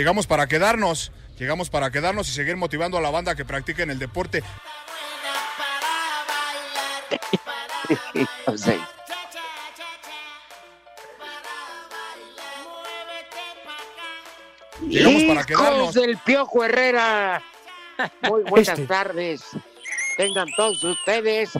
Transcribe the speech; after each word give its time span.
Llegamos 0.00 0.26
para 0.26 0.46
quedarnos, 0.46 1.12
llegamos 1.38 1.68
para 1.68 1.90
quedarnos 1.90 2.26
y 2.30 2.32
seguir 2.32 2.56
motivando 2.56 2.96
a 2.96 3.02
la 3.02 3.10
banda 3.10 3.34
que 3.34 3.44
practiquen 3.44 3.90
el 3.90 3.98
deporte. 3.98 4.42
Llegamos 14.88 15.24
para 15.24 15.44
quedarnos. 15.44 15.92
del 15.92 16.16
Piojo 16.16 16.64
Herrera. 16.64 17.42
Muy 18.22 18.44
buenas 18.44 18.80
tardes. 18.86 19.42
Tengan 20.16 20.48
todos 20.56 20.82
ustedes, 20.82 21.50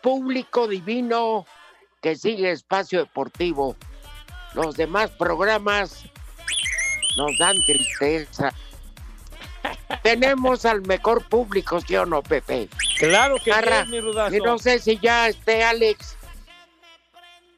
público 0.00 0.66
divino 0.68 1.44
que 2.00 2.16
sigue 2.16 2.50
Espacio 2.50 3.00
Deportivo. 3.00 3.76
Los 4.54 4.74
demás 4.74 5.10
programas 5.10 6.06
nos 7.16 7.36
dan 7.38 7.62
tristeza. 7.64 8.52
Tenemos 10.02 10.64
al 10.64 10.82
mejor 10.82 11.24
público, 11.28 11.80
¿sí 11.80 11.96
o 11.96 12.04
no, 12.04 12.22
Pepe? 12.22 12.68
Claro 12.98 13.36
que 13.42 13.50
Garra, 13.50 13.84
sí, 13.84 13.90
mi 13.90 14.00
rudazo. 14.00 14.34
Y 14.34 14.40
no 14.40 14.58
sé 14.58 14.78
si 14.78 14.98
ya 14.98 15.28
esté 15.28 15.64
Alex. 15.64 16.16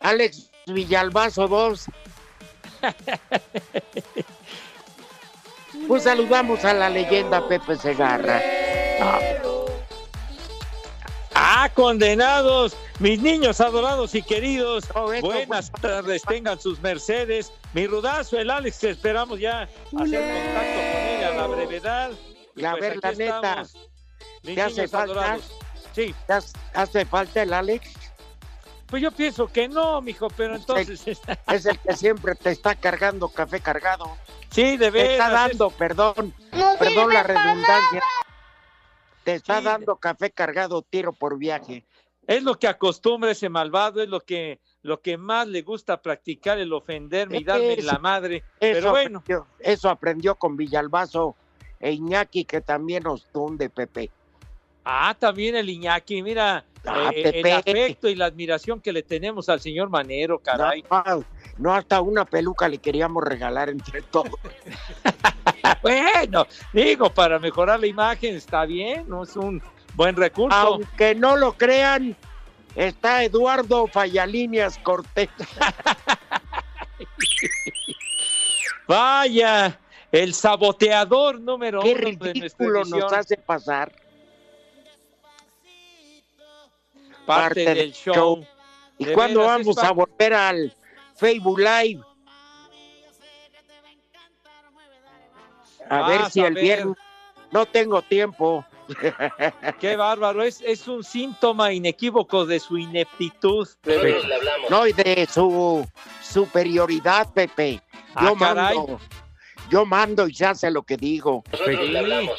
Alex 0.01 0.51
Villalbazo 0.67 1.49
2. 1.49 1.87
Pues 5.89 6.03
saludamos 6.05 6.65
a 6.65 6.75
la 6.75 6.91
leyenda 6.91 7.47
Pepe 7.49 7.77
Segarra. 7.77 8.41
Ah, 9.01 9.21
condenados, 11.75 12.77
mis 12.99 13.21
niños 13.21 13.61
adorados 13.61 14.15
y 14.15 14.23
queridos. 14.23 14.85
Esto 14.85 15.03
Buenas 15.23 15.71
fue- 15.71 15.81
tardes, 15.81 16.23
tengan 16.23 16.59
sus 16.61 16.81
mercedes. 16.81 17.53
Mi 17.73 17.87
rudazo, 17.87 18.39
el 18.39 18.51
Alex, 18.51 18.83
esperamos 18.85 19.39
ya 19.39 19.63
hacer 19.63 19.75
contacto 19.93 20.81
con 20.93 21.03
él 21.09 21.25
a 21.25 21.31
la 21.37 21.47
brevedad. 21.47 22.11
Y 22.55 22.63
Y 22.63 22.65
a 22.65 22.71
pues 22.73 22.81
ver, 22.83 22.99
la 23.03 23.13
neta, 23.13 23.67
¿te 24.43 24.61
hace 24.63 24.75
niños 24.77 24.91
falta? 24.91 25.03
adorados. 25.03 25.53
Sí, 25.95 26.15
¿te 26.27 26.33
hace- 26.33 26.59
¿Hace 26.75 27.05
falta 27.05 27.43
el 27.43 27.53
Alex? 27.53 27.91
pues 28.87 29.03
yo 29.03 29.11
pienso 29.11 29.49
que 29.49 29.67
no, 29.69 30.01
mijo, 30.01 30.29
pero 30.37 30.55
entonces, 30.55 31.03
Es 31.49 31.67
el 31.67 31.77
que 31.81 31.97
siempre 31.97 32.35
te 32.37 32.51
está 32.53 32.77
cargando 32.77 33.29
café 33.29 33.61
cargado. 33.61 34.17
sí, 34.51 34.77
de 34.77 34.91
Te 34.93 35.13
está 35.13 35.29
veras. 35.29 35.33
dando, 35.49 35.71
perdón, 35.71 36.33
perdón 36.79 37.13
la 37.13 37.23
redundancia. 37.25 38.03
Te 39.27 39.35
está 39.35 39.59
Sí. 39.59 39.65
dando 39.65 39.97
café 39.97 40.31
cargado 40.31 40.83
tiro 40.83 41.13
por 41.13 41.37
viaje. 41.37 41.85
Es 42.29 42.45
lo 42.45 42.61
que 42.61 42.69
acostumbra 42.69 43.33
ese 43.33 43.49
malvado, 43.49 44.01
es 44.01 44.09
lo 44.09 44.21
que, 44.21 44.61
lo 44.83 45.01
que 45.01 45.19
más 45.19 45.49
le 45.49 45.63
gusta 45.63 46.01
practicar, 46.01 46.59
el 46.61 46.73
ofenderme 46.73 47.39
y 47.39 47.43
darme 47.45 47.73
Eso- 47.73 47.93
la 47.93 47.99
madre. 47.99 48.37
Eso, 48.61 48.79
Pero 48.79 48.91
bueno, 48.93 49.19
aprendió, 49.19 49.47
eso 49.59 49.91
aprendió 49.91 50.37
con 50.37 50.57
Villalbazo 50.57 51.35
e 51.81 51.91
Iñaki, 51.91 52.45
que 52.45 52.61
también 52.61 53.03
nos 53.03 53.25
tunde, 53.33 53.69
Pepe. 53.69 54.13
Ah, 54.87 55.15
también 55.19 55.57
el 55.57 55.69
Iñaki, 55.69 56.23
mira, 56.23 56.65
Ah, 56.87 57.11
eh, 57.13 57.33
el 57.35 57.53
afecto 57.53 58.09
y 58.09 58.15
la 58.15 58.27
admiración 58.27 58.81
que 58.81 58.93
le 58.93 59.03
tenemos 59.03 59.49
al 59.49 59.61
señor 59.61 59.91
Manero, 59.91 60.39
caray. 60.39 60.85
No, 60.91 61.25
no, 61.59 61.75
hasta 61.75 62.01
una 62.01 62.25
peluca 62.25 62.69
le 62.69 62.79
queríamos 62.79 63.25
regalar 63.25 63.69
entre 63.69 64.03
todos. 64.03 64.31
Bueno, 65.83 66.47
digo, 66.73 67.11
para 67.11 67.41
mejorar 67.41 67.81
la 67.81 67.87
imagen 67.87 68.37
está 68.37 68.65
bien, 68.67 69.09
no 69.09 69.25
es 69.25 69.37
un 69.37 69.61
buen 69.95 70.15
recurso. 70.15 70.57
Aunque 70.57 71.15
no 71.15 71.37
lo 71.37 71.55
crean, 71.55 72.17
está 72.77 73.25
Eduardo 73.25 73.87
Fallalíneas 73.89 74.79
Cortés. 74.79 75.29
Vaya, 78.89 79.79
el 80.13 80.35
saboteador 80.35 81.41
número 81.41 81.81
Qué 81.81 81.93
uno 81.93 82.25
de 82.25 82.35
nuestra 82.35 82.67
ridículo 82.67 82.85
nos 82.85 83.13
hace 83.13 83.37
pasar. 83.37 83.93
Parte 87.27 87.65
parte 87.65 87.75
del 87.75 87.93
show. 87.93 88.15
show. 88.15 88.47
¿Y 88.99 89.05
De 89.07 89.13
cuándo 89.13 89.41
vamos 89.45 89.77
a 89.79 89.91
volver 89.93 90.33
al 90.33 90.75
Facebook 91.17 91.59
Live? 91.59 92.03
A 95.89 96.01
Vas 96.01 96.09
ver 96.09 96.31
si 96.31 96.41
a 96.41 96.47
el 96.49 96.55
ver. 96.55 96.63
viernes. 96.65 96.97
No 97.53 97.67
tengo 97.67 98.03
tiempo. 98.03 98.65
Qué 99.81 99.97
bárbaro, 99.97 100.43
es, 100.43 100.61
es 100.63 100.87
un 100.89 101.03
síntoma 101.03 101.73
inequívoco 101.73 102.47
de 102.47 102.59
su 102.61 102.79
ineptitud. 102.79 103.69
Pepe. 103.83 104.17
No, 104.71 104.87
y 104.87 104.93
de 104.93 105.27
su 105.33 105.87
superioridad, 106.23 107.33
Pepe. 107.33 107.81
Yo 108.21 108.29
Ah, 108.29 108.35
caray. 108.39 108.77
mando. 108.79 109.01
Yo 109.71 109.85
mando 109.85 110.29
y 110.29 110.35
se 110.35 110.47
hace 110.47 110.71
lo 110.71 110.83
que 110.83 110.97
digo. 110.97 111.43
Sí. 111.53 112.31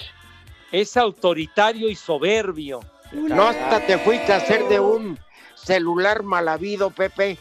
Es 0.71 0.95
autoritario 0.97 1.89
y 1.89 1.95
soberbio. 1.95 2.79
No 3.11 3.47
hasta 3.47 3.79
te 3.85 3.97
fuiste 3.97 4.33
a 4.33 4.37
hacer 4.37 4.67
de 4.67 4.79
un 4.79 5.17
celular 5.55 6.23
mal 6.23 6.47
habido, 6.47 6.89
Pepe, 6.89 7.37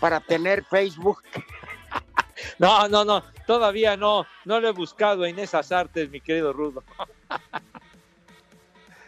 para 0.00 0.20
tener 0.20 0.64
Facebook. 0.64 1.22
No, 2.60 2.86
no, 2.86 3.04
no, 3.04 3.24
todavía 3.48 3.96
no, 3.96 4.24
no 4.44 4.60
lo 4.60 4.68
he 4.68 4.72
buscado 4.72 5.26
en 5.26 5.40
esas 5.40 5.72
artes, 5.72 6.08
mi 6.08 6.20
querido 6.20 6.52
Rudo. 6.52 6.84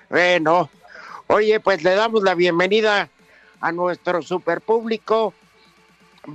Bueno, 0.08 0.68
oye, 1.28 1.60
pues 1.60 1.84
le 1.84 1.94
damos 1.94 2.24
la 2.24 2.34
bienvenida 2.34 3.08
a 3.60 3.70
nuestro 3.70 4.22
super 4.22 4.60
público. 4.60 5.32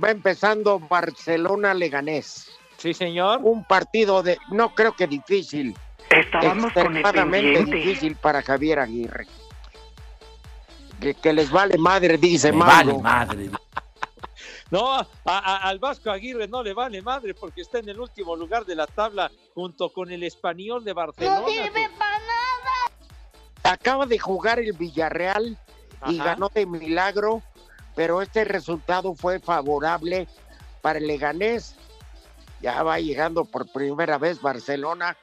Va 0.02 0.10
empezando 0.10 0.78
Barcelona 0.78 1.74
Leganés. 1.74 2.50
Sí, 2.78 2.94
señor. 2.94 3.40
Un 3.42 3.64
partido 3.64 4.22
de, 4.22 4.38
no 4.50 4.74
creo 4.74 4.96
que 4.96 5.06
difícil, 5.06 5.76
Estábamos 6.10 6.72
con 6.72 6.86
el 6.86 7.02
extremadamente 7.02 7.64
difícil 7.64 8.16
para 8.16 8.40
Javier 8.40 8.78
Aguirre. 8.78 9.26
Que, 11.00 11.14
que 11.14 11.32
les 11.32 11.50
vale 11.50 11.76
madre, 11.78 12.16
dice 12.18 12.52
Me 12.52 12.58
Mauro. 12.58 12.98
vale 13.00 13.02
madre. 13.02 13.50
No, 14.68 14.94
a- 14.96 15.06
a- 15.24 15.58
al 15.68 15.78
Vasco 15.78 16.10
Aguirre 16.10 16.48
no 16.48 16.60
le 16.60 16.74
vale 16.74 17.00
madre 17.00 17.34
porque 17.34 17.60
está 17.60 17.78
en 17.78 17.88
el 17.88 18.00
último 18.00 18.34
lugar 18.34 18.64
de 18.66 18.74
la 18.74 18.88
tabla 18.88 19.30
junto 19.54 19.92
con 19.92 20.10
el 20.10 20.24
español 20.24 20.82
de 20.84 20.92
Barcelona. 20.92 21.46
Acaba 23.62 24.06
de 24.06 24.18
jugar 24.18 24.58
el 24.58 24.72
Villarreal 24.72 25.56
y 26.06 26.18
Ajá. 26.18 26.30
ganó 26.32 26.48
de 26.52 26.66
milagro, 26.66 27.42
pero 27.94 28.20
este 28.22 28.44
resultado 28.44 29.14
fue 29.14 29.38
favorable 29.38 30.26
para 30.82 30.98
el 30.98 31.06
Leganés. 31.06 31.76
Ya 32.60 32.82
va 32.82 32.98
llegando 32.98 33.44
por 33.44 33.68
primera 33.68 34.18
vez 34.18 34.40
Barcelona. 34.42 35.16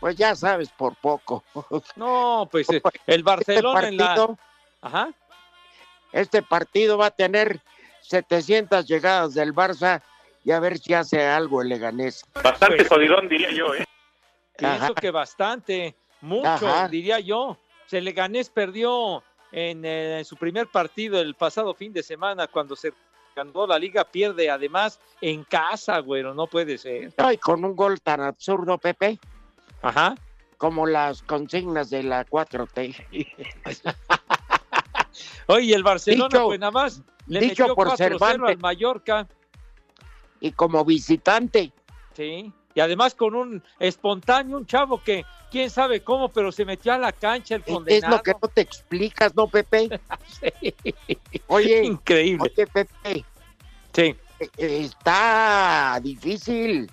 Pues 0.00 0.16
ya 0.16 0.34
sabes, 0.36 0.68
por 0.70 0.96
poco. 0.96 1.44
No, 1.96 2.46
pues 2.50 2.68
eh, 2.70 2.82
el 3.06 3.22
Barcelona 3.22 3.80
este 3.80 3.88
en 3.88 3.96
la. 3.96 4.14
Ajá. 4.82 5.10
este 6.12 6.42
partido 6.42 6.98
va 6.98 7.06
a 7.06 7.10
tener 7.10 7.60
700 8.02 8.86
llegadas 8.86 9.34
del 9.34 9.54
Barça 9.54 10.02
y 10.44 10.50
a 10.52 10.58
ver 10.60 10.78
si 10.78 10.94
hace 10.94 11.24
algo 11.26 11.62
el 11.62 11.68
Leganés. 11.68 12.24
Bastante 12.42 12.76
Pues- 12.76 12.88
jodidón, 12.88 13.28
diría 13.28 13.50
yo, 13.52 13.74
¿eh? 13.74 13.84
Pienso 14.56 14.94
que 14.94 15.10
bastante, 15.10 15.94
mucho, 16.20 16.48
Ajá. 16.48 16.88
diría 16.88 17.20
yo. 17.20 17.56
Se 17.86 17.96
le 17.96 18.02
Leganés 18.10 18.50
perdió 18.50 19.22
en, 19.52 19.84
eh, 19.84 20.18
en 20.18 20.24
su 20.24 20.36
primer 20.36 20.66
partido 20.68 21.20
el 21.20 21.34
pasado 21.34 21.74
fin 21.74 21.92
de 21.92 22.02
semana 22.02 22.46
cuando 22.46 22.74
se 22.76 22.92
ganó 23.36 23.66
la 23.66 23.78
liga, 23.78 24.04
pierde 24.04 24.50
además 24.50 24.98
en 25.20 25.44
casa, 25.44 25.98
güero, 26.00 26.34
no 26.34 26.46
puede 26.46 26.76
ser. 26.78 27.12
Ay, 27.16 27.36
con 27.38 27.64
un 27.64 27.74
gol 27.76 28.00
tan 28.00 28.20
absurdo, 28.20 28.76
Pepe, 28.78 29.18
Ajá. 29.82 30.14
como 30.58 30.86
las 30.86 31.22
consignas 31.22 31.88
de 31.90 32.02
la 32.02 32.24
4T. 32.24 33.06
Oye, 35.46 35.74
el 35.74 35.82
Barcelona, 35.82 36.28
Dicho- 36.28 36.46
pues 36.46 36.60
nada 36.60 36.70
más 36.72 37.02
le 37.26 37.40
dicho 37.40 37.62
metió 37.64 37.74
por 37.74 37.88
4-0 37.88 37.96
Cervantes. 38.18 38.48
al 38.56 38.58
Mallorca, 38.58 39.28
Y 40.40 40.52
como 40.52 40.84
visitante, 40.84 41.72
sí. 42.16 42.52
Y 42.74 42.80
además 42.80 43.14
con 43.14 43.34
un 43.34 43.62
espontáneo, 43.78 44.56
un 44.56 44.64
chavo 44.66 45.02
que 45.02 45.24
quién 45.50 45.68
sabe 45.68 46.02
cómo, 46.02 46.28
pero 46.30 46.50
se 46.52 46.64
metió 46.64 46.92
a 46.94 46.98
la 46.98 47.12
cancha 47.12 47.56
el 47.56 47.62
es 47.66 47.66
condenado. 47.74 48.16
lo 48.16 48.22
que 48.22 48.32
no 48.40 48.48
te 48.48 48.60
explicas, 48.62 49.34
¿no, 49.34 49.48
Pepe? 49.48 49.88
Sí. 50.40 50.74
Oye, 51.48 51.84
Increíble. 51.84 52.50
oye, 52.56 52.66
Pepe, 52.66 53.24
Sí. 53.92 54.16
eh, 54.38 54.48
está 54.58 55.98
difícil 56.02 56.90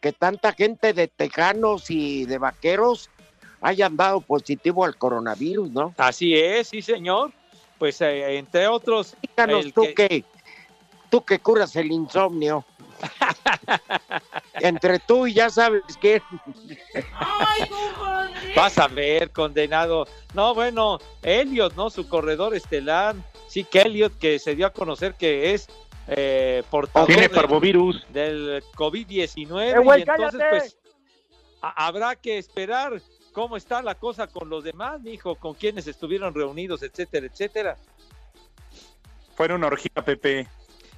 que 0.00 0.12
tanta 0.12 0.52
gente 0.52 0.92
de 0.94 1.08
tejanos 1.08 1.90
y 1.90 2.24
de 2.24 2.38
vaqueros 2.38 3.10
hayan 3.62 3.96
dado 3.96 4.20
positivo 4.20 4.84
al 4.84 4.96
coronavirus, 4.96 5.70
¿no? 5.70 5.94
Así 5.96 6.34
es, 6.36 6.68
sí, 6.68 6.82
señor. 6.82 7.32
Pues 7.78 8.00
eh, 8.00 8.36
entre 8.36 8.68
otros, 8.68 9.16
Díganos 9.22 9.72
tú 9.72 9.82
que- 9.82 9.94
que... 9.94 10.24
tú 11.10 11.24
que 11.24 11.38
curas 11.38 11.74
el 11.76 11.90
insomnio. 11.90 12.64
Entre 14.54 14.98
tú 15.00 15.26
y 15.26 15.34
ya 15.34 15.50
sabes 15.50 15.82
quién. 16.00 16.22
vas 18.54 18.78
a 18.78 18.86
ver, 18.88 19.30
condenado. 19.30 20.06
No, 20.34 20.54
bueno, 20.54 20.98
Elliot, 21.22 21.74
¿no? 21.74 21.90
Su 21.90 22.08
corredor 22.08 22.54
estelar. 22.54 23.16
Sí, 23.48 23.64
que 23.64 23.82
Elliot, 23.82 24.16
que 24.18 24.38
se 24.38 24.54
dio 24.54 24.66
a 24.66 24.70
conocer 24.70 25.14
que 25.14 25.52
es 25.54 25.68
eh, 26.08 26.62
portador 26.70 27.06
Tiene 27.08 27.28
parvovirus. 27.28 28.06
del 28.12 28.62
COVID-19. 28.76 29.74
¡Eh, 29.74 29.78
güey, 29.78 30.00
y 30.00 30.02
entonces, 30.02 30.38
cállate! 30.40 30.48
pues, 30.50 30.76
a- 31.60 31.86
habrá 31.86 32.16
que 32.16 32.38
esperar 32.38 33.00
cómo 33.32 33.56
está 33.56 33.82
la 33.82 33.94
cosa 33.96 34.26
con 34.26 34.48
los 34.48 34.62
demás, 34.64 35.00
mijo, 35.00 35.34
con 35.36 35.54
quienes 35.54 35.86
estuvieron 35.86 36.34
reunidos, 36.34 36.82
etcétera, 36.82 37.26
etcétera. 37.26 37.76
Fue 39.34 39.52
una 39.52 39.66
orgía, 39.66 39.90
Pepe. 40.04 40.46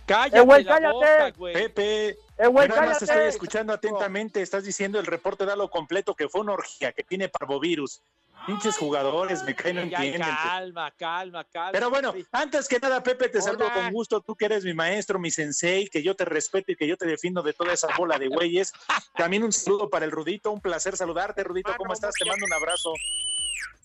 Cállate 0.06 0.38
¡Eh, 0.38 0.40
güey, 0.42 0.64
la 0.64 0.72
cállate! 0.74 0.92
boca, 0.94 1.30
güey. 1.38 1.54
Pepe, 1.54 2.08
Eh, 2.36 2.46
güey, 2.48 2.68
yo 2.68 2.74
nada 2.74 2.88
más 2.88 2.92
estoy 3.02 3.08
cállate. 3.08 3.28
escuchando 3.28 3.72
atentamente. 3.72 4.42
Estás 4.42 4.64
diciendo 4.64 4.98
el 5.00 5.06
reporte 5.06 5.46
da 5.46 5.56
lo 5.56 5.70
completo 5.70 6.14
que 6.14 6.28
fue 6.28 6.42
una 6.42 6.52
orgía, 6.52 6.92
que 6.92 7.04
tiene 7.04 7.28
parvovirus. 7.28 8.02
Pinches 8.46 8.76
jugadores, 8.76 9.42
me 9.44 9.54
caen, 9.54 9.76
no 9.76 9.82
entienden. 9.82 10.20
calma, 10.20 10.90
calma, 10.98 11.44
calma. 11.44 11.72
Pero 11.72 11.88
bueno, 11.88 12.14
antes 12.30 12.68
que 12.68 12.78
nada, 12.78 13.02
Pepe, 13.02 13.28
te 13.30 13.40
saludo 13.40 13.72
con 13.72 13.90
gusto. 13.90 14.20
Tú 14.20 14.36
que 14.36 14.44
eres 14.44 14.64
mi 14.64 14.74
maestro, 14.74 15.18
mi 15.18 15.30
sensei, 15.30 15.88
que 15.88 16.02
yo 16.02 16.14
te 16.14 16.24
respeto 16.26 16.70
y 16.72 16.76
que 16.76 16.86
yo 16.86 16.96
te 16.96 17.06
defiendo 17.06 17.42
de 17.42 17.54
toda 17.54 17.72
esa 17.72 17.88
bola 17.96 18.18
de 18.18 18.28
güeyes. 18.28 18.72
También 19.16 19.44
un 19.44 19.52
saludo 19.52 19.88
para 19.88 20.04
el 20.04 20.10
Rudito, 20.10 20.50
un 20.50 20.60
placer 20.60 20.96
saludarte, 20.96 21.42
Rudito. 21.42 21.72
¿Cómo 21.78 21.94
estás? 21.94 22.14
Te 22.18 22.28
mando 22.28 22.44
un 22.44 22.52
abrazo. 22.52 22.92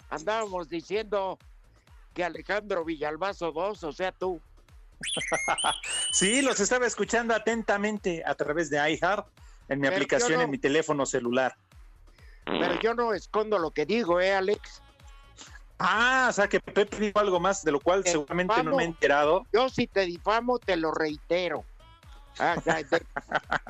Andábamos 0.09 0.67
diciendo 0.67 1.37
que 2.13 2.23
Alejandro 2.23 2.83
Villalbazo 2.83 3.51
2, 3.51 3.83
o 3.83 3.91
sea, 3.93 4.11
tú. 4.11 4.41
Sí, 6.11 6.41
los 6.41 6.59
estaba 6.59 6.85
escuchando 6.85 7.33
atentamente 7.33 8.23
a 8.25 8.35
través 8.35 8.69
de 8.69 8.77
iHeart 8.77 9.25
en 9.69 9.79
mi 9.79 9.83
Pero 9.87 9.95
aplicación 9.95 10.33
no- 10.39 10.41
en 10.41 10.49
mi 10.51 10.57
teléfono 10.57 11.05
celular. 11.05 11.55
Pero 12.57 12.75
yo 12.81 12.93
no 12.93 13.13
escondo 13.13 13.59
lo 13.59 13.71
que 13.71 13.85
digo, 13.85 14.19
¿eh, 14.21 14.33
Alex? 14.33 14.81
Ah, 15.77 16.27
o 16.29 16.33
sea 16.33 16.47
que 16.47 16.59
Pepe 16.59 16.97
dijo 16.97 17.19
algo 17.19 17.39
más 17.39 17.63
de 17.63 17.71
lo 17.71 17.79
cual 17.79 18.03
seguramente 18.03 18.63
no 18.63 18.73
me 18.75 18.83
he 18.83 18.85
enterado. 18.87 19.45
Yo 19.53 19.69
si 19.69 19.87
te 19.87 20.01
difamo, 20.05 20.59
te 20.59 20.75
lo 20.75 20.91
reitero. 20.91 21.63
Ah, 22.37 22.55
de, 22.65 22.83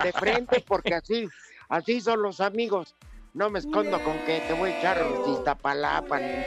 de 0.03 0.13
frente, 0.13 0.63
porque 0.67 0.95
así, 0.95 1.27
así 1.69 2.01
son 2.01 2.21
los 2.21 2.39
amigos. 2.41 2.95
No 3.33 3.49
me 3.49 3.59
escondo 3.59 3.99
con 4.01 4.19
que 4.23 4.41
te 4.41 4.53
voy 4.53 4.71
a 4.71 4.73
echar 4.73 4.97
los 5.01 5.25
Iztapalapa, 5.27 6.19
ni- 6.19 6.43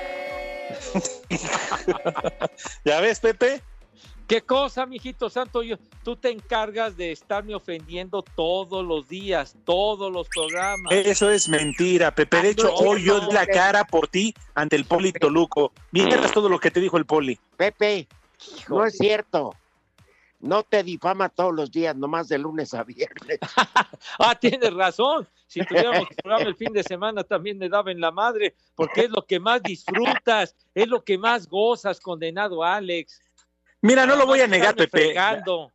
¿Ya 2.85 3.01
ves, 3.01 3.21
Pepe? 3.21 3.63
¿Qué 4.27 4.43
cosa, 4.43 4.87
mijito 4.87 5.29
santo? 5.29 5.63
Yo, 5.63 5.77
tú 6.03 6.17
te 6.17 6.31
encargas 6.31 6.97
de 6.97 7.13
estarme 7.13 7.55
ofendiendo 7.55 8.23
todos 8.23 8.85
los 8.85 9.09
días, 9.09 9.57
todos 9.65 10.13
los 10.13 10.29
programas. 10.29 10.93
Eso 10.93 11.31
es 11.31 11.49
mentira, 11.49 12.15
Pepe. 12.15 12.43
De 12.43 12.51
hecho, 12.51 12.69
no, 12.69 12.75
hoy 12.75 13.05
yo 13.05 13.21
di 13.21 13.33
la 13.33 13.47
cara 13.47 13.85
por 13.85 14.09
ti 14.09 14.35
ante 14.55 14.77
el 14.77 14.85
Poli 14.85 15.13
Toluco. 15.13 15.73
Vieras 15.91 16.33
todo 16.33 16.49
lo 16.49 16.59
que 16.59 16.71
te 16.71 16.81
dijo 16.81 16.97
el 16.97 17.07
Poli. 17.07 17.39
Pepe, 17.57 18.09
no 18.69 18.85
es 18.85 18.97
cierto. 18.97 19.55
No 20.41 20.65
te 20.65 20.83
difama 20.83 21.29
todos 21.29 21.55
los 21.55 21.71
días, 21.71 21.95
nomás 21.95 22.29
de 22.29 22.37
lunes 22.37 22.75
a 22.75 22.83
viernes. 22.85 23.39
Ah, 24.19 24.35
tienes 24.35 24.75
razón. 24.75 25.29
Si 25.47 25.65
tuviéramos 25.65 26.09
programa 26.17 26.49
el 26.49 26.57
fin 26.57 26.73
de 26.73 26.83
semana 26.83 27.23
también 27.23 27.57
me 27.57 27.69
daba 27.69 27.93
en 27.93 28.01
la 28.01 28.11
madre, 28.11 28.57
porque 28.75 29.03
es 29.03 29.11
lo 29.11 29.25
que 29.25 29.39
más 29.39 29.63
disfrutas, 29.63 30.57
es 30.75 30.89
lo 30.89 31.05
que 31.05 31.19
más 31.19 31.47
gozas, 31.49 32.01
condenado 32.01 32.65
Alex. 32.65 33.21
Mira, 33.83 34.07
no 34.07 34.17
lo 34.17 34.27
voy 34.27 34.41
a 34.41 34.47
negar, 34.47 34.75
Pepe. 34.75 35.07
fregando. 35.07 35.71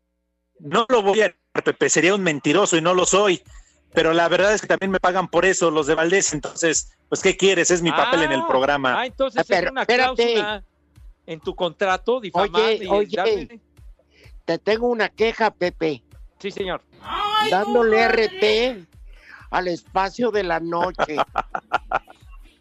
No 0.59 0.85
lo 0.89 1.01
voy 1.01 1.21
a 1.21 1.27
negar, 1.27 1.63
Pepe. 1.63 1.89
Sería 1.89 2.15
un 2.15 2.23
mentiroso 2.23 2.77
y 2.77 2.81
no 2.81 2.93
lo 2.93 3.05
soy. 3.05 3.43
Pero 3.93 4.13
la 4.13 4.27
verdad 4.27 4.53
es 4.53 4.61
que 4.61 4.67
también 4.67 4.91
me 4.91 4.99
pagan 4.99 5.27
por 5.27 5.45
eso 5.45 5.71
los 5.71 5.87
de 5.87 5.95
Valdés. 5.95 6.33
Entonces, 6.33 6.91
pues, 7.09 7.21
¿qué 7.21 7.35
quieres? 7.37 7.71
Es 7.71 7.81
mi 7.81 7.91
papel 7.91 8.23
en 8.23 8.31
el 8.31 8.41
Ah, 8.41 8.47
programa. 8.47 8.99
Ah, 9.01 9.05
entonces 9.05 9.45
Pero, 9.47 9.67
es 9.67 9.71
una 9.71 9.81
espérate. 9.81 10.15
cláusula 10.33 10.63
en 11.25 11.39
tu 11.41 11.55
contrato 11.55 12.19
difamarme 12.21 12.59
Oye, 12.59 12.85
y 12.85 12.87
oye. 13.19 13.61
Te 14.45 14.57
tengo 14.59 14.87
una 14.87 15.09
queja, 15.09 15.51
Pepe. 15.51 16.03
Sí, 16.39 16.51
señor. 16.51 16.81
Dándole 17.51 18.07
RT 18.07 18.87
al 19.51 19.67
espacio 19.67 20.31
de 20.31 20.43
la 20.43 20.59
noche. 20.59 21.17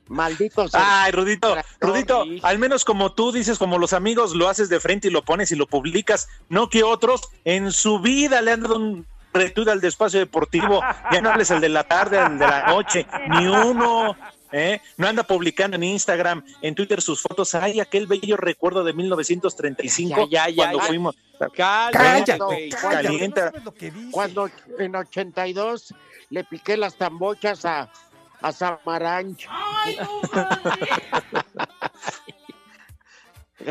Maldito 0.09 0.69
sea. 0.69 1.05
Ay, 1.05 1.13
Rudito, 1.13 1.57
Rudito, 1.81 2.25
al 2.43 2.59
menos 2.59 2.85
como 2.85 3.13
tú 3.13 3.33
dices, 3.33 3.59
como 3.59 3.79
los 3.79 3.93
amigos, 3.93 4.35
lo 4.35 4.49
haces 4.49 4.69
de 4.69 4.81
frente 4.81 5.09
y 5.09 5.11
lo 5.11 5.25
pones 5.25 5.51
y 5.53 5.57
lo 5.57 5.67
publicas, 5.67 6.29
no 6.49 6.69
que 6.69 6.83
otros 6.85 7.23
en 7.45 7.73
su 7.73 7.99
vida 8.01 8.41
le 8.43 8.53
han 8.53 8.63
dado 8.63 8.77
un 8.77 9.07
retweet 9.33 9.69
al 9.69 9.81
de 9.81 9.89
espacio 9.89 10.19
deportivo, 10.21 10.81
ya 11.13 11.21
no 11.21 11.31
hables 11.31 11.51
el 11.51 11.61
de 11.61 11.69
la 11.69 11.85
tarde, 11.85 12.19
el 12.19 12.39
de 12.39 12.47
la 12.47 12.67
noche, 12.69 13.07
ni 13.31 13.47
uno, 13.47 14.17
¿eh? 14.53 14.81
No 14.97 15.09
anda 15.09 15.25
publicando 15.25 15.77
en 15.77 15.83
Instagram, 15.83 16.45
en 16.63 16.75
Twitter 16.75 17.03
sus 17.03 17.21
fotos, 17.21 17.55
ay, 17.55 17.81
aquel 17.81 18.07
bello 18.07 18.37
recuerdo 18.37 18.85
de 18.85 18.93
1935, 18.93 20.29
Ya, 20.31 20.49
ya, 20.49 20.51
ya, 20.51 20.57
cuando 20.57 20.79
ya. 20.79 20.85
fuimos, 20.85 21.17
Cállate, 21.53 22.39
cállate. 22.39 22.69
calienta, 22.81 23.53
Cuando 24.11 24.49
en 24.79 24.97
82 24.97 25.95
le 26.31 26.45
piqué 26.45 26.77
las 26.77 26.97
tambochas 26.97 27.65
a, 27.67 27.91
a 28.43 28.53
Samaranch. 28.53 29.47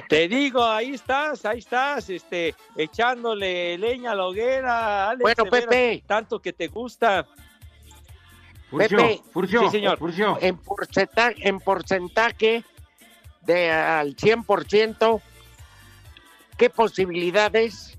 Te 0.10 0.28
digo, 0.28 0.64
ahí 0.66 0.96
estás, 0.96 1.46
ahí 1.46 1.60
estás, 1.60 2.10
este, 2.10 2.56
echándole 2.76 3.78
leña 3.78 4.12
a 4.12 4.16
la 4.16 4.26
hoguera, 4.26 5.10
Alex, 5.10 5.22
Bueno, 5.22 5.44
veras, 5.52 5.68
Pepe. 5.70 6.04
tanto 6.08 6.42
que 6.42 6.52
te 6.54 6.68
gusta. 6.68 7.26
Pepe, 8.76 9.22
Sí, 9.48 9.70
señor. 9.72 10.00
en 10.42 10.58
porcentaje, 10.58 11.48
en 11.48 11.60
porcentaje 11.60 12.64
de 13.42 13.72
al 13.72 14.16
100%, 14.18 15.22
¿qué 16.58 16.70
posibilidades 16.72 17.98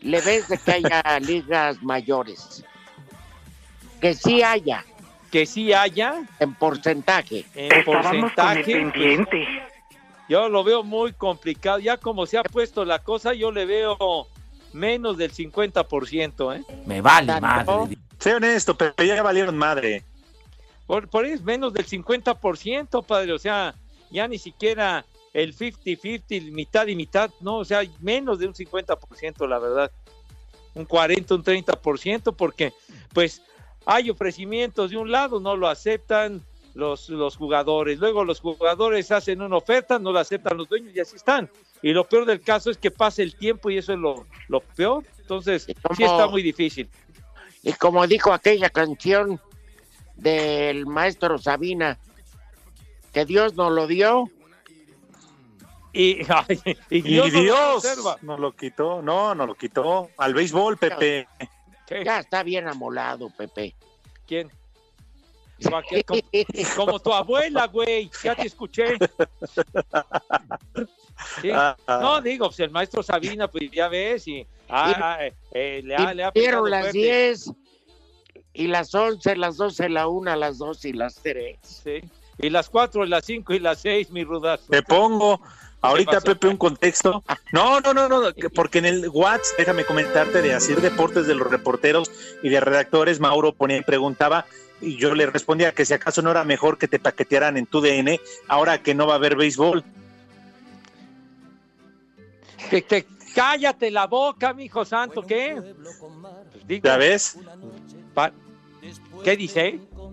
le 0.00 0.20
ves 0.22 0.48
de 0.48 0.56
que 0.58 0.72
haya 0.72 1.02
ligas 1.20 1.80
mayores? 1.82 2.64
Que 4.00 4.14
sí 4.14 4.42
haya, 4.42 4.84
Que 5.30 5.46
sí 5.46 5.72
haya 5.72 6.22
en 6.38 6.54
porcentaje. 6.54 7.44
en 7.54 7.84
porcentaje. 7.84 8.90
pues, 9.28 9.48
yo 10.28 10.48
lo 10.48 10.64
veo 10.64 10.82
muy 10.82 11.12
complicado. 11.12 11.78
Ya 11.78 11.96
como 11.96 12.26
se 12.26 12.38
ha 12.38 12.42
puesto 12.42 12.84
la 12.84 13.00
cosa, 13.00 13.34
yo 13.34 13.50
le 13.50 13.66
veo 13.66 14.26
menos 14.72 15.16
del 15.16 15.32
50%, 15.32 16.56
¿eh? 16.56 16.64
Me 16.86 17.00
vale 17.00 17.26
Tanto. 17.28 17.80
madre. 17.80 17.98
sé 18.18 18.34
honesto, 18.34 18.76
Pepe, 18.76 19.06
ya 19.06 19.22
valieron 19.22 19.56
madre. 19.56 20.04
Por, 20.86 21.08
por 21.08 21.24
ahí 21.24 21.32
es 21.32 21.42
menos 21.42 21.72
del 21.72 21.86
50%, 21.86 23.04
padre. 23.04 23.32
O 23.32 23.38
sea, 23.38 23.74
ya 24.10 24.28
ni 24.28 24.38
siquiera 24.38 25.04
el 25.32 25.56
50-50, 25.56 26.50
mitad 26.50 26.86
y 26.86 26.96
mitad, 26.96 27.30
no, 27.40 27.58
o 27.58 27.64
sea, 27.64 27.82
menos 28.00 28.38
de 28.38 28.46
un 28.46 28.54
50%, 28.54 29.46
la 29.48 29.58
verdad. 29.58 29.90
Un 30.74 30.84
40, 30.84 31.34
un 31.34 31.44
30%, 31.44 32.34
porque 32.34 32.72
pues 33.12 33.42
hay 33.90 34.10
ofrecimientos 34.10 34.90
de 34.90 34.98
un 34.98 35.10
lado, 35.10 35.40
no 35.40 35.56
lo 35.56 35.66
aceptan 35.66 36.44
los, 36.74 37.08
los 37.08 37.38
jugadores. 37.38 37.98
Luego 37.98 38.22
los 38.22 38.38
jugadores 38.38 39.10
hacen 39.10 39.40
una 39.40 39.56
oferta, 39.56 39.98
no 39.98 40.12
la 40.12 40.20
aceptan 40.20 40.58
los 40.58 40.68
dueños 40.68 40.94
y 40.94 41.00
así 41.00 41.16
están. 41.16 41.50
Y 41.80 41.92
lo 41.94 42.04
peor 42.04 42.26
del 42.26 42.42
caso 42.42 42.70
es 42.70 42.76
que 42.76 42.90
pasa 42.90 43.22
el 43.22 43.34
tiempo 43.34 43.70
y 43.70 43.78
eso 43.78 43.94
es 43.94 43.98
lo, 43.98 44.26
lo 44.48 44.60
peor. 44.60 45.04
Entonces, 45.20 45.66
¿Y 45.70 45.94
sí 45.96 46.04
está 46.04 46.26
muy 46.26 46.42
difícil. 46.42 46.86
Y 47.62 47.72
como 47.72 48.06
dijo 48.06 48.30
aquella 48.30 48.68
canción 48.68 49.40
del 50.16 50.84
maestro 50.84 51.38
Sabina, 51.38 51.98
que 53.14 53.24
Dios 53.24 53.54
nos 53.54 53.72
lo 53.72 53.86
dio 53.86 54.30
Y, 55.94 56.18
ay, 56.28 56.60
y 56.90 56.98
Y 56.98 57.00
Dios, 57.00 57.32
Dios, 57.32 57.46
no 57.46 57.56
lo 57.56 57.72
conserva. 57.72 58.16
no 58.20 58.36
lo 58.36 58.52
quitó, 58.52 59.00
no, 59.00 59.34
no 59.34 59.46
lo 59.46 59.54
quitó. 59.54 60.10
Al 60.18 60.34
béisbol, 60.34 60.76
Pepe. 60.76 61.26
¿Qué? 61.88 62.04
Ya 62.04 62.20
está 62.20 62.42
bien 62.42 62.68
amolado, 62.68 63.30
Pepe. 63.30 63.74
¿Quién? 64.26 64.50
Como, 66.06 66.22
como 66.76 67.00
tu 67.00 67.12
abuela, 67.12 67.66
güey. 67.66 68.10
Ya 68.22 68.34
te 68.36 68.46
escuché. 68.46 68.96
Sí. 71.42 71.50
Ah, 71.52 71.76
ah. 71.88 71.98
No, 72.00 72.20
digo, 72.20 72.46
pues 72.46 72.60
el 72.60 72.70
maestro 72.70 73.02
Sabina, 73.02 73.48
pues 73.48 73.70
ya 73.72 73.88
ves, 73.88 74.28
y 74.28 74.46
ah, 74.68 75.18
eh, 75.20 75.34
eh, 75.50 75.82
le 75.84 75.96
ha, 75.96 76.14
le 76.14 76.22
ha 76.22 76.26
las 76.26 76.32
fuerte. 76.32 76.92
10 76.92 77.52
y 78.52 78.66
las 78.68 78.94
11, 78.94 79.34
las 79.34 79.56
12, 79.56 79.88
la 79.88 80.06
1, 80.06 80.36
las 80.36 80.58
2 80.58 80.84
y 80.84 80.92
las 80.92 81.16
3. 81.16 81.58
Sí. 81.62 82.02
Y 82.38 82.50
las 82.50 82.70
cuatro, 82.70 83.04
las 83.04 83.24
cinco 83.24 83.52
y 83.52 83.58
las 83.58 83.80
seis, 83.80 84.10
mi 84.10 84.22
rudazo. 84.22 84.64
Te 84.70 84.82
pongo 84.82 85.40
ahorita? 85.80 86.20
Pepe, 86.20 86.48
un 86.48 86.56
contexto. 86.56 87.22
No, 87.52 87.80
no, 87.80 87.94
no, 87.94 88.08
no, 88.08 88.32
que- 88.34 88.50
porque 88.50 88.78
en 88.78 88.86
el 88.86 89.08
WhatsApp, 89.08 89.58
déjame 89.58 89.84
comentarte 89.84 90.42
de 90.42 90.54
Asir 90.54 90.80
Deportes 90.80 91.26
de 91.26 91.34
los 91.34 91.48
reporteros 91.50 92.10
y 92.42 92.48
de 92.48 92.60
redactores, 92.60 93.20
Mauro 93.20 93.52
ponía 93.52 93.76
y 93.78 93.82
preguntaba, 93.82 94.46
y 94.80 94.96
yo 94.96 95.14
le 95.14 95.26
respondía 95.26 95.72
que 95.72 95.84
si 95.84 95.94
acaso 95.94 96.22
no 96.22 96.30
era 96.30 96.44
mejor 96.44 96.78
que 96.78 96.86
te 96.88 96.98
paquetearan 96.98 97.56
en 97.56 97.66
tu 97.66 97.80
DN, 97.80 98.20
ahora 98.46 98.82
que 98.82 98.94
no 98.94 99.06
va 99.06 99.14
a 99.14 99.16
haber 99.16 99.36
béisbol. 99.36 99.84
Que 102.70 102.82
te 102.82 103.06
cállate 103.34 103.90
la 103.90 104.06
boca, 104.06 104.52
mi 104.52 104.64
hijo 104.64 104.84
santo, 104.84 105.22
¿qué? 105.22 105.56
Pues 106.52 106.66
digo, 106.66 106.84
¿Ya 106.84 106.96
ves? 106.96 107.36
¿Qué 109.24 109.36
dice? 109.36 109.80
Por 109.94 110.12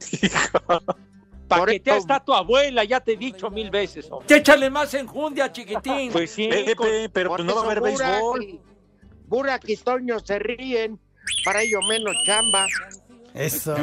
Paquetea 1.48 1.96
está 1.96 2.20
tu 2.20 2.34
abuela, 2.34 2.84
ya 2.84 3.00
te 3.00 3.12
he 3.12 3.16
dicho 3.16 3.50
mil 3.50 3.70
veces. 3.70 4.10
hombre. 4.10 4.36
Échale 4.36 4.70
más 4.70 4.92
enjundia, 4.94 5.50
chiquitín. 5.52 6.10
Pues 6.12 6.30
sí, 6.30 6.48
Pepe, 6.48 7.08
pero 7.12 7.30
pues 7.30 7.44
no 7.44 7.54
va 7.54 7.60
a 7.62 7.64
haber 7.64 7.80
béisbol. 7.80 8.60
Burak 9.26 9.68
y 9.68 9.76
Toño 9.76 10.18
se 10.20 10.38
ríen, 10.38 11.00
para 11.44 11.62
ello 11.62 11.80
menos 11.82 12.14
chamba. 12.24 12.66
Eso. 13.34 13.76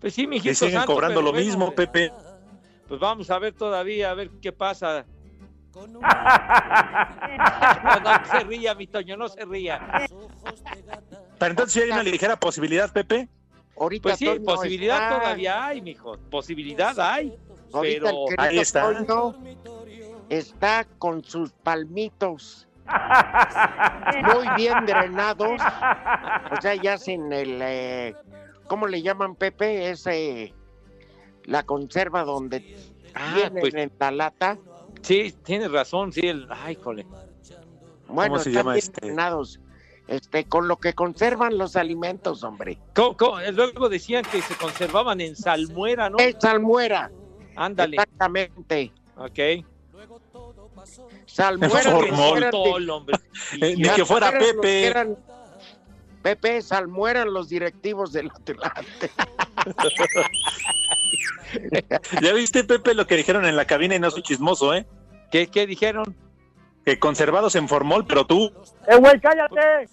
pues 0.00 0.14
sí, 0.14 0.26
mi 0.26 0.40
Que 0.40 0.48
hijito 0.50 0.66
siguen 0.66 0.80
santo, 0.80 0.92
cobrando 0.92 1.20
pero 1.20 1.26
lo 1.26 1.32
bueno, 1.32 1.46
mismo, 1.46 1.74
Pepe. 1.74 2.12
Pues 2.88 3.00
vamos 3.00 3.30
a 3.30 3.38
ver 3.38 3.54
todavía, 3.54 4.10
a 4.10 4.14
ver 4.14 4.30
qué 4.40 4.52
pasa. 4.52 5.06
No, 5.74 5.86
no 8.00 8.24
se 8.30 8.44
ría, 8.44 8.74
mi 8.74 8.86
Toño, 8.86 9.16
no 9.16 9.28
se 9.28 9.44
ría. 9.44 10.06
Pero 11.38 11.50
entonces 11.50 11.72
sí 11.72 11.80
hay 11.80 11.90
una 11.90 12.02
ligera 12.04 12.36
posibilidad, 12.38 12.92
Pepe. 12.92 13.28
Ahorita 13.78 14.02
Pues 14.02 14.18
sí, 14.18 14.26
Toño 14.26 14.44
posibilidad 14.44 15.02
está- 15.02 15.18
todavía 15.20 15.66
hay, 15.66 15.82
mijo. 15.82 16.16
Posibilidad 16.30 16.98
hay. 17.00 17.36
Ahorita 17.72 18.00
Pero 18.04 18.06
el 18.08 18.36
querido 18.36 18.42
ahí 18.50 18.58
está. 18.58 19.04
Toño 19.04 19.36
está 20.28 20.86
con 20.98 21.24
sus 21.24 21.50
palmitos 21.52 22.66
muy 24.24 24.46
bien 24.56 24.86
drenados. 24.86 25.60
O 26.56 26.60
sea, 26.60 26.74
ya 26.76 26.98
sin 26.98 27.32
el. 27.32 27.58
eh, 27.62 28.14
¿Cómo 28.68 28.86
le 28.86 29.02
llaman, 29.02 29.34
Pepe? 29.34 29.90
Ese. 29.90 30.54
La 31.44 31.62
conserva 31.64 32.24
donde 32.24 32.76
Ah, 33.14 33.32
viene 33.34 33.60
pues 33.60 33.74
en 33.74 33.92
la 33.98 34.10
lata. 34.10 34.58
sí, 35.02 35.34
tienes 35.44 35.70
razón, 35.70 36.12
sí. 36.12 36.20
El... 36.26 36.46
Ay, 36.50 36.74
jole. 36.76 37.06
Bueno, 38.08 38.38
se 38.38 38.48
están 38.50 38.62
llama 38.62 38.72
bien 38.72 38.78
este? 38.84 39.00
drenados. 39.06 39.60
Este, 40.06 40.44
con 40.44 40.68
lo 40.68 40.76
que 40.76 40.92
conservan 40.92 41.56
los 41.56 41.76
alimentos, 41.76 42.44
hombre. 42.44 42.78
¿Cómo- 42.94 43.16
cómo? 43.16 43.40
Luego 43.52 43.88
decían 43.88 44.22
que 44.30 44.42
se 44.42 44.54
conservaban 44.54 45.20
en 45.22 45.34
salmuera, 45.34 46.10
¿no? 46.10 46.18
Es 46.18 46.36
salmuera, 46.40 47.10
Ándale. 47.56 47.96
exactamente. 47.96 48.92
Ok. 49.16 49.64
Salmuera. 51.26 51.90
Por 51.90 52.04
que 52.04 52.12
mol. 52.12 52.38
eran 52.38 52.50
de- 52.50 52.50
Tol, 52.50 52.90
hombre. 52.90 53.16
Eh, 53.62 53.74
ni 53.76 53.88
que 53.88 54.04
fuera 54.04 54.30
Pepe. 54.30 54.86
eran- 54.86 55.16
Pepe, 56.22 56.60
salmueran 56.62 57.32
los 57.32 57.48
directivos 57.48 58.12
del 58.12 58.30
Atlante. 58.30 59.10
¿Ya 62.22 62.32
viste, 62.32 62.64
Pepe, 62.64 62.94
lo 62.94 63.06
que 63.06 63.16
dijeron 63.16 63.44
en 63.46 63.56
la 63.56 63.66
cabina 63.66 63.94
y 63.94 63.98
no 64.00 64.10
soy 64.10 64.22
chismoso, 64.22 64.74
eh? 64.74 64.86
¿Qué, 65.30 65.46
qué 65.48 65.66
dijeron? 65.66 66.14
Que 66.84 66.98
conservados 66.98 67.54
en 67.56 67.68
formol, 67.68 68.06
pero 68.06 68.26
tú, 68.26 68.52
¡Eh, 68.86 68.96
güey, 68.96 69.20
cállate! 69.20 69.88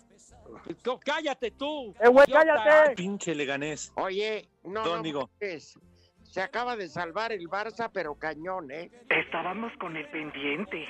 Cállate 1.04 1.52
tú. 1.52 1.94
¡Eh, 2.00 2.08
güey, 2.08 2.28
cállate! 2.28 2.96
pinche 2.96 3.34
Leganés. 3.36 3.92
Oye, 3.96 4.50
no, 4.64 4.84
no 4.84 5.02
digo. 5.02 5.30
manches. 5.40 5.78
Se 6.24 6.42
acaba 6.42 6.78
de 6.78 6.88
salvar 6.88 7.32
el 7.34 7.50
Barça, 7.50 7.90
pero 7.92 8.16
cañón, 8.16 8.72
¿eh? 8.72 8.90
Estábamos 9.10 9.72
con 9.80 9.98
el 9.98 10.10
pendiente. 10.12 10.86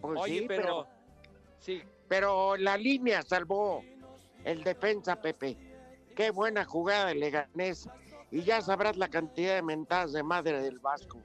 Pues 0.00 0.20
Oye, 0.20 0.40
sí, 0.40 0.44
pero... 0.46 0.62
pero... 0.62 0.86
Sí, 1.60 1.82
pero 2.08 2.56
la 2.56 2.76
línea 2.76 3.22
salvó 3.22 3.82
el 4.44 4.64
defensa, 4.64 5.20
Pepe. 5.20 5.56
Qué 6.14 6.30
buena 6.30 6.64
jugada 6.64 7.06
de 7.06 7.14
Leganés. 7.14 7.88
Y 8.30 8.42
ya 8.42 8.60
sabrás 8.60 8.96
la 8.96 9.08
cantidad 9.08 9.54
de 9.54 9.62
mentadas 9.62 10.12
de 10.12 10.22
madre 10.22 10.60
del 10.60 10.78
Vasco. 10.78 11.20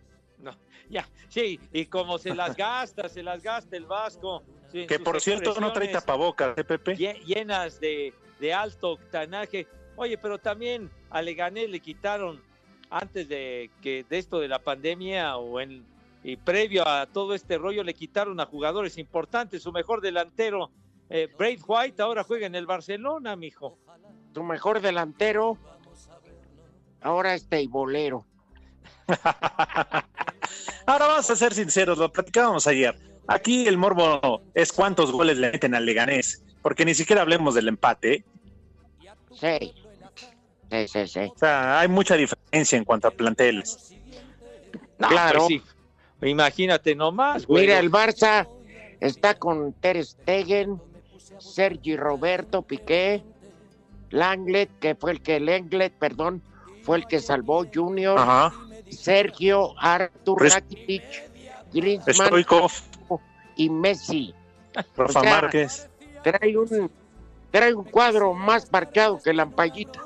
Ya, 0.89 1.07
sí, 1.29 1.59
y 1.73 1.85
como 1.85 2.17
se 2.17 2.33
las 2.35 2.55
gasta, 2.55 3.09
se 3.09 3.23
las 3.23 3.41
gasta 3.41 3.75
el 3.75 3.85
Vasco. 3.85 4.43
Que 4.71 4.99
por 4.99 5.19
cierto 5.21 5.59
no 5.59 5.71
trae 5.71 5.87
tapabocas, 5.87 6.57
¿eh, 6.57 6.63
Pepe? 6.63 6.95
lle- 6.97 7.19
Llenas 7.23 7.79
de, 7.79 8.13
de 8.39 8.53
alto 8.53 8.91
octanaje. 8.91 9.65
Oye, 9.95 10.17
pero 10.17 10.37
también 10.37 10.89
a 11.09 11.21
Leganés 11.21 11.69
le 11.69 11.79
quitaron, 11.79 12.41
antes 12.89 13.27
de 13.29 13.71
que 13.81 14.05
de 14.09 14.17
esto 14.17 14.39
de 14.39 14.47
la 14.47 14.59
pandemia 14.59 15.37
o 15.37 15.59
en 15.59 15.85
y 16.23 16.35
previo 16.35 16.85
a 16.87 17.05
todo 17.05 17.33
este 17.33 17.57
rollo, 17.57 17.83
le 17.83 17.93
quitaron 17.93 18.39
a 18.41 18.45
jugadores 18.45 18.97
importantes. 18.97 19.63
Su 19.63 19.71
mejor 19.71 20.01
delantero, 20.01 20.71
eh, 21.09 21.29
Brave 21.37 21.59
White, 21.65 22.01
ahora 22.01 22.23
juega 22.23 22.45
en 22.47 22.55
el 22.55 22.65
Barcelona, 22.65 23.35
mijo. 23.37 23.77
Tu 24.33 24.43
mejor 24.43 24.81
delantero, 24.81 25.57
ahora 27.01 27.33
es 27.33 27.47
teibolero. 27.47 28.25
Ahora 30.85 31.07
vamos 31.07 31.29
a 31.29 31.35
ser 31.35 31.53
sinceros, 31.53 31.97
lo 31.97 32.11
platicábamos 32.11 32.67
ayer. 32.67 32.97
Aquí 33.27 33.67
el 33.67 33.77
morbo 33.77 34.41
es 34.53 34.71
cuántos 34.71 35.11
goles 35.11 35.37
le 35.37 35.51
meten 35.51 35.75
al 35.75 35.85
Leganés, 35.85 36.43
porque 36.61 36.85
ni 36.85 36.93
siquiera 36.95 37.21
hablemos 37.21 37.55
del 37.55 37.67
empate. 37.67 38.23
Sí. 39.39 39.73
Sí, 40.69 40.87
sí, 40.87 41.07
sí. 41.07 41.19
O 41.19 41.37
sea, 41.37 41.79
hay 41.79 41.87
mucha 41.87 42.15
diferencia 42.15 42.77
en 42.77 42.83
cuanto 42.85 43.07
a 43.07 43.11
planteles. 43.11 43.93
No, 44.97 45.07
Claro. 45.09 45.47
pues 45.47 45.61
sí. 45.61 45.63
Imagínate 46.27 46.95
nomás, 46.95 47.45
güey. 47.45 47.63
Mira, 47.67 47.79
el 47.79 47.91
Barça 47.91 48.47
está 48.99 49.35
con 49.35 49.73
Ter 49.73 50.03
Stegen, 50.03 50.81
Sergi 51.37 51.95
Roberto 51.95 52.63
Piqué, 52.63 53.23
Langlet, 54.09 54.69
que 54.79 54.95
fue 54.95 55.11
el 55.11 55.21
que 55.21 55.39
Lenglet, 55.39 55.93
perdón, 55.93 56.41
fue 56.81 56.97
el 56.97 57.05
que 57.07 57.19
salvó 57.19 57.65
Junior, 57.71 58.17
Ajá. 58.17 58.53
Sergio, 58.91 59.73
Artur 59.79 60.41
Res- 60.41 60.55
Rakitic, 60.55 61.03
Griezmann 61.73 62.27
Stoikov, 62.27 62.71
y 63.55 63.69
Messi. 63.69 64.33
Rafa 64.95 65.19
o 65.19 65.23
sea, 65.23 65.41
Márquez. 65.41 65.89
Trae 66.23 66.57
un, 66.57 66.91
trae 67.51 67.73
un 67.73 67.83
cuadro 67.85 68.33
más 68.33 68.71
marcado 68.71 69.19
que 69.21 69.33
Lampallita. 69.33 70.01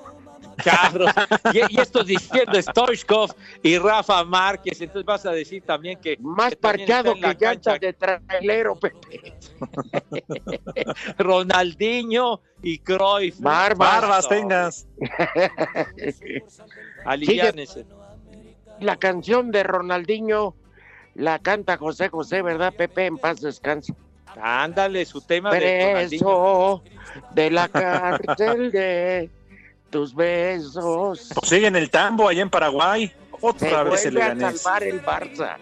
Cabrón. 0.63 1.11
Y, 1.53 1.75
y 1.75 1.81
esto 1.81 2.03
diciendo 2.03 2.61
Stoichkov 2.61 3.33
y 3.63 3.77
Rafa 3.77 4.23
Márquez, 4.23 4.79
entonces 4.79 5.05
vas 5.05 5.25
a 5.25 5.31
decir 5.31 5.63
también 5.63 5.99
que 5.99 6.17
Más 6.19 6.51
que 6.51 6.55
parqueado 6.57 7.13
que 7.15 7.21
llantas 7.21 7.37
cancha 7.37 7.77
de 7.77 7.93
trailero, 7.93 8.75
Pepe. 8.75 9.33
Ronaldinho 11.17 12.41
y 12.61 12.79
Cruyff. 12.79 13.39
Barbas. 13.39 14.01
Barbas 14.01 14.29
tengas. 14.29 14.87
Aliviánense. 17.05 17.85
La 18.81 18.95
canción 18.97 19.51
de 19.51 19.63
Ronaldinho 19.63 20.55
la 21.13 21.39
canta 21.39 21.77
José 21.77 22.09
José, 22.09 22.41
¿verdad, 22.41 22.73
Pepe? 22.73 23.05
En 23.05 23.17
paz 23.17 23.41
descanse. 23.41 23.93
Ándale, 24.41 25.05
su 25.05 25.21
tema 25.21 25.51
de 25.51 25.87
Ronaldinho. 25.93 26.81
Preso 26.83 26.83
de 27.31 27.51
la 27.51 27.67
cárcel 27.67 28.71
de 28.71 29.29
tus 29.89 30.15
besos. 30.15 31.29
Pues 31.35 31.49
sigue 31.49 31.67
en 31.67 31.75
el 31.75 31.89
tambo 31.89 32.27
allá 32.27 32.41
en 32.41 32.49
Paraguay. 32.49 33.07
Se 33.07 33.37
Otra 33.41 33.83
vez 33.83 34.03
vuelve 34.03 34.23
a 34.23 34.33
Leganés. 34.33 34.61
salvar 34.61 34.83
el 34.83 35.03
Barça. 35.03 35.57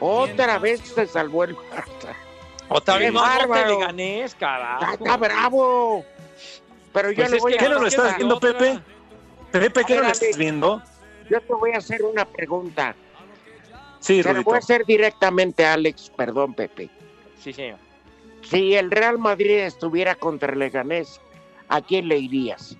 Otra 0.00 0.58
vez 0.58 0.80
se 0.80 1.06
salvó 1.06 1.44
el 1.44 1.54
Barça. 1.56 2.14
Otra 2.68 2.98
vez 2.98 3.12
no, 3.12 3.20
no 3.20 3.26
te 3.26 3.46
bárbaro. 3.46 3.92
le 3.92 4.22
Está, 4.24 4.38
carajo. 4.38 4.92
está 4.94 5.16
bravo. 5.16 6.04
Pero 6.92 7.10
yo 7.10 7.16
Pues 7.16 7.30
le 7.30 7.36
es 7.36 7.42
voy 7.42 7.52
que 7.52 7.58
a 7.58 7.62
¿Qué 7.62 7.68
no 7.68 7.80
lo 7.80 7.86
estás 7.86 8.16
viendo. 8.16 8.40
Pepe? 8.40 8.80
Pepe, 9.52 9.84
¿qué 9.84 9.96
no 9.96 10.02
lo 10.02 10.08
estás 10.08 10.36
viendo? 10.36 10.82
Yo 11.30 11.40
te 11.40 11.52
voy 11.54 11.72
a 11.72 11.78
hacer 11.78 12.02
una 12.02 12.24
pregunta. 12.24 12.94
Sí, 14.00 14.22
Se 14.22 14.32
la 14.34 14.40
voy 14.42 14.54
a 14.56 14.58
hacer 14.58 14.84
directamente 14.84 15.64
a 15.64 15.72
Alex, 15.74 16.10
perdón, 16.14 16.54
Pepe. 16.54 16.90
Sí, 17.40 17.52
señor. 17.52 17.78
Si 18.42 18.74
el 18.74 18.90
Real 18.90 19.18
Madrid 19.18 19.60
estuviera 19.60 20.14
contra 20.14 20.52
el 20.52 20.58
Leganés, 20.58 21.20
¿a 21.68 21.80
quién 21.80 22.08
le 22.08 22.18
irías? 22.18 22.76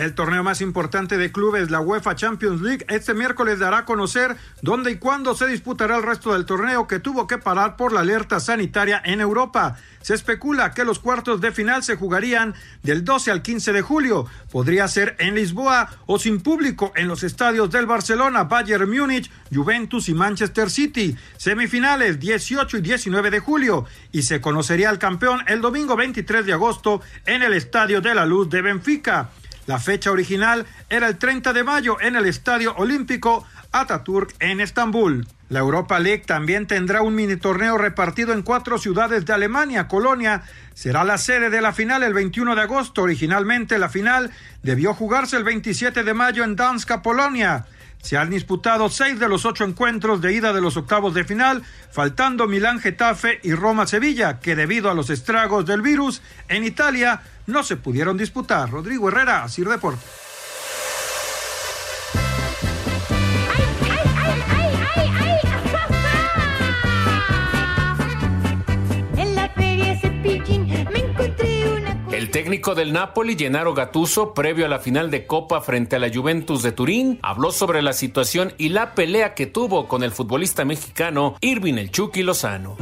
El 0.00 0.14
torneo 0.14 0.42
más 0.42 0.62
importante 0.62 1.18
de 1.18 1.30
clubes, 1.30 1.70
la 1.70 1.82
UEFA 1.82 2.14
Champions 2.14 2.62
League, 2.62 2.86
este 2.88 3.12
miércoles 3.12 3.58
dará 3.58 3.80
a 3.80 3.84
conocer 3.84 4.34
dónde 4.62 4.92
y 4.92 4.96
cuándo 4.96 5.34
se 5.34 5.46
disputará 5.46 5.98
el 5.98 6.02
resto 6.02 6.32
del 6.32 6.46
torneo 6.46 6.86
que 6.86 7.00
tuvo 7.00 7.26
que 7.26 7.36
parar 7.36 7.76
por 7.76 7.92
la 7.92 8.00
alerta 8.00 8.40
sanitaria 8.40 9.02
en 9.04 9.20
Europa. 9.20 9.76
Se 10.00 10.14
especula 10.14 10.72
que 10.72 10.86
los 10.86 11.00
cuartos 11.00 11.42
de 11.42 11.52
final 11.52 11.82
se 11.82 11.96
jugarían 11.96 12.54
del 12.82 13.04
12 13.04 13.30
al 13.30 13.42
15 13.42 13.74
de 13.74 13.82
julio. 13.82 14.26
Podría 14.50 14.88
ser 14.88 15.16
en 15.18 15.34
Lisboa 15.34 15.90
o 16.06 16.18
sin 16.18 16.40
público 16.40 16.92
en 16.96 17.06
los 17.06 17.22
estadios 17.22 17.70
del 17.70 17.84
Barcelona, 17.84 18.44
Bayern 18.44 18.90
Múnich, 18.90 19.30
Juventus 19.52 20.08
y 20.08 20.14
Manchester 20.14 20.70
City. 20.70 21.14
Semifinales 21.36 22.18
18 22.18 22.78
y 22.78 22.80
19 22.80 23.30
de 23.30 23.40
julio 23.40 23.84
y 24.12 24.22
se 24.22 24.40
conocería 24.40 24.88
al 24.88 24.98
campeón 24.98 25.42
el 25.46 25.60
domingo 25.60 25.94
23 25.94 26.46
de 26.46 26.54
agosto 26.54 27.02
en 27.26 27.42
el 27.42 27.52
Estadio 27.52 28.00
de 28.00 28.14
la 28.14 28.24
Luz 28.24 28.48
de 28.48 28.62
Benfica. 28.62 29.28
La 29.66 29.78
fecha 29.78 30.10
original 30.10 30.66
era 30.88 31.06
el 31.08 31.18
30 31.18 31.52
de 31.52 31.64
mayo 31.64 32.00
en 32.00 32.16
el 32.16 32.26
Estadio 32.26 32.74
Olímpico 32.76 33.46
Ataturk 33.72 34.34
en 34.40 34.60
Estambul. 34.60 35.26
La 35.48 35.60
Europa 35.60 35.98
League 35.98 36.24
también 36.26 36.66
tendrá 36.66 37.02
un 37.02 37.14
mini 37.14 37.36
torneo 37.36 37.76
repartido 37.76 38.32
en 38.32 38.42
cuatro 38.42 38.78
ciudades 38.78 39.26
de 39.26 39.32
Alemania. 39.32 39.88
Colonia 39.88 40.42
será 40.74 41.04
la 41.04 41.18
sede 41.18 41.50
de 41.50 41.60
la 41.60 41.72
final 41.72 42.02
el 42.02 42.14
21 42.14 42.54
de 42.54 42.62
agosto. 42.62 43.02
Originalmente 43.02 43.78
la 43.78 43.88
final 43.88 44.30
debió 44.62 44.94
jugarse 44.94 45.36
el 45.36 45.44
27 45.44 46.04
de 46.04 46.14
mayo 46.14 46.44
en 46.44 46.56
Danska, 46.56 47.02
Polonia. 47.02 47.66
Se 48.02 48.16
han 48.16 48.30
disputado 48.30 48.88
seis 48.88 49.18
de 49.18 49.28
los 49.28 49.44
ocho 49.44 49.64
encuentros 49.64 50.20
de 50.20 50.32
ida 50.32 50.52
de 50.52 50.60
los 50.60 50.76
octavos 50.76 51.14
de 51.14 51.24
final, 51.24 51.62
faltando 51.90 52.48
Milán 52.48 52.80
Getafe 52.80 53.40
y 53.42 53.54
Roma 53.54 53.86
Sevilla, 53.86 54.40
que 54.40 54.56
debido 54.56 54.90
a 54.90 54.94
los 54.94 55.10
estragos 55.10 55.66
del 55.66 55.82
virus 55.82 56.22
en 56.48 56.64
Italia 56.64 57.22
no 57.46 57.62
se 57.62 57.76
pudieron 57.76 58.16
disputar. 58.16 58.70
Rodrigo 58.70 59.08
Herrera, 59.08 59.46
Sir 59.48 59.68
Deport. 59.68 59.98
Técnico 72.50 72.74
del 72.74 72.92
Napoli, 72.92 73.36
Gennaro 73.38 73.74
Gattuso, 73.74 74.34
previo 74.34 74.66
a 74.66 74.68
la 74.68 74.80
final 74.80 75.08
de 75.08 75.24
Copa 75.24 75.60
frente 75.60 75.94
a 75.94 75.98
la 76.00 76.10
Juventus 76.12 76.64
de 76.64 76.72
Turín, 76.72 77.20
habló 77.22 77.52
sobre 77.52 77.80
la 77.80 77.92
situación 77.92 78.54
y 78.58 78.70
la 78.70 78.96
pelea 78.96 79.34
que 79.34 79.46
tuvo 79.46 79.86
con 79.86 80.02
el 80.02 80.10
futbolista 80.10 80.64
mexicano 80.64 81.36
Irving 81.42 81.74
El 81.74 81.92
Chucky 81.92 82.24
Lozano. 82.24 82.76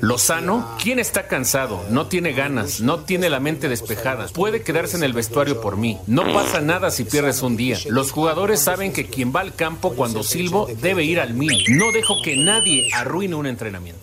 Lozano, 0.00 0.74
¿quién 0.82 0.98
está 0.98 1.26
cansado? 1.26 1.84
No 1.90 2.06
tiene 2.06 2.32
ganas, 2.32 2.80
no 2.80 3.00
tiene 3.00 3.28
la 3.28 3.40
mente 3.40 3.68
despejada. 3.68 4.26
Puede 4.28 4.62
quedarse 4.62 4.96
en 4.96 5.02
el 5.02 5.12
vestuario 5.12 5.60
por 5.60 5.76
mí. 5.76 5.98
No 6.06 6.32
pasa 6.32 6.62
nada 6.62 6.90
si 6.90 7.04
pierdes 7.04 7.42
un 7.42 7.58
día. 7.58 7.76
Los 7.90 8.10
jugadores 8.10 8.60
saben 8.60 8.94
que 8.94 9.06
quien 9.06 9.34
va 9.36 9.40
al 9.40 9.54
campo 9.54 9.92
cuando 9.92 10.22
silbo 10.22 10.66
debe 10.80 11.04
ir 11.04 11.20
al 11.20 11.34
mil. 11.34 11.62
No 11.76 11.92
dejo 11.92 12.22
que 12.22 12.36
nadie 12.36 12.88
arruine 12.94 13.34
un 13.34 13.46
entrenamiento. 13.46 14.00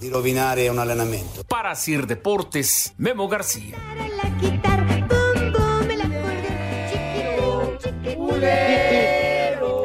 Para 1.48 1.74
Sir 1.74 2.06
Deportes, 2.06 2.94
Memo 3.00 3.28
García. 3.28 3.79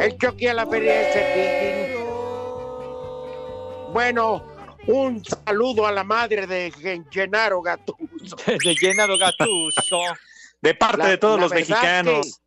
El 0.00 0.18
choque 0.18 0.50
a 0.50 0.54
la 0.54 0.66
feria 0.66 0.92
de 0.94 1.12
Cepillín. 1.12 2.04
Bueno, 3.92 4.44
un 4.86 5.24
saludo 5.24 5.86
a 5.86 5.92
la 5.92 6.04
madre 6.04 6.46
de 6.46 6.70
Gen- 6.72 7.06
Gennaro 7.10 7.62
Gattuso. 7.62 8.36
De 8.46 8.76
Gennaro 8.76 9.16
Gattuso. 9.18 10.00
De 10.60 10.74
parte 10.74 10.98
La- 10.98 11.08
de 11.10 11.18
todos 11.18 11.36
la 11.36 11.42
los 11.44 11.52
mexicanos. 11.52 12.40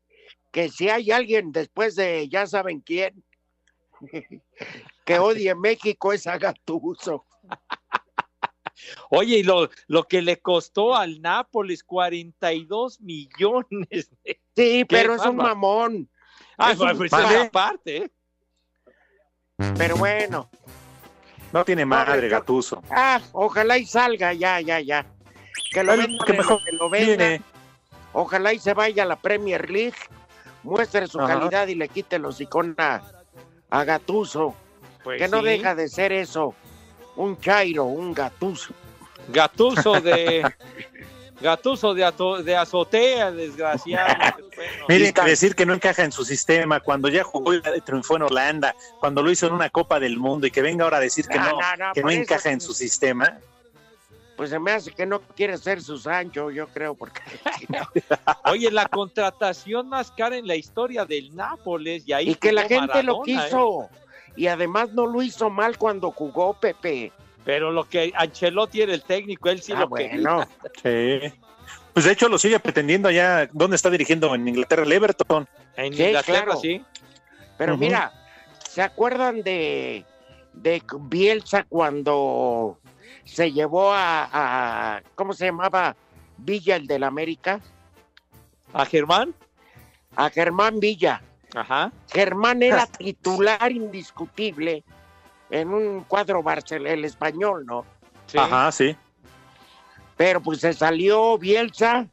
Que, 0.52 0.64
que 0.64 0.70
si 0.70 0.90
hay 0.90 1.12
alguien 1.12 1.52
después 1.52 1.96
de 1.96 2.28
ya 2.30 2.46
saben 2.48 2.82
quién 2.82 3.24
que 5.06 5.20
odie 5.20 5.56
México 5.56 6.14
es 6.14 6.28
a 6.28 6.38
Gattuso. 6.38 7.26
Oye, 9.10 9.38
y 9.40 9.44
lo, 9.44 9.70
lo 9.88 10.04
que 10.08 10.22
le 10.22 10.40
costó 10.40 10.96
al 10.96 11.22
Nápoles, 11.22 11.84
42 11.84 13.02
millones. 13.02 14.12
de- 14.24 14.40
Sí, 14.56 14.86
pero 14.86 15.14
es 15.16 15.22
un 15.26 15.36
mamón. 15.36 16.10
Ah, 16.58 16.72
Es 16.72 16.80
un 16.80 16.98
pues 16.98 17.12
pa- 17.12 17.22
esa 17.34 17.52
parte, 17.52 17.98
¿eh? 17.98 18.12
Pero 19.78 19.96
bueno. 19.98 20.50
No 21.54 21.64
tiene 21.64 21.86
madre, 21.86 22.28
Gatuso. 22.28 22.82
Ah, 22.90 23.22
ojalá 23.32 23.78
y 23.78 23.86
salga, 23.86 24.34
ya, 24.34 24.60
ya, 24.62 24.80
ya. 24.82 25.06
Que 25.72 25.84
lo 25.84 25.94
El 25.94 26.02
vendan, 26.02 26.26
que 26.28 26.34
mejor 26.34 26.64
que 26.64 26.72
lo 26.74 26.90
viene. 26.90 27.42
Ojalá 28.14 28.54
y 28.54 28.60
se 28.60 28.74
vaya 28.74 29.04
a 29.04 29.06
la 29.06 29.16
Premier 29.16 29.70
League, 29.70 29.96
muestre 30.64 31.08
su 31.08 31.20
Ajá. 31.20 31.40
calidad 31.40 31.68
y 31.68 31.76
le 31.76 31.88
quite 31.88 32.20
los 32.20 32.36
hocicón 32.36 32.76
a, 32.78 33.02
a 33.70 33.84
Gatuso. 33.84 34.56
Pues 35.04 35.22
que 35.22 35.28
no 35.28 35.42
deja 35.42 35.74
de 35.76 35.88
ser 35.88 36.12
eso. 36.12 36.54
Un 37.18 37.40
chairo, 37.40 37.86
un 37.86 38.14
gatuso. 38.14 38.74
Gatuso 39.28 40.00
de. 40.00 40.50
Gatuso 41.42 41.94
de, 41.94 42.04
ato- 42.04 42.42
de 42.42 42.56
azotea, 42.56 43.32
desgraciado. 43.32 44.08
Bueno, 44.58 44.86
Miren, 44.90 45.14
que 45.14 45.22
decir 45.22 45.54
que 45.54 45.68
no 45.68 45.76
encaja 45.76 46.04
en 46.04 46.12
su 46.12 46.26
sistema, 46.26 46.80
cuando 46.80 47.10
ya 47.10 47.24
jugó 47.24 47.54
y 47.54 47.62
triunfó 47.86 48.16
en 48.16 48.24
Holanda, 48.24 48.76
cuando 49.00 49.22
lo 49.22 49.30
hizo 49.30 49.46
en 49.46 49.54
una 49.54 49.70
Copa 49.70 50.00
del 50.00 50.18
Mundo 50.18 50.48
y 50.48 50.52
que 50.52 50.64
venga 50.64 50.84
ahora 50.84 50.98
a 50.98 51.00
decir 51.00 51.28
que 51.28 51.38
No, 51.38 51.52
no, 51.52 51.52
no, 51.52 51.78
no, 51.78 51.94
que 51.94 52.02
no 52.02 52.10
eso 52.10 52.22
encaja 52.22 52.50
en 52.50 52.60
su 52.60 52.74
sistema. 52.74 53.38
Pues 54.36 54.50
se 54.50 54.58
me 54.58 54.72
hace 54.72 54.92
que 54.92 55.06
no 55.06 55.22
quiere 55.22 55.60
ser 55.60 55.80
su 55.82 56.00
Sancho, 56.00 56.50
yo 56.50 56.68
creo, 56.70 56.96
porque 56.96 57.22
Oye, 58.46 58.72
la 58.72 58.88
contratación 58.88 59.90
más 59.90 60.10
cara 60.10 60.38
en 60.38 60.48
la 60.48 60.56
historia 60.56 61.06
del 61.06 61.36
Nápoles. 61.36 62.08
Y, 62.08 62.14
ahí 62.14 62.30
y 62.32 62.36
que 62.36 62.52
la 62.52 62.64
gente 62.64 63.04
lo 63.04 63.20
Maradona, 63.20 63.46
¿eh? 63.46 63.90
Y 64.38 64.48
además 64.48 64.94
no 64.94 65.06
lo 65.08 65.22
hizo 65.22 65.50
mal 65.50 65.78
cuando 65.78 66.12
jugó 66.12 66.54
Pepe. 66.54 67.12
Pero 67.44 67.72
lo 67.72 67.84
que 67.86 68.14
Ancelotti 68.16 68.82
era 68.82 68.94
el 68.94 69.04
técnico, 69.04 69.50
él 69.50 69.62
sí 69.62 69.74
Ah, 69.76 69.80
lo 69.82 69.88
bueno. 69.90 70.46
quería. 70.82 71.30
Sí. 71.32 71.34
Pues 71.94 72.06
de 72.06 72.12
hecho 72.12 72.30
lo 72.30 72.38
sigue 72.38 72.60
pretendiendo 72.60 73.10
allá. 73.10 73.50
¿Dónde 73.52 73.76
está 73.76 73.90
dirigiendo? 73.90 74.34
En 74.36 74.48
Inglaterra, 74.48 74.84
el 74.84 74.92
Everton. 74.92 75.48
En 75.76 75.94
Sí, 75.94 76.04
Inglaterra, 76.04 76.44
claro. 76.46 76.60
sí. 76.60 76.84
Pero 77.58 77.76
mira, 77.76 78.12
¿se 78.70 78.82
acuerdan 78.84 79.42
de, 79.42 80.06
de 80.54 80.84
Bielsa 81.00 81.64
cuando 81.68 82.78
se 83.26 83.52
llevó 83.52 83.92
a, 83.92 84.30
a- 84.32 85.02
¿cómo 85.16 85.34
se 85.34 85.46
llamaba? 85.46 85.96
Villa, 86.38 86.76
el 86.76 86.86
del 86.86 87.04
América. 87.04 87.60
¿A 88.74 88.86
Germán? 88.86 89.34
A 90.16 90.30
Germán 90.30 90.80
Villa. 90.80 91.22
Ajá. 91.56 91.92
Germán 92.12 92.62
era 92.64 92.86
titular 92.98 93.72
indiscutible 93.72 94.84
en 95.50 95.74
un 95.74 96.04
cuadro 96.04 96.44
Barcelona, 96.44 96.92
el 96.92 97.06
español, 97.06 97.66
¿no? 97.66 97.86
Sí. 98.28 98.38
Ajá, 98.38 98.72
sí. 98.72 98.96
Pero 100.18 100.42
pues 100.42 100.60
se 100.60 100.74
salió 100.74 101.38
Bielsa 101.38 102.08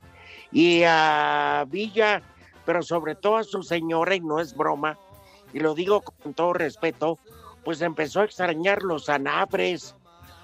y 0.53 0.83
a 0.85 1.65
Villa, 1.69 2.23
pero 2.65 2.83
sobre 2.83 3.15
todo 3.15 3.39
a 3.39 3.45
su 3.45 3.63
señora, 3.63 4.15
y 4.15 4.21
no 4.21 4.41
es 4.41 4.55
broma, 4.55 4.99
y 5.53 5.59
lo 5.59 5.75
digo 5.75 6.03
con 6.03 6.35
todo 6.35 6.53
respeto, 6.53 7.19
pues 7.65 7.81
empezó 7.81 8.21
a 8.21 8.25
extrañar 8.25 8.83
los 8.83 9.09
anafres 9.09 9.97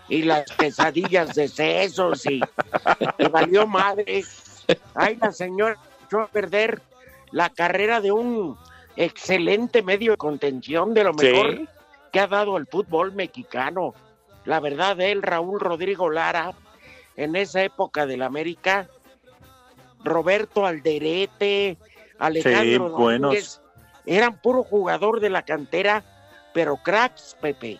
y 0.09 0.23
las 0.23 0.45
quesadillas 0.53 1.35
de 1.35 1.49
sesos 1.49 2.27
y, 2.27 2.41
y 3.19 3.29
valió 3.29 3.67
madre. 3.67 4.25
Ay, 4.95 5.17
la 5.21 5.31
señora 5.31 5.77
echó 6.07 6.21
a 6.23 6.27
perder 6.29 6.83
la 7.31 7.51
carrera 7.51 8.01
de 8.01 8.11
un 8.11 8.57
excelente 8.97 9.83
medio 9.83 10.13
de 10.13 10.17
contención, 10.17 10.95
de 10.95 11.05
lo 11.05 11.13
Sí. 11.15 11.27
mejor 11.27 11.69
que 12.13 12.21
ha 12.21 12.27
dado 12.27 12.57
el 12.57 12.67
fútbol 12.67 13.13
mexicano. 13.13 13.95
La 14.45 14.61
verdad, 14.61 15.01
él, 15.01 15.23
Raúl 15.23 15.61
Rodrigo 15.61 16.11
Lara, 16.11 16.53
en 17.17 17.37
esa 17.37 17.63
época 17.63 18.07
del 18.07 18.23
América, 18.23 18.89
Roberto 20.03 20.67
Alderete, 20.67 21.77
Alejandro 22.19 22.89
Sí. 22.89 23.03
Domínguez, 23.03 23.61
eran 24.07 24.41
puro 24.41 24.63
jugador 24.63 25.21
de 25.21 25.31
la 25.31 25.43
cantera, 25.43 26.05
pero 26.55 26.77
cracks, 26.79 27.37
Pepe. 27.41 27.79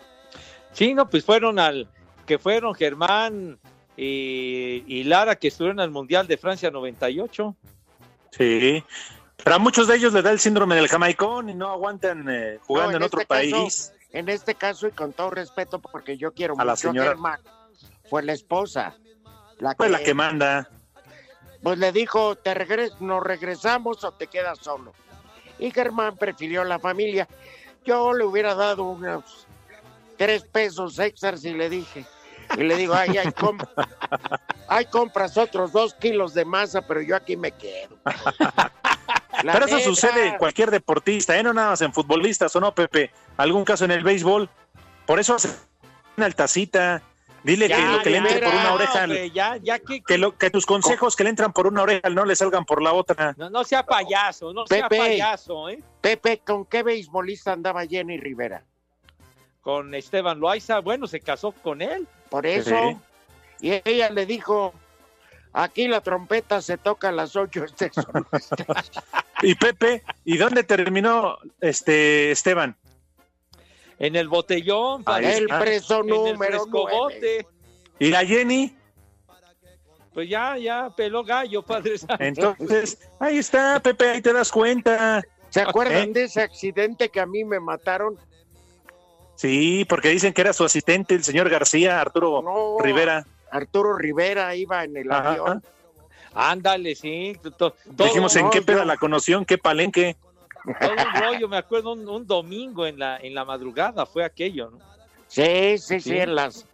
Sí, 0.71 0.93
no, 0.93 1.09
pues 1.09 1.25
fueron 1.25 1.59
al, 1.59 1.87
que 2.25 2.37
fueron 2.39 2.73
Germán 2.75 3.59
y, 3.97 4.83
y 4.87 5.03
Lara 5.03 5.35
que 5.35 5.49
estuvieron 5.49 5.79
al 5.79 5.91
Mundial 5.91 6.27
de 6.27 6.37
Francia 6.37 6.71
98. 6.71 7.55
Sí. 8.31 8.83
Pero 9.43 9.55
a 9.55 9.59
muchos 9.59 9.87
de 9.87 9.95
ellos 9.95 10.13
le 10.13 10.21
da 10.21 10.31
el 10.31 10.39
síndrome 10.39 10.75
del 10.75 10.87
jamaicón 10.87 11.49
y 11.49 11.53
no 11.53 11.69
aguantan 11.69 12.25
eh, 12.29 12.59
jugando 12.65 12.91
No, 12.91 12.97
en, 12.97 13.03
otro 13.03 13.21
este 13.21 13.33
caso- 13.33 13.51
país. 13.51 13.93
en 14.11 14.29
este 14.29 14.55
caso, 14.55 14.87
y 14.87 14.91
con 14.91 15.13
todo 15.13 15.31
respeto, 15.31 15.79
porque 15.79 16.17
yo 16.17 16.31
quiero 16.33 16.53
A 16.59 16.65
la 16.65 16.73
mucho 16.73 16.89
señora. 16.89 17.09
Germán, 17.09 17.39
fue 18.09 18.23
la 18.23 18.33
esposa. 18.33 18.95
La 19.57 19.73
Pues 19.75 19.89
la 19.91 19.99
que 20.03 20.13
manda. 20.13 20.69
Pues 21.63 21.77
le 21.77 21.91
dijo, 21.91 22.35
¿te 22.35 22.53
regres 22.53 22.99
¿nos 22.99 23.21
regresamos 23.23 24.03
o 24.03 24.11
te 24.11 24.27
quedas 24.27 24.57
solo? 24.59 24.93
Y 25.59 25.69
Germán 25.71 26.17
prefirió 26.17 26.63
la 26.63 26.79
familia. 26.79 27.27
Yo 27.85 28.13
le 28.13 28.23
hubiera 28.25 28.55
dado 28.55 28.83
unos 28.83 29.45
tres 30.17 30.43
pesos 30.43 30.97
extras 30.99 31.43
y 31.45 31.53
le 31.53 31.69
dije, 31.69 32.05
y 32.57 32.63
le 32.63 32.75
digo, 32.75 32.93
ay, 32.95 33.17
ay, 33.17 33.31
ay, 34.67 34.85
compras 34.85 35.37
otros 35.37 35.71
dos 35.71 35.93
kilos 35.95 36.33
de 36.33 36.45
masa, 36.45 36.81
pero 36.81 37.01
yo 37.01 37.15
aquí 37.15 37.37
me 37.37 37.51
quedo. 37.51 37.97
La 39.43 39.53
Pero 39.53 39.65
eso 39.65 39.77
neta. 39.77 39.89
sucede 39.89 40.27
en 40.27 40.37
cualquier 40.37 40.71
deportista, 40.71 41.37
¿eh? 41.37 41.43
no 41.43 41.53
nada 41.53 41.71
más 41.71 41.81
en 41.81 41.93
futbolistas 41.93 42.55
o 42.55 42.59
no, 42.59 42.73
Pepe. 42.73 43.11
Algún 43.37 43.65
caso 43.65 43.85
en 43.85 43.91
el 43.91 44.03
béisbol. 44.03 44.49
Por 45.05 45.19
eso 45.19 45.35
hace 45.35 45.49
una 46.17 46.25
altacita. 46.27 47.01
Dile 47.43 47.67
que 47.67 47.81
lo 47.81 48.01
que 48.03 48.09
le 48.11 48.17
entre 48.17 48.39
por 48.39 48.53
una 48.53 48.73
oreja, 48.73 49.03
hombre, 49.03 49.31
ya, 49.31 49.57
ya 49.57 49.79
que, 49.79 50.03
que, 50.03 50.19
lo, 50.19 50.37
que 50.37 50.51
tus 50.51 50.67
consejos 50.67 51.15
que 51.15 51.23
le 51.23 51.31
entran 51.31 51.51
por 51.51 51.65
una 51.65 51.81
oreja 51.81 52.07
no 52.11 52.23
le 52.23 52.35
salgan 52.35 52.65
por 52.65 52.83
la 52.83 52.93
otra. 52.93 53.33
no, 53.35 53.49
no 53.49 53.63
sea 53.63 53.83
payaso, 53.83 54.53
no 54.53 54.67
sea 54.67 54.87
payaso, 54.87 55.67
¿eh? 55.69 55.79
Pepe, 56.01 56.39
¿con 56.45 56.65
qué 56.65 56.83
beisbolista 56.83 57.51
andaba 57.51 57.87
Jenny 57.87 58.19
Rivera? 58.19 58.63
Con 59.61 59.95
Esteban 59.95 60.39
Loaiza, 60.39 60.79
bueno, 60.81 61.07
se 61.07 61.19
casó 61.19 61.51
con 61.51 61.81
él. 61.81 62.07
Por 62.29 62.45
eso. 62.45 63.01
Y 63.59 63.81
ella 63.85 64.11
le 64.11 64.27
dijo, 64.27 64.73
aquí 65.53 65.87
la 65.87 66.01
trompeta 66.01 66.61
se 66.61 66.77
toca 66.77 67.09
a 67.09 67.11
las 67.11 67.35
ocho. 67.35 67.63
este 67.65 67.91
son 67.93 68.25
nuestras". 68.31 68.91
Y 69.43 69.55
Pepe, 69.55 70.03
¿y 70.23 70.37
dónde 70.37 70.63
terminó 70.63 71.39
este 71.61 72.29
Esteban? 72.31 72.77
En 73.97 74.15
el 74.15 74.27
botellón, 74.29 75.01
Ahí 75.01 75.23
padre. 75.23 75.37
El 75.37 75.47
preso 75.47 76.01
en 76.01 76.09
el 76.09 76.15
número 76.15 76.35
nueve. 76.37 76.47
frescobote. 76.51 77.47
¿Y 77.99 78.09
la 78.09 78.23
Jenny? 78.25 78.75
Pues 80.13 80.29
ya, 80.29 80.57
ya 80.57 80.89
peló 80.95 81.23
gallo, 81.23 81.63
padre. 81.63 81.97
santo. 81.97 82.15
Entonces, 82.23 82.99
ahí 83.19 83.37
está, 83.37 83.79
Pepe, 83.79 84.09
ahí 84.09 84.21
te 84.21 84.31
das 84.33 84.51
cuenta. 84.51 85.23
¿Se 85.49 85.61
acuerdan 85.61 86.09
¿Eh? 86.09 86.13
de 86.13 86.23
ese 86.25 86.41
accidente 86.41 87.09
que 87.09 87.19
a 87.19 87.25
mí 87.25 87.43
me 87.43 87.59
mataron? 87.59 88.17
Sí, 89.35 89.85
porque 89.89 90.09
dicen 90.09 90.33
que 90.33 90.41
era 90.41 90.53
su 90.53 90.63
asistente, 90.65 91.15
el 91.15 91.23
señor 91.23 91.49
García, 91.49 91.99
Arturo 91.99 92.41
No, 92.43 92.77
Rivera. 92.83 93.25
Arturo 93.51 93.95
Rivera 93.97 94.55
iba 94.55 94.83
en 94.83 94.97
el 94.97 95.11
Ajá. 95.11 95.29
avión. 95.31 95.63
Ándale, 96.33 96.95
sí. 96.95 97.37
to- 97.43 97.51
to- 97.51 97.71
todo, 97.95 98.07
Dijimos 98.07 98.35
en 98.37 98.45
no, 98.45 98.51
qué 98.51 98.61
peda 98.61 98.79
yo- 98.79 98.85
la 98.85 98.97
conoció, 98.97 99.37
en 99.37 99.45
qué 99.45 99.57
palenque. 99.57 100.15
todo 100.79 100.91
un 100.91 101.21
rollo, 101.21 101.47
me 101.49 101.57
acuerdo 101.57 101.91
un, 101.93 102.07
un 102.07 102.25
domingo 102.25 102.85
en 102.87 102.97
la, 102.99 103.17
en 103.17 103.33
la 103.35 103.43
madrugada 103.45 104.05
fue 104.05 104.23
aquello, 104.23 104.69
¿no? 104.71 104.79
Sí, 105.27 105.77
sí, 105.77 105.99
sí, 105.99 106.01
Sí. 106.11 106.17
en 106.19 106.35
las 106.35 106.65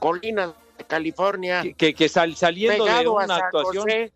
colinas 0.00 0.52
de 0.78 0.84
California. 0.84 1.62
Que, 1.62 1.74
que, 1.74 1.94
que 1.94 2.08
sal- 2.08 2.34
saliendo 2.36 2.84
de 2.84 3.08
una 3.08 3.36
actuación. 3.36 3.84
José. 3.84 4.12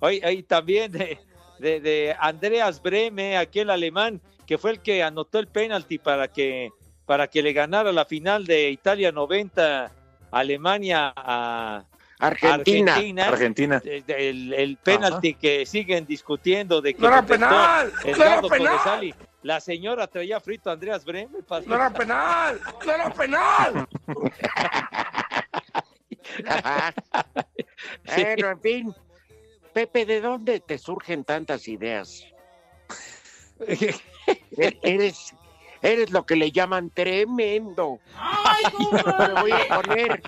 Hoy, 0.00 0.20
ahí 0.24 0.42
también 0.42 0.90
de, 0.92 1.18
de, 1.58 1.80
de 1.80 2.16
Andreas 2.18 2.80
Breme, 2.82 3.36
aquel 3.36 3.70
alemán, 3.70 4.20
que 4.46 4.56
fue 4.58 4.70
el 4.72 4.80
que 4.80 5.02
anotó 5.02 5.38
el 5.38 5.46
penalti 5.46 5.98
para 5.98 6.28
que, 6.28 6.70
para 7.10 7.26
que 7.26 7.42
le 7.42 7.52
ganara 7.52 7.90
la 7.90 8.04
final 8.04 8.46
de 8.46 8.70
Italia 8.70 9.10
90, 9.10 9.90
Alemania 10.30 11.12
a 11.16 11.82
Argentina. 12.20 12.94
Argentina. 12.94 13.26
Argentina. 13.26 13.82
Eh, 13.84 14.04
El, 14.06 14.52
el 14.54 14.76
penalti 14.76 15.34
que 15.34 15.66
siguen 15.66 16.06
discutiendo 16.06 16.80
de 16.80 16.94
que 16.94 17.02
¡No 17.02 17.08
era 17.08 17.26
penal! 17.26 17.92
¡No 18.04 18.10
era 18.24 18.40
penal! 18.42 18.76
Codesali. 18.76 19.12
La 19.42 19.58
señora 19.58 20.06
traía 20.06 20.38
frito 20.38 20.70
a 20.70 20.74
Andreas 20.74 21.04
Breme. 21.04 21.42
padre. 21.42 21.66
¡No 21.66 21.74
era 21.74 21.92
penal! 21.92 22.60
¡No 22.86 22.92
era 22.92 23.10
penal! 23.12 23.88
Sí. 28.14 28.22
Bueno, 28.22 28.50
en 28.50 28.60
fin. 28.60 28.94
Pepe, 29.72 30.06
¿de 30.06 30.20
dónde 30.20 30.60
te 30.60 30.78
surgen 30.78 31.24
tantas 31.24 31.66
ideas? 31.66 32.24
E- 34.56 34.78
Eres, 34.82 35.34
eres 35.82 36.10
lo 36.10 36.24
que 36.26 36.36
le 36.36 36.52
llaman 36.52 36.90
tremendo. 36.90 38.00
Me 39.34 39.40
voy 39.40 39.52
a 39.52 39.80
poner 39.80 40.22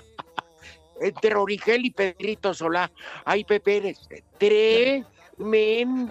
entre 1.01 1.35
Origel 1.35 1.85
y 1.85 1.91
Pedrito 1.91 2.53
Solá. 2.53 2.91
Ay, 3.25 3.43
Pepe, 3.43 3.77
eres 3.77 4.07
tremendo. 4.37 5.05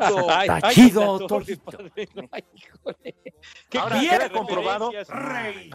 Ay, 0.30 0.48
Está 0.48 0.60
ay, 0.62 0.74
chido, 0.74 1.26
ay, 2.30 2.44
Ahora 3.78 3.98
bien 3.98 4.10
queda 4.10 4.30
comprobado 4.30 4.90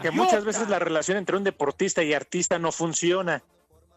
que 0.00 0.10
muchas 0.10 0.44
veces 0.44 0.68
la 0.68 0.78
relación 0.78 1.18
entre 1.18 1.36
un 1.36 1.44
deportista 1.44 2.02
y 2.02 2.12
artista 2.14 2.58
no 2.58 2.72
funciona. 2.72 3.42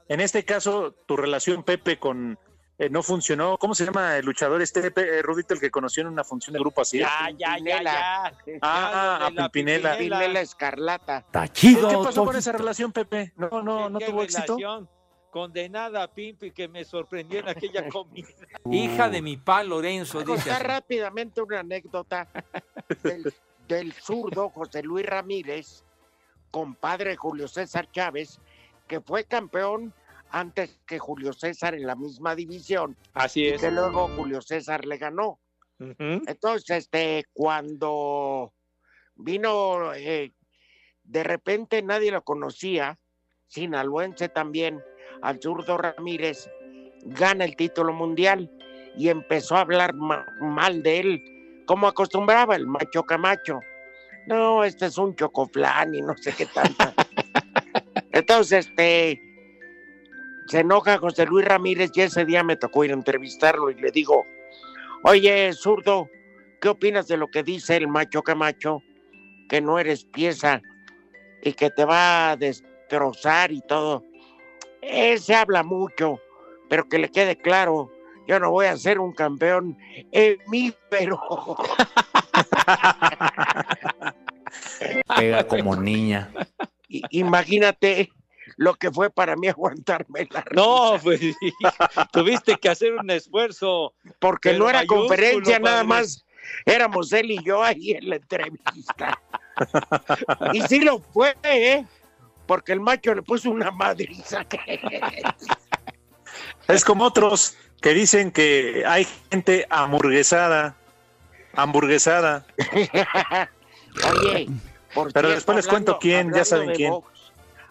En 0.08 0.20
este 0.20 0.44
caso, 0.44 0.94
tu 1.06 1.16
relación, 1.16 1.64
Pepe, 1.64 1.98
con 1.98 2.38
eh, 2.82 2.90
no 2.90 3.04
funcionó. 3.04 3.60
¿Cómo 3.60 3.76
se 3.76 3.86
llama 3.86 4.18
el 4.18 4.26
luchador 4.26 4.60
este, 4.60 4.92
eh, 4.96 5.22
Rudito, 5.22 5.54
el 5.54 5.60
que 5.60 5.70
conoció 5.70 6.02
en 6.02 6.08
una 6.08 6.24
función 6.24 6.54
de 6.54 6.60
grupo 6.60 6.82
así? 6.82 6.98
Ya, 6.98 7.30
ya, 7.38 7.56
ya, 7.64 7.84
ya. 7.84 8.34
Ah, 8.60 9.28
a 9.28 9.30
la 9.30 9.50
Pimpinela. 9.50 9.96
Pinela 9.98 10.42
Escarlata. 10.42 11.18
Está 11.20 11.48
¿Qué 11.48 11.78
pasó 12.04 12.26
con 12.26 12.36
esa 12.36 12.52
relación, 12.54 12.92
Pepe? 12.92 13.34
No, 13.38 13.62
no, 13.62 13.88
no 13.88 14.00
¿Qué 14.00 14.06
tuvo 14.06 14.24
éxito. 14.24 14.58
relación? 14.58 14.90
Condenada 15.30 16.02
a 16.02 16.08
Pimpi 16.08 16.50
que 16.50 16.68
me 16.68 16.84
sorprendió 16.84 17.42
en 17.42 17.50
aquella 17.50 17.88
comida. 17.90 18.28
Hija 18.72 19.10
de 19.10 19.22
mi 19.22 19.38
pa 19.38 19.64
Lorenzo, 19.64 20.24
dice. 20.24 20.58
rápidamente 20.58 21.40
una 21.40 21.60
anécdota 21.60 22.28
del, 23.04 23.32
del 23.68 23.94
zurdo 23.94 24.50
José 24.50 24.82
Luis 24.82 25.06
Ramírez, 25.06 25.84
compadre 26.50 27.12
de 27.12 27.16
Julio 27.16 27.48
César 27.48 27.92
Chávez, 27.92 28.40
que 28.88 29.02
fue 29.02 29.24
campeón 29.24 29.94
antes 30.32 30.80
que 30.86 30.98
Julio 31.00 31.34
César 31.34 31.76
en 31.76 31.86
la 31.86 31.96
misma 31.96 32.36
división, 32.36 32.98
Así 33.14 33.44
y 33.46 33.50
es. 33.52 33.62
que 33.62 33.72
luego 33.72 34.08
Julio 34.16 34.42
César 34.42 34.86
le 34.86 34.98
ganó. 34.98 35.40
Entonces, 36.28 36.78
este, 36.78 37.26
cuando 37.34 38.54
vino, 39.16 39.94
eh, 39.94 40.32
de 41.04 41.24
repente 41.24 41.82
nadie 41.82 42.12
lo 42.12 42.24
conocía, 42.24 43.00
sinaloense 43.48 44.30
también, 44.30 44.80
al 45.22 45.40
zurdo 45.42 45.78
Ramírez, 45.78 46.50
gana 47.04 47.46
el 47.46 47.56
título 47.56 47.94
mundial 47.94 48.50
y 48.96 49.10
empezó 49.10 49.56
a 49.56 49.62
hablar 49.62 49.96
ma- 49.96 50.26
mal 50.40 50.84
de 50.84 51.00
él, 51.00 51.64
como 51.66 51.88
acostumbraba 51.88 52.56
el 52.56 52.68
macho 52.68 53.04
camacho. 53.04 53.60
No, 54.28 54.64
este 54.64 54.86
es 54.86 54.98
un 55.00 55.16
chocoflán 55.16 55.96
y 55.96 56.02
no 56.02 56.16
sé 56.16 56.32
qué 56.34 56.46
tanto. 56.46 56.94
Entonces, 58.12 58.68
este, 58.68 59.20
se 60.52 60.60
enoja 60.60 60.98
José 60.98 61.26
Luis 61.26 61.46
Ramírez 61.46 61.92
y 61.96 62.02
ese 62.02 62.26
día 62.26 62.44
me 62.44 62.58
tocó 62.58 62.84
ir 62.84 62.92
a 62.92 62.96
entrevistarlo 62.96 63.72
y 63.72 63.76
le 63.76 63.90
digo, 63.90 64.26
oye, 65.04 65.54
zurdo, 65.54 66.10
¿qué 66.60 66.68
opinas 66.68 67.08
de 67.08 67.16
lo 67.16 67.30
que 67.30 67.42
dice 67.42 67.78
el 67.78 67.88
macho 67.88 68.22
Camacho? 68.22 68.84
Que 69.48 69.62
no 69.62 69.80
eres 69.80 70.04
pieza 70.04 70.62
y 71.42 71.54
que 71.54 71.70
te 71.70 71.86
va 71.86 72.32
a 72.32 72.36
destrozar 72.36 73.54
y 73.54 73.62
todo. 73.62 74.04
Ese 74.82 75.36
habla 75.36 75.64
mucho, 75.64 76.20
pero 76.70 76.90
que 76.90 77.00
le 77.00 77.10
quede 77.10 77.38
claro, 77.38 77.90
yo 78.28 78.38
no 78.38 78.52
voy 78.52 78.66
a 78.66 78.76
ser 78.76 79.00
un 79.00 79.14
campeón 79.14 79.78
hemífero. 80.12 81.18
Pega 85.16 85.48
como 85.48 85.78
niña. 85.78 86.30
Imagínate 87.10 88.12
lo 88.62 88.76
que 88.76 88.92
fue 88.92 89.10
para 89.10 89.36
mí 89.36 89.48
aguantarme 89.50 90.28
la 90.30 90.46
No, 90.52 91.00
pues 91.02 91.20
tuviste 92.12 92.56
que 92.58 92.70
hacer 92.70 92.94
un 92.94 93.10
esfuerzo. 93.10 93.94
porque 94.20 94.54
no 94.54 94.70
era 94.70 94.86
conferencia, 94.86 95.58
nada 95.60 95.84
más 95.84 96.24
éramos 96.66 97.12
él 97.12 97.32
y 97.32 97.44
yo 97.44 97.64
ahí 97.64 97.92
en 97.92 98.10
la 98.10 98.18
entrevista. 98.18 99.20
y 100.54 100.62
sí 100.62 100.80
lo 100.80 101.00
fue, 101.00 101.36
¿eh? 101.44 101.86
Porque 102.46 102.74
el 102.74 102.82
macho 102.82 103.16
le 103.16 103.24
puso 103.24 103.50
una 103.50 103.72
madriza. 103.72 104.46
Es 106.68 106.86
como 106.86 107.04
otros 107.06 107.58
que 107.82 107.94
dicen 107.94 108.32
que 108.32 108.84
hay 108.88 109.06
gente 109.30 109.66
hamburguesada, 109.70 110.78
hamburguesada. 111.54 112.46
Oye, 114.14 114.48
por 114.94 115.12
Pero 115.12 115.28
cierto, 115.28 115.36
después 115.36 115.56
les 115.58 115.68
cuento 115.68 116.00
quién, 116.00 116.32
ya 116.32 116.46
saben 116.46 116.74
quién. 116.74 116.92
box, 116.92 117.21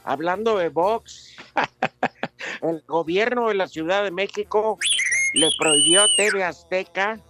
hablando 0.04 0.58
de 0.58 0.68
box, 0.68 1.36
el 2.62 2.82
gobierno 2.86 3.48
de 3.48 3.54
la 3.54 3.68
Ciudad 3.68 4.04
de 4.04 4.10
México 4.10 4.78
le 5.34 5.48
prohibió 5.58 6.02
a 6.02 6.08
TV 6.16 6.44
Azteca 6.44 7.20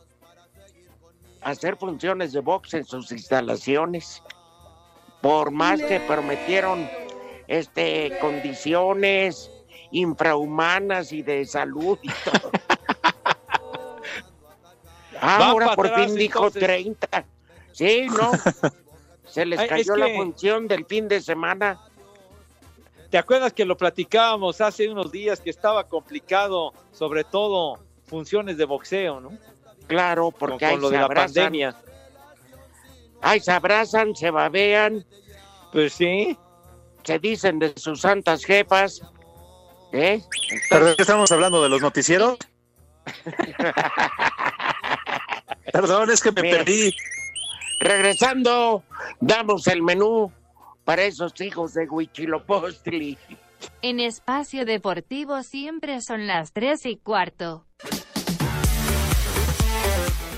hacer 1.42 1.76
funciones 1.76 2.33
de 2.33 2.40
box 2.40 2.74
en 2.74 2.85
sus 2.85 3.12
instalaciones. 3.12 4.22
por 5.20 5.50
más 5.50 5.83
que 5.83 6.00
prometieron 6.00 6.88
este 7.46 8.16
condiciones 8.20 9.50
infrahumanas 9.90 11.12
y 11.12 11.22
de 11.22 11.44
salud 11.44 11.98
y 12.02 12.09
todo. 12.24 12.50
Ahora 15.20 15.66
para 15.66 15.76
por 15.76 15.94
fin 15.94 16.14
dijo 16.14 16.46
entonces. 16.46 16.62
30. 16.62 17.24
Sí, 17.72 18.06
no. 18.09 18.30
Se 19.26 19.44
les 19.44 19.59
Ay, 19.59 19.66
es 19.66 19.70
cayó 19.70 19.96
la 19.96 20.09
función 20.16 20.66
del 20.66 20.87
fin 20.87 21.06
de 21.06 21.20
semana. 21.20 21.78
¿Te 23.11 23.18
acuerdas 23.18 23.53
que 23.53 23.64
lo 23.64 23.77
platicábamos 23.77 24.61
hace 24.61 24.88
unos 24.88 25.11
días 25.11 25.40
que 25.40 25.51
estaba 25.51 25.88
complicado, 25.88 26.73
sobre 26.92 27.25
todo 27.25 27.81
funciones 28.07 28.57
de 28.57 28.64
boxeo, 28.64 29.20
¿no? 29.20 29.33
Claro, 29.88 30.31
porque 30.31 30.70
con 30.70 30.81
lo 30.81 30.88
se 30.88 30.94
de 30.94 31.01
la 31.01 31.09
pandemia. 31.09 31.75
Ay, 33.20 33.40
se 33.40 33.51
abrazan, 33.51 34.14
se 34.14 34.31
babean, 34.31 35.05
Pues 35.73 35.92
sí. 35.94 36.37
se 37.03 37.18
dicen 37.18 37.59
de 37.59 37.73
sus 37.77 38.01
santas 38.01 38.44
jefas. 38.44 39.03
¿Eh? 39.92 40.23
¿Pero 40.70 40.87
de 40.87 40.96
qué 40.96 41.03
estamos 41.03 41.31
hablando? 41.33 41.61
¿De 41.62 41.68
los 41.68 41.83
noticieros? 41.83 42.38
Perdón, 45.73 46.11
es 46.11 46.20
que 46.23 46.33
me 46.33 46.42
Mira. 46.42 46.59
perdí. 46.59 46.94
Regresando, 47.81 48.83
damos 49.20 49.66
el 49.66 49.83
menú 49.83 50.33
para 50.90 51.05
esos 51.05 51.40
hijos 51.40 51.72
de 51.74 51.88
Huichilopostli. 51.88 53.16
En 53.81 54.00
espacio 54.00 54.64
deportivo 54.64 55.44
siempre 55.44 56.00
son 56.00 56.26
las 56.26 56.53
3 56.53 56.85
y 56.87 56.96
cuarto. 56.96 57.64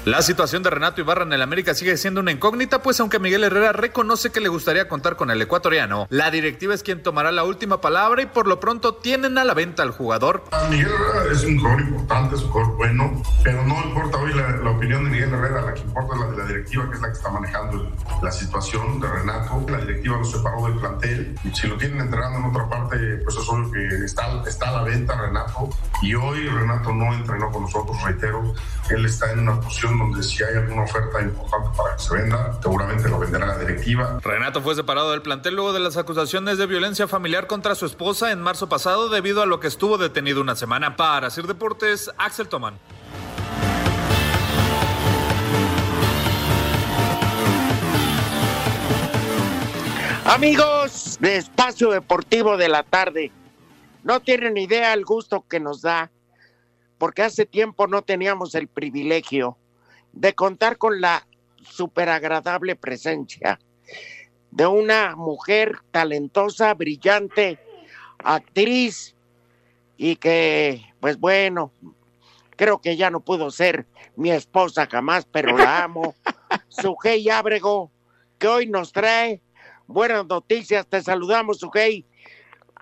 La 0.05 0.21
situación 0.21 0.65
de 0.65 0.71
Renato 0.71 1.01
Ibarra 1.01 1.23
en 1.23 1.33
el 1.33 1.43
América 1.43 1.75
sigue 1.75 1.97
siendo 1.97 2.19
una 2.21 2.33
incógnita, 2.33 2.83
pues 2.83 2.99
aunque 2.99 3.21
Miguel 3.21 3.45
Herrera 3.45 3.71
reconoce 3.71 4.33
que 4.33 4.41
le 4.41 4.49
gustaría 4.49 4.89
contar 4.89 5.15
con 5.15 5.31
el 5.31 5.41
ecuatoriano, 5.41 6.09
la 6.11 6.33
directiva 6.33 6.75
es 6.75 6.83
quien 6.83 7.05
tomará 7.05 7.31
la 7.31 7.45
última 7.45 7.81
palabra 7.81 8.21
y 8.21 8.27
por 8.27 8.49
lo 8.49 8.59
pronto 8.59 8.97
tienen 8.97 9.39
a 9.39 9.45
la 9.45 9.55
venta 9.55 9.85
al 9.85 9.93
jugador. 9.93 10.43
Miguel 10.71 10.89
Herrera 10.89 11.33
es 11.33 11.45
un 11.45 11.57
jugador 11.57 11.81
importante, 11.83 12.35
es 12.35 12.43
un 12.43 12.49
jugador 12.51 12.77
bueno, 12.77 13.23
pero 13.45 13.65
no 13.65 13.81
importa 13.85 14.19
hoy 14.19 14.33
la, 14.35 14.71
opinión 14.73 15.05
de 15.05 15.11
Miguel 15.11 15.35
Herrera, 15.35 15.63
la 15.63 15.75
que 15.75 15.83
importa 15.83 16.15
es 16.15 16.21
la 16.21 16.27
de 16.27 16.37
la 16.37 16.47
directiva, 16.47 16.91
que 16.91 16.97
es 16.97 17.01
la 17.01 17.07
que 17.07 17.15
está 17.15 17.31
manejando 17.31 17.93
la 18.21 18.33
situación 18.33 19.01
de 19.01 19.07
Renato. 19.07 19.65
La 19.69 19.79
directiva 19.79 20.17
lo 20.17 20.25
separó 20.25 20.67
del 20.67 20.81
plantel 20.81 21.39
y 21.45 21.55
si 21.55 21.69
lo 21.69 21.77
tienen 21.77 22.01
entrenando 22.01 22.41
en 22.41 22.45
otra 22.47 22.69
parte, 22.69 22.97
pues 23.23 23.37
es 23.37 23.49
obvio 23.49 23.71
que 23.71 24.05
está, 24.05 24.43
está 24.49 24.71
a 24.71 24.73
la 24.73 24.83
venta 24.83 25.15
Renato. 25.15 25.71
Y 26.03 26.17
hoy 26.17 26.49
Renato 26.49 26.93
no 26.93 27.15
entrenó 27.15 27.53
con 27.53 27.63
nosotros, 27.63 28.03
reitero, 28.03 28.53
él 28.95 29.07
está 29.07 29.33
en 29.33 29.41
una 29.41 29.61
posición 29.61 29.99
donde 29.99 30.23
si 30.23 30.43
hay 30.43 30.57
alguna 30.57 30.83
oferta 30.83 31.21
importante 31.21 31.71
para 31.77 31.97
que 31.97 32.03
se 32.03 32.15
venda, 32.15 32.59
seguramente 32.61 33.09
lo 33.09 33.19
venderá 33.19 33.47
la 33.47 33.59
directiva. 33.59 34.19
Renato 34.23 34.63
fue 34.63 34.75
separado 34.75 35.11
del 35.11 35.23
plantel 35.23 35.55
luego 35.55 35.73
de 35.73 35.81
las 35.81 35.97
acusaciones 35.97 36.59
de 36.59 36.67
violencia 36.67 37.09
familiar 37.09 37.47
contra 37.47 37.75
su 37.75 37.87
esposa 37.87 38.33
en 38.33 38.41
marzo 38.41 38.69
pasado 38.69 39.09
debido 39.09 39.43
a 39.43 39.47
lo 39.47 39.61
que 39.61 39.69
estuvo 39.69 39.99
detenido 39.99 40.41
una 40.41 40.57
semana. 40.57 40.97
Para 40.97 41.31
Sir 41.31 41.47
Deportes, 41.47 42.11
Axel 42.19 42.49
Toman. 42.49 42.79
Amigos 50.25 51.19
de 51.21 51.37
Espacio 51.37 51.91
Deportivo 51.91 52.57
de 52.57 52.69
la 52.69 52.85
Tarde, 52.85 53.33
no 54.05 54.21
tienen 54.21 54.57
idea 54.57 54.95
el 54.95 55.05
gusto 55.05 55.45
que 55.49 55.59
nos 55.59 55.83
da, 55.83 56.11
porque 57.03 57.23
hace 57.23 57.47
tiempo 57.47 57.89
no 57.89 58.03
teníamos 58.03 58.55
el 58.55 58.69
privilegio 58.69 59.59
de 60.13 60.35
contar 60.35 60.79
con 60.79 61.01
la 61.01 61.27
super 61.61 62.09
agradable 62.09 62.77
presencia 62.77 63.59
de 64.53 64.67
una 64.69 65.17
mujer 65.17 65.81
talentosa, 65.91 66.73
brillante, 66.75 67.59
actriz 68.23 69.17
y 69.97 70.15
que, 70.15 70.81
pues 71.01 71.19
bueno, 71.19 71.73
creo 72.51 72.81
que 72.81 72.97
ya 72.97 73.11
no 73.11 73.19
pudo 73.19 73.51
ser 73.51 73.85
mi 74.15 74.31
esposa 74.31 74.87
jamás, 74.89 75.27
pero 75.27 75.59
la 75.59 75.83
amo. 75.83 76.15
Sujei 76.69 77.29
Ábrego, 77.31 77.91
que 78.39 78.47
hoy 78.47 78.69
nos 78.69 78.93
trae 78.93 79.43
buenas 79.89 80.25
noticias. 80.27 80.87
Te 80.87 81.03
saludamos, 81.03 81.59
Sujei. 81.59 82.07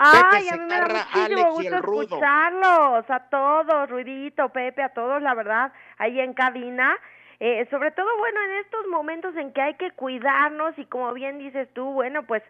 Ay, 0.02 0.46
Pepe 0.46 0.54
a 0.54 0.56
mí 0.56 0.64
me 0.64 0.80
da 0.80 0.88
muchísimo 0.88 1.52
gusto 1.52 1.76
escucharlos, 1.76 3.10
a 3.10 3.28
todos, 3.28 3.90
Ruidito, 3.90 4.48
Pepe, 4.48 4.82
a 4.82 4.94
todos, 4.94 5.20
la 5.20 5.34
verdad, 5.34 5.72
ahí 5.98 6.18
en 6.20 6.32
cabina. 6.32 6.96
Eh, 7.38 7.66
sobre 7.70 7.90
todo, 7.90 8.08
bueno, 8.18 8.40
en 8.42 8.64
estos 8.64 8.86
momentos 8.86 9.36
en 9.36 9.52
que 9.52 9.60
hay 9.60 9.74
que 9.74 9.90
cuidarnos 9.90 10.78
y 10.78 10.86
como 10.86 11.12
bien 11.12 11.38
dices 11.38 11.68
tú, 11.74 11.84
bueno, 11.92 12.22
pues 12.22 12.42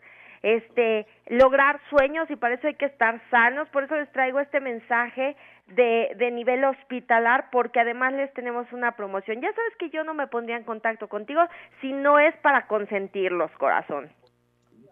este 0.43 1.09
lograr 1.27 1.81
sueños 1.91 2.31
y 2.31 2.37
para 2.37 2.55
eso 2.55 2.69
hay 2.69 2.75
que 2.75 2.87
estar 2.87 3.21
sanos, 3.31 3.69
por 3.71 3.85
eso 3.85 3.97
les 3.97 4.11
traigo 4.13 4.39
este 4.39 4.61
mensaje 4.61 5.37
de, 5.67 6.13
de 6.17 6.31
nivel 6.31 6.65
hospitalar 6.65 7.51
porque 7.51 7.81
además 7.81 8.13
les 8.13 8.33
tenemos 8.33 8.73
una 8.73 8.93
promoción. 8.93 9.41
Ya 9.41 9.53
sabes 9.53 9.77
que 9.77 9.91
yo 9.91 10.05
no 10.05 10.15
me 10.15 10.29
pondría 10.29 10.57
en 10.57 10.65
contacto 10.65 11.09
contigo 11.09 11.43
si 11.81 11.93
no 11.93 12.21
es 12.21 12.35
para 12.39 12.69
consentirlos, 12.69 13.51
corazón. 13.59 14.09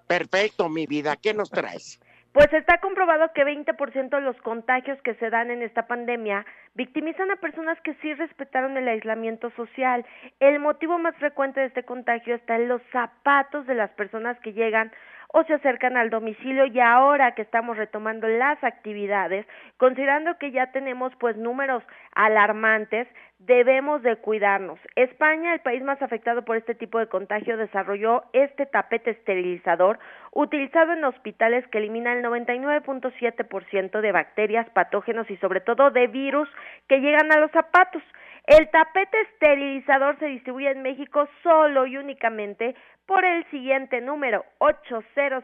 Perfecto, 0.09 0.69
mi 0.69 0.87
vida. 0.87 1.15
¿Qué 1.17 1.35
nos 1.35 1.51
traes? 1.51 2.01
Pues 2.33 2.53
está 2.53 2.79
comprobado 2.79 3.33
que 3.33 3.45
20% 3.45 4.11
de 4.11 4.21
los 4.21 4.37
contagios 4.43 5.01
que 5.03 5.15
se 5.15 5.31
dan 5.31 5.51
en 5.51 5.63
esta 5.63 5.87
pandemia 5.87 6.45
victimizan 6.75 7.31
a 7.31 7.37
personas 7.37 7.81
que 7.81 7.95
sí 7.95 8.13
respetaron 8.15 8.77
el 8.77 8.87
aislamiento 8.87 9.51
social. 9.51 10.05
El 10.39 10.59
motivo 10.61 10.99
más 10.99 11.17
frecuente 11.17 11.61
de 11.61 11.67
este 11.67 11.85
contagio 11.85 12.35
está 12.35 12.57
en 12.57 12.69
los 12.69 12.83
zapatos 12.93 13.67
de 13.67 13.75
las 13.75 13.91
personas 13.93 14.39
que 14.41 14.53
llegan 14.53 14.93
o 15.29 15.45
se 15.45 15.55
acercan 15.55 15.97
al 15.97 16.11
domicilio 16.11 16.67
y 16.67 16.81
ahora 16.81 17.35
que 17.35 17.43
estamos 17.43 17.77
retomando 17.77 18.27
las 18.29 18.63
actividades, 18.65 19.47
considerando 19.77 20.39
que 20.39 20.51
ya 20.51 20.73
tenemos 20.73 21.13
pues 21.17 21.37
números 21.37 21.83
alarmantes, 22.15 23.07
debemos 23.39 24.03
de 24.03 24.17
cuidarnos. 24.17 24.81
España, 24.97 25.53
el 25.53 25.61
país 25.61 25.83
más 25.83 26.01
afectado 26.01 26.45
por 26.45 26.57
este 26.57 26.75
tipo 26.75 26.99
de 26.99 27.09
contagio, 27.09 27.57
desarrolló 27.57 28.25
este 28.33 28.67
tapete 28.67 29.11
esterilizador 29.11 29.99
utilizado 30.33 30.93
en 30.93 31.05
hospitales 31.05 31.67
que 31.69 31.79
elimina 31.79 32.13
el 32.15 32.25
99.7% 32.25 34.01
de 34.01 34.13
bacterias, 34.13 34.69
patógenos 34.71 35.31
y 35.31 35.37
sobre 35.37 35.61
todo 35.61 35.91
de 35.91 36.07
virus 36.07 36.49
que 36.89 37.01
llegan 37.01 37.31
a 37.33 37.39
los 37.39 37.51
zapatos. 37.51 38.03
El 38.47 38.71
tapete 38.71 39.21
esterilizador 39.33 40.19
se 40.19 40.27
distribuye 40.27 40.71
en 40.71 40.81
México 40.83 41.29
solo 41.43 41.87
y 41.87 41.99
únicamente 41.99 42.75
por 43.09 43.25
el 43.25 43.45
siguiente 43.51 44.03
número 44.03 44.45
800 44.59 45.43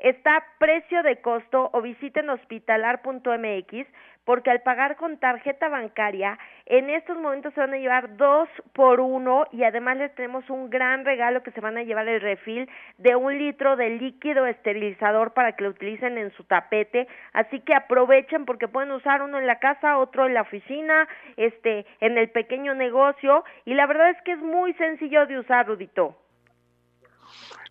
Está 0.00 0.44
precio 0.58 1.02
de 1.04 1.20
costo 1.22 1.70
o 1.72 1.80
visiten 1.80 2.28
hospitalar.mx 2.28 3.86
porque 4.24 4.50
al 4.50 4.62
pagar 4.62 4.96
con 4.96 5.18
tarjeta 5.18 5.68
bancaria 5.68 6.38
en 6.66 6.88
estos 6.90 7.16
momentos 7.16 7.52
se 7.54 7.60
van 7.60 7.74
a 7.74 7.78
llevar 7.78 8.16
dos 8.16 8.48
por 8.72 9.00
uno 9.00 9.46
y 9.52 9.64
además 9.64 9.98
les 9.98 10.14
tenemos 10.14 10.48
un 10.48 10.70
gran 10.70 11.04
regalo 11.04 11.42
que 11.42 11.50
se 11.50 11.60
van 11.60 11.76
a 11.76 11.82
llevar 11.82 12.08
el 12.08 12.20
refil 12.20 12.68
de 12.98 13.16
un 13.16 13.38
litro 13.38 13.76
de 13.76 13.90
líquido 13.90 14.46
esterilizador 14.46 15.32
para 15.34 15.52
que 15.52 15.64
lo 15.64 15.70
utilicen 15.70 16.16
en 16.16 16.32
su 16.36 16.44
tapete. 16.44 17.06
Así 17.32 17.60
que 17.60 17.74
aprovechen 17.74 18.46
porque 18.46 18.68
pueden 18.68 18.92
usar 18.92 19.22
uno 19.22 19.38
en 19.38 19.46
la 19.46 19.58
casa 19.58 19.98
otro 19.98 20.26
en 20.26 20.34
la 20.34 20.42
oficina 20.42 21.06
este 21.36 21.86
en 22.00 22.16
el 22.16 22.30
pequeño 22.30 22.74
negocio. 22.74 23.44
Y 23.64 23.74
la 23.74 23.86
verdad 23.86 24.10
es 24.10 24.22
que 24.22 24.32
es 24.32 24.40
muy 24.40 24.72
sencillo 24.74 25.26
de 25.26 25.38
usar 25.38 25.66
Rudito. 25.66 26.16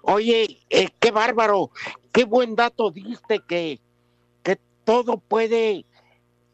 Oye, 0.01 0.57
eh, 0.69 0.89
qué 0.99 1.11
bárbaro, 1.11 1.69
qué 2.11 2.25
buen 2.25 2.55
dato 2.55 2.91
diste 2.91 3.39
que, 3.47 3.79
que 4.43 4.57
todo 4.83 5.17
puede, 5.17 5.85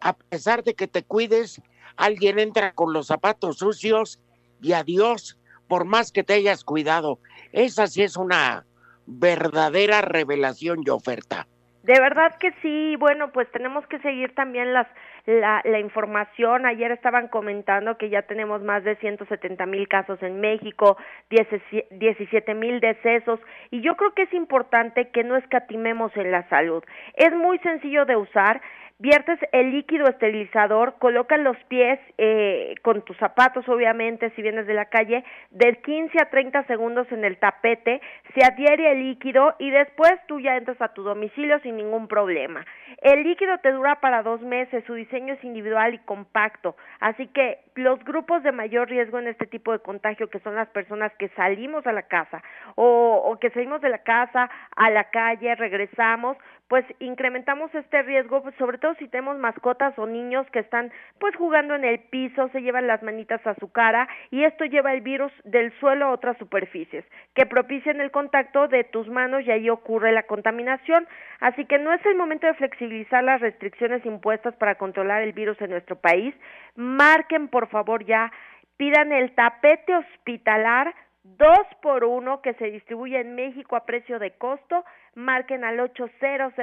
a 0.02 0.14
pesar 0.14 0.64
de 0.64 0.74
que 0.76 0.88
te 0.88 1.04
cuides, 1.04 1.62
alguien 1.98 2.40
entra 2.40 2.74
con 2.74 2.94
los 2.94 3.08
zapatos 3.08 3.58
sucios 3.58 4.20
y 4.62 4.74
adiós, 4.74 5.38
por 5.68 5.86
más 5.86 6.12
que 6.12 6.24
te 6.24 6.34
hayas 6.34 6.64
cuidado. 6.64 7.20
Esa 7.52 7.88
sí 7.88 8.04
es 8.04 8.18
una 8.18 8.66
verdadera 9.06 10.02
revelación 10.02 10.82
y 10.86 10.90
oferta. 10.90 11.48
De 11.84 12.00
verdad 12.00 12.36
que 12.40 12.52
sí, 12.62 12.96
bueno, 12.98 13.32
pues 13.32 13.50
tenemos 13.52 13.86
que 13.88 14.00
seguir 14.00 14.36
también 14.36 14.74
las 14.74 14.88
la, 15.26 15.62
la 15.64 15.80
información. 15.80 16.66
Ayer 16.66 16.92
estaban 16.92 17.28
comentando 17.28 17.98
que 17.98 18.10
ya 18.10 18.24
tenemos 18.24 18.62
más 18.64 18.84
de 18.84 18.96
170 18.98 19.66
mil 19.66 19.88
casos 19.88 20.22
en 20.24 20.40
México, 20.40 20.98
17 21.30 22.54
mil 22.56 22.80
decesos, 22.80 23.40
y 23.70 23.82
yo 23.82 23.96
creo 23.96 24.14
que 24.14 24.24
es 24.24 24.34
importante 24.34 25.10
que 25.10 25.24
no 25.24 25.36
escatimemos 25.36 26.16
en 26.16 26.32
la 26.32 26.48
salud. 26.50 26.84
Es 27.16 27.34
muy 27.34 27.60
sencillo 27.60 28.06
de 28.06 28.16
usar, 28.16 28.62
viertes 29.00 29.40
el 29.54 29.72
líquido 29.72 30.08
esterilizador, 30.08 30.96
colocas 31.00 31.40
los 31.40 31.58
pies 31.70 32.00
eh, 32.18 32.76
con 32.82 33.02
tus 33.04 33.16
zapatos, 33.18 33.68
obviamente, 33.70 34.30
si 34.32 34.42
vienes 34.42 34.68
de 34.68 34.74
la 34.74 34.86
calle, 34.86 35.24
de 35.52 35.78
15 35.82 36.22
a 36.22 36.30
30 36.30 36.66
segundos 36.66 37.10
en 37.12 37.24
el 37.24 37.38
tapete, 37.38 38.02
se 38.36 38.46
adhiere 38.46 38.92
el 38.92 39.00
líquido 39.00 39.56
y 39.58 39.72
después 39.72 40.12
tú 40.28 40.42
ya 40.42 40.58
entras 40.58 40.82
a 40.82 40.94
tu 40.94 41.04
domicilio 41.04 41.60
sin 41.60 41.78
ningún 41.78 42.10
problema. 42.10 42.66
El 43.02 43.24
líquido 43.24 43.58
te 43.60 43.72
dura 43.72 44.02
para 44.02 44.22
dos 44.22 44.42
meses, 44.42 44.84
su 44.86 44.94
diseño 44.96 45.34
es 45.34 45.44
individual 45.46 45.94
y 45.94 46.00
compacto, 46.00 46.76
así 47.00 47.28
que 47.28 47.60
los 47.76 48.04
grupos 48.04 48.44
de 48.44 48.52
mayor 48.52 48.90
riesgo 48.90 49.20
en 49.20 49.28
este 49.28 49.48
tipo 49.48 49.72
de 49.72 49.80
contagio, 49.80 50.30
que 50.30 50.40
son 50.40 50.56
las 50.56 50.68
personas 50.70 51.14
que 51.18 51.30
salimos 51.30 51.88
a 51.88 51.94
la 51.94 52.04
casa 52.04 52.44
o, 52.76 53.22
o 53.26 53.40
que 53.40 53.50
salimos 53.52 53.80
de 53.80 53.90
la 53.90 54.00
casa 54.00 54.50
a 54.76 54.90
la 54.90 55.06
calle, 55.06 55.56
regresamos, 55.56 56.36
pues 56.70 56.86
incrementamos 57.00 57.74
este 57.74 58.04
riesgo, 58.04 58.44
pues, 58.44 58.54
sobre 58.58 58.78
todo 58.78 58.94
si 58.96 59.08
tenemos 59.08 59.38
mascotas 59.40 59.98
o 59.98 60.06
niños 60.06 60.46
que 60.52 60.60
están 60.60 60.92
pues 61.20 61.36
jugando 61.36 61.74
en 61.74 61.84
el 61.84 62.00
piso, 62.00 62.48
se 62.50 62.62
llevan 62.62 62.86
las 62.86 63.02
manitas 63.02 63.46
a 63.48 63.56
su 63.56 63.72
cara 63.72 64.08
y 64.30 64.44
esto 64.44 64.66
lleva 64.66 64.94
el 64.94 65.02
virus 65.02 65.32
del 65.46 65.74
suelo 65.80 66.06
a 66.06 66.12
otras 66.12 66.38
superficies 66.38 67.04
que 67.34 67.48
propician 67.48 68.00
el 68.02 68.12
contacto 68.12 68.68
de 68.68 68.84
tus 68.84 69.08
manos 69.08 69.44
y 69.46 69.52
ahí 69.52 69.68
ocurre 69.70 70.12
la 70.12 70.24
contaminación. 70.24 71.08
Así 71.40 71.66
que 71.66 71.80
no 71.80 71.92
es 71.92 72.06
el 72.06 72.16
momento 72.16 72.46
de 72.46 72.54
flexibilizar 72.54 73.24
las 73.24 73.42
restricciones 73.42 74.06
impuestas 74.06 74.56
para 74.56 74.76
controlar 74.76 75.24
el 75.24 75.34
virus 75.34 75.60
en 75.62 75.72
nuestro 75.72 75.96
país. 75.96 76.36
Marquen 76.76 77.48
por 77.48 77.68
favor 77.70 78.06
ya, 78.06 78.32
pidan 78.78 79.12
el 79.12 79.34
tapete 79.34 79.96
hospitalar 79.96 80.94
dos 81.24 81.68
por 81.82 82.04
uno 82.04 82.42
que 82.42 82.54
se 82.56 82.72
distribuye 82.72 83.20
en 83.20 83.36
México 83.36 83.76
a 83.76 83.86
precio 83.86 84.20
de 84.20 84.32
costo, 84.32 84.86
marquen 85.16 85.64
al 85.64 85.80
800 85.80 86.54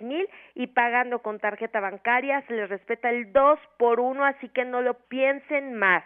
mil 0.00 0.28
y 0.54 0.66
pagando 0.68 1.22
con 1.22 1.38
tarjeta 1.38 1.80
bancaria 1.80 2.44
se 2.46 2.54
les 2.54 2.68
respeta 2.68 3.10
el 3.10 3.32
dos 3.32 3.58
por 3.78 4.00
uno, 4.00 4.24
así 4.24 4.48
que 4.48 4.64
no 4.64 4.82
lo 4.82 4.94
piensen 4.94 5.74
más. 5.74 6.04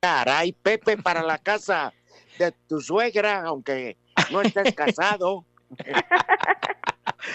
Caray, 0.00 0.52
Pepe, 0.52 0.96
para 0.96 1.22
la 1.22 1.38
casa 1.38 1.92
de 2.38 2.52
tu 2.68 2.80
suegra, 2.80 3.42
aunque 3.42 3.96
no 4.30 4.40
estés 4.42 4.74
casado, 4.76 5.44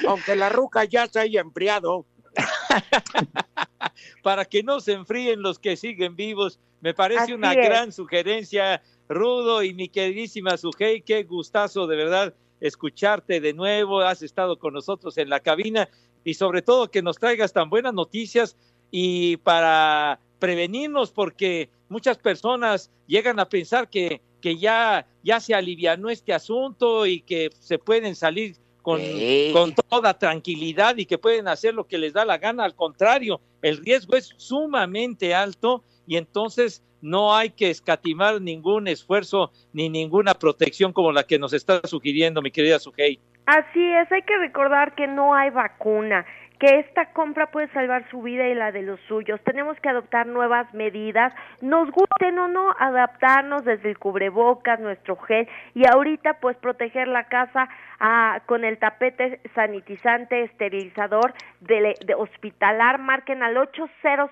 aunque 0.07 0.35
la 0.35 0.49
ruca 0.49 0.83
ya 0.85 1.07
se 1.07 1.19
haya 1.19 1.41
enfriado. 1.41 2.05
Para 4.23 4.45
que 4.45 4.63
no 4.63 4.79
se 4.79 4.93
enfríen 4.93 5.41
los 5.41 5.59
que 5.59 5.75
siguen 5.75 6.15
vivos, 6.15 6.61
me 6.79 6.93
parece 6.93 7.23
Así 7.23 7.33
una 7.33 7.51
es. 7.51 7.67
gran 7.67 7.91
sugerencia, 7.91 8.81
Rudo 9.09 9.63
y 9.63 9.73
mi 9.73 9.89
queridísima 9.89 10.55
Sujei, 10.55 11.01
qué 11.01 11.23
gustazo 11.23 11.87
de 11.87 11.97
verdad 11.97 12.33
escucharte 12.61 13.41
de 13.41 13.53
nuevo, 13.53 13.99
has 14.01 14.21
estado 14.21 14.57
con 14.57 14.73
nosotros 14.73 15.17
en 15.17 15.29
la 15.29 15.39
cabina 15.41 15.89
y 16.23 16.35
sobre 16.35 16.61
todo 16.61 16.89
que 16.89 17.01
nos 17.01 17.17
traigas 17.17 17.51
tan 17.51 17.69
buenas 17.69 17.93
noticias 17.93 18.55
y 18.91 19.37
para 19.37 20.19
prevenirnos 20.39 21.11
porque 21.11 21.69
muchas 21.89 22.17
personas 22.17 22.89
llegan 23.07 23.39
a 23.39 23.49
pensar 23.49 23.89
que, 23.89 24.21
que 24.39 24.57
ya, 24.57 25.07
ya 25.23 25.39
se 25.39 25.53
alivianó 25.53 26.09
este 26.09 26.33
asunto 26.33 27.05
y 27.05 27.21
que 27.21 27.49
se 27.59 27.77
pueden 27.79 28.15
salir 28.15 28.55
con, 28.81 28.99
Sí. 28.99 29.51
con 29.53 29.73
toda 29.75 30.17
tranquilidad 30.17 30.97
y 30.97 31.05
que 31.05 31.17
pueden 31.19 31.47
hacer 31.47 31.73
lo 31.73 31.85
que 31.87 31.97
les 31.99 32.13
da 32.13 32.25
la 32.25 32.37
gana. 32.39 32.63
Al 32.63 32.75
contrario, 32.75 33.39
el 33.61 33.77
riesgo 33.77 34.15
es 34.15 34.33
sumamente 34.37 35.33
alto 35.35 35.83
y 36.07 36.17
entonces 36.17 36.83
no 37.01 37.35
hay 37.35 37.49
que 37.49 37.69
escatimar 37.69 38.41
ningún 38.41 38.87
esfuerzo 38.87 39.51
ni 39.73 39.89
ninguna 39.89 40.33
protección 40.33 40.93
como 40.93 41.11
la 41.11 41.23
que 41.23 41.39
nos 41.39 41.53
está 41.53 41.81
sugiriendo 41.83 42.41
mi 42.41 42.51
querida 42.51 42.79
Sujei. 42.79 43.19
Así 43.45 43.83
es, 43.83 44.11
hay 44.11 44.21
que 44.21 44.37
recordar 44.37 44.95
que 44.95 45.07
no 45.07 45.33
hay 45.33 45.49
vacuna, 45.49 46.25
que 46.61 46.77
esta 46.77 47.07
compra 47.07 47.47
puede 47.47 47.69
salvar 47.69 48.07
su 48.11 48.21
vida 48.21 48.47
y 48.47 48.53
la 48.53 48.71
de 48.71 48.83
los 48.83 48.99
suyos. 49.07 49.41
Tenemos 49.43 49.79
que 49.79 49.89
adoptar 49.89 50.27
nuevas 50.27 50.71
medidas, 50.75 51.33
nos 51.59 51.89
gusten 51.89 52.37
o 52.37 52.47
no, 52.47 52.75
adaptarnos 52.77 53.65
desde 53.65 53.89
el 53.89 53.97
cubrebocas, 53.97 54.79
nuestro 54.79 55.15
gel 55.15 55.49
y 55.73 55.87
ahorita 55.91 56.35
pues 56.35 56.55
proteger 56.57 57.07
la 57.07 57.23
casa 57.23 57.67
ah, 57.99 58.41
con 58.45 58.63
el 58.63 58.77
tapete 58.77 59.39
sanitizante 59.55 60.43
esterilizador 60.43 61.33
de, 61.61 61.95
de 62.05 62.13
hospitalar. 62.13 62.99
Marquen 62.99 63.41
al 63.41 63.57
800 63.57 64.29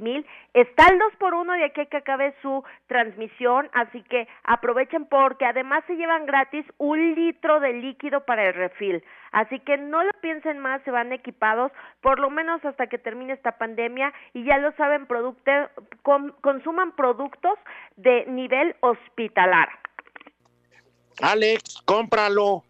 mil. 0.00 0.26
Está 0.54 0.88
el 0.88 0.98
2 0.98 1.16
por 1.20 1.34
1 1.34 1.52
de 1.52 1.66
aquí 1.66 1.86
que 1.86 1.98
acabe 1.98 2.34
su 2.42 2.64
transmisión, 2.88 3.70
así 3.74 4.02
que 4.02 4.26
aprovechen 4.42 5.06
porque 5.06 5.46
además 5.46 5.84
se 5.86 5.94
llevan 5.94 6.26
gratis 6.26 6.66
un 6.78 7.14
litro 7.14 7.60
de 7.60 7.74
líquido 7.74 8.24
para 8.24 8.48
el 8.48 8.54
refil. 8.54 9.04
Así 9.34 9.58
que 9.58 9.76
no 9.76 10.04
lo 10.04 10.12
piensen 10.22 10.60
más, 10.60 10.80
se 10.84 10.92
van 10.92 11.12
equipados 11.12 11.72
por 12.00 12.20
lo 12.20 12.30
menos 12.30 12.64
hasta 12.64 12.86
que 12.86 12.98
termine 12.98 13.32
esta 13.32 13.58
pandemia 13.58 14.12
y 14.32 14.44
ya 14.44 14.58
lo 14.58 14.70
saben, 14.76 15.08
producte- 15.08 15.68
con- 16.02 16.36
consuman 16.40 16.94
productos 16.94 17.54
de 17.96 18.26
nivel 18.26 18.76
hospitalar. 18.78 19.68
Alex, 21.20 21.82
cómpralo. 21.84 22.62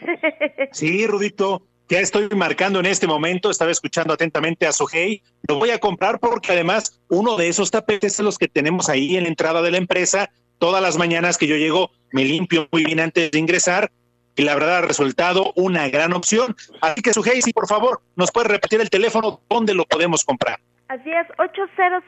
Sí, 0.72 1.06
Rudito, 1.06 1.62
ya 1.88 2.00
estoy 2.00 2.28
marcando 2.30 2.80
en 2.80 2.86
este 2.86 3.06
momento, 3.06 3.48
estaba 3.48 3.70
escuchando 3.70 4.12
atentamente 4.14 4.66
a 4.66 4.72
Sojei, 4.72 5.22
lo 5.48 5.54
voy 5.56 5.70
a 5.70 5.78
comprar 5.78 6.18
porque 6.18 6.50
además 6.50 7.00
uno 7.08 7.36
de 7.36 7.46
esos 7.48 7.70
tapetes 7.70 8.14
es 8.14 8.20
los 8.20 8.38
que 8.38 8.48
tenemos 8.48 8.88
ahí 8.88 9.16
en 9.16 9.22
la 9.22 9.28
entrada 9.28 9.62
de 9.62 9.70
la 9.70 9.78
empresa, 9.78 10.30
todas 10.58 10.82
las 10.82 10.98
mañanas 10.98 11.38
que 11.38 11.46
yo 11.46 11.56
llego 11.56 11.90
me 12.12 12.24
limpio 12.24 12.66
muy 12.72 12.84
bien 12.84 12.98
antes 12.98 13.30
de 13.30 13.38
ingresar 13.38 13.90
y 14.38 14.44
la 14.44 14.54
verdad 14.54 14.78
ha 14.78 14.82
resultado 14.82 15.52
una 15.56 15.88
gran 15.88 16.12
opción. 16.14 16.54
Así 16.80 17.02
que 17.02 17.12
Sujei, 17.12 17.42
si 17.42 17.52
por 17.52 17.66
favor 17.66 18.00
nos 18.16 18.30
puede 18.30 18.48
repetir 18.48 18.80
el 18.80 18.88
teléfono, 18.88 19.40
¿dónde 19.50 19.74
lo 19.74 19.84
podemos 19.84 20.24
comprar? 20.24 20.60
Así 20.86 21.10
es, 21.12 21.26
800 21.38 22.04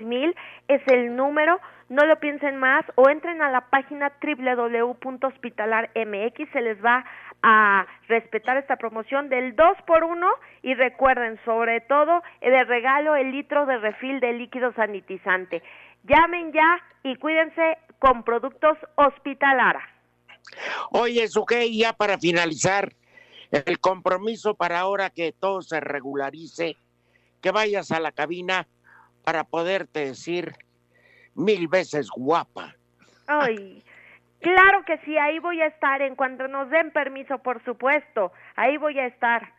mil 0.00 0.34
es 0.68 0.82
el 0.88 1.16
número, 1.16 1.58
no 1.88 2.04
lo 2.04 2.20
piensen 2.20 2.56
más 2.56 2.84
o 2.96 3.08
entren 3.08 3.40
a 3.40 3.50
la 3.50 3.70
página 3.70 4.12
www.hospitalarmx, 4.20 6.50
se 6.52 6.60
les 6.60 6.84
va 6.84 7.06
a 7.42 7.86
respetar 8.08 8.58
esta 8.58 8.76
promoción 8.76 9.30
del 9.30 9.56
2 9.56 9.78
por 9.86 10.04
1 10.04 10.26
y 10.62 10.74
recuerden 10.74 11.40
sobre 11.46 11.80
todo 11.80 12.22
eh, 12.42 12.50
de 12.50 12.64
regalo 12.64 13.16
el 13.16 13.30
litro 13.30 13.64
de 13.64 13.78
refil 13.78 14.20
de 14.20 14.34
líquido 14.34 14.74
sanitizante. 14.74 15.62
Llamen 16.02 16.52
ya 16.52 16.82
y 17.02 17.16
cuídense 17.16 17.78
con 17.98 18.24
productos 18.24 18.76
hospitalara. 18.96 19.80
Oye, 20.90 21.28
Sujei, 21.28 21.76
ya 21.76 21.92
para 21.92 22.18
finalizar, 22.18 22.94
el 23.50 23.80
compromiso 23.80 24.54
para 24.54 24.80
ahora 24.80 25.10
que 25.10 25.32
todo 25.32 25.62
se 25.62 25.80
regularice, 25.80 26.76
que 27.40 27.50
vayas 27.50 27.90
a 27.90 28.00
la 28.00 28.12
cabina 28.12 28.68
para 29.24 29.44
poderte 29.44 30.06
decir 30.06 30.54
mil 31.34 31.68
veces 31.68 32.08
guapa. 32.10 32.76
Ay, 33.26 33.82
claro 34.40 34.84
que 34.86 34.98
sí, 35.04 35.16
ahí 35.16 35.38
voy 35.38 35.60
a 35.60 35.66
estar 35.66 36.02
en 36.02 36.16
cuanto 36.16 36.48
nos 36.48 36.70
den 36.70 36.92
permiso, 36.92 37.38
por 37.38 37.62
supuesto, 37.64 38.32
ahí 38.56 38.76
voy 38.76 38.98
a 38.98 39.06
estar. 39.06 39.54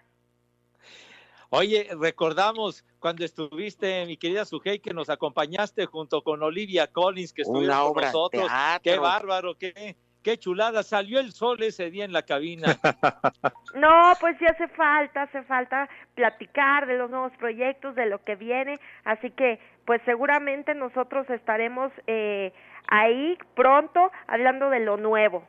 Oye, 1.54 1.89
recordamos 2.00 2.86
cuando 3.00 3.26
estuviste, 3.26 4.06
mi 4.06 4.15
querida 4.15 4.46
Sujei, 4.46 4.80
que 4.80 4.94
nos 4.94 5.10
acompañaste 5.10 5.86
junto 5.86 6.24
con 6.24 6.41
Olivia 6.44 6.88
Collins, 6.88 7.34
que 7.34 7.44
Una 7.46 7.82
con 7.82 8.02
nosotros. 8.02 8.48
teatro. 8.48 8.82
Qué 8.82 8.98
bárbaro, 8.98 9.58
qué, 9.58 9.98
qué 10.23 10.38
chulada. 10.38 10.84
Salió 10.84 11.19
el 11.19 11.34
sol 11.34 11.62
ese 11.63 11.89
día 11.89 12.05
en 12.05 12.13
la 12.13 12.23
cabina. 12.23 12.77
No, 13.73 14.13
pues 14.19 14.38
sí 14.38 14.45
hace 14.45 14.67
falta, 14.67 15.23
hace 15.23 15.43
falta 15.43 15.88
platicar 16.13 16.88
de 16.88 16.97
los 16.97 17.10
nuevos 17.10 17.31
proyectos, 17.38 17.95
de 17.95 18.05
lo 18.05 18.21
que 18.21 18.36
viene, 18.36 18.81
así 19.05 19.31
que 19.31 19.60
pues 19.86 20.01
seguramente 20.03 20.75
nosotros 20.75 21.29
estaremos 21.29 21.89
eh, 22.05 22.51
ahí 22.89 23.38
pronto 23.55 24.12
hablando 24.27 24.69
de 24.69 24.81
lo 24.81 24.97
nuevo. 24.97 25.47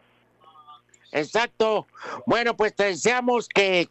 Exacto. 1.11 1.89
Bueno, 2.27 2.57
pues 2.57 2.75
te 2.75 2.85
deseamos 2.85 3.49
que, 3.49 3.89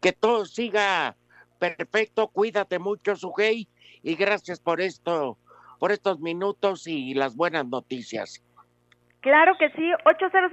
que 0.00 0.12
todo 0.12 0.46
siga 0.46 1.14
perfecto. 1.58 2.28
Cuídate 2.28 2.78
mucho, 2.78 3.16
Sujei, 3.16 3.68
y 4.02 4.14
gracias 4.16 4.60
por 4.60 4.80
esto, 4.80 5.38
por 5.78 5.92
estos 5.92 6.20
minutos 6.20 6.86
y 6.86 7.14
las 7.14 7.36
buenas 7.36 7.66
noticias. 7.66 8.42
Claro 9.24 9.56
que 9.58 9.70
sí, 9.70 9.90
800 10.04 10.52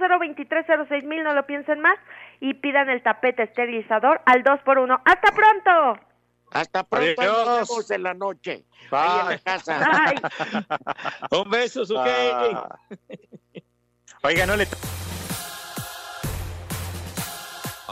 mil, 1.04 1.22
no 1.22 1.34
lo 1.34 1.44
piensen 1.44 1.80
más 1.80 1.98
y 2.40 2.54
pidan 2.54 2.88
el 2.88 3.02
tapete 3.02 3.42
esterilizador 3.42 4.22
al 4.24 4.42
2 4.42 4.60
por 4.60 4.78
1 4.78 5.02
¡Hasta 5.04 5.30
pronto! 5.30 6.00
Hasta 6.52 6.82
pronto, 6.82 7.22
nos 7.22 7.68
vemos 7.68 7.90
en 7.90 8.02
la 8.02 8.14
noche, 8.14 8.64
ahí 8.90 9.20
en 9.20 9.28
la 9.28 9.38
casa. 9.40 9.86
Ay. 10.06 10.16
Un 11.38 11.50
beso. 11.50 11.82
Ah. 11.98 12.78
Oiga, 14.22 14.46
no 14.46 14.56
le 14.56 14.66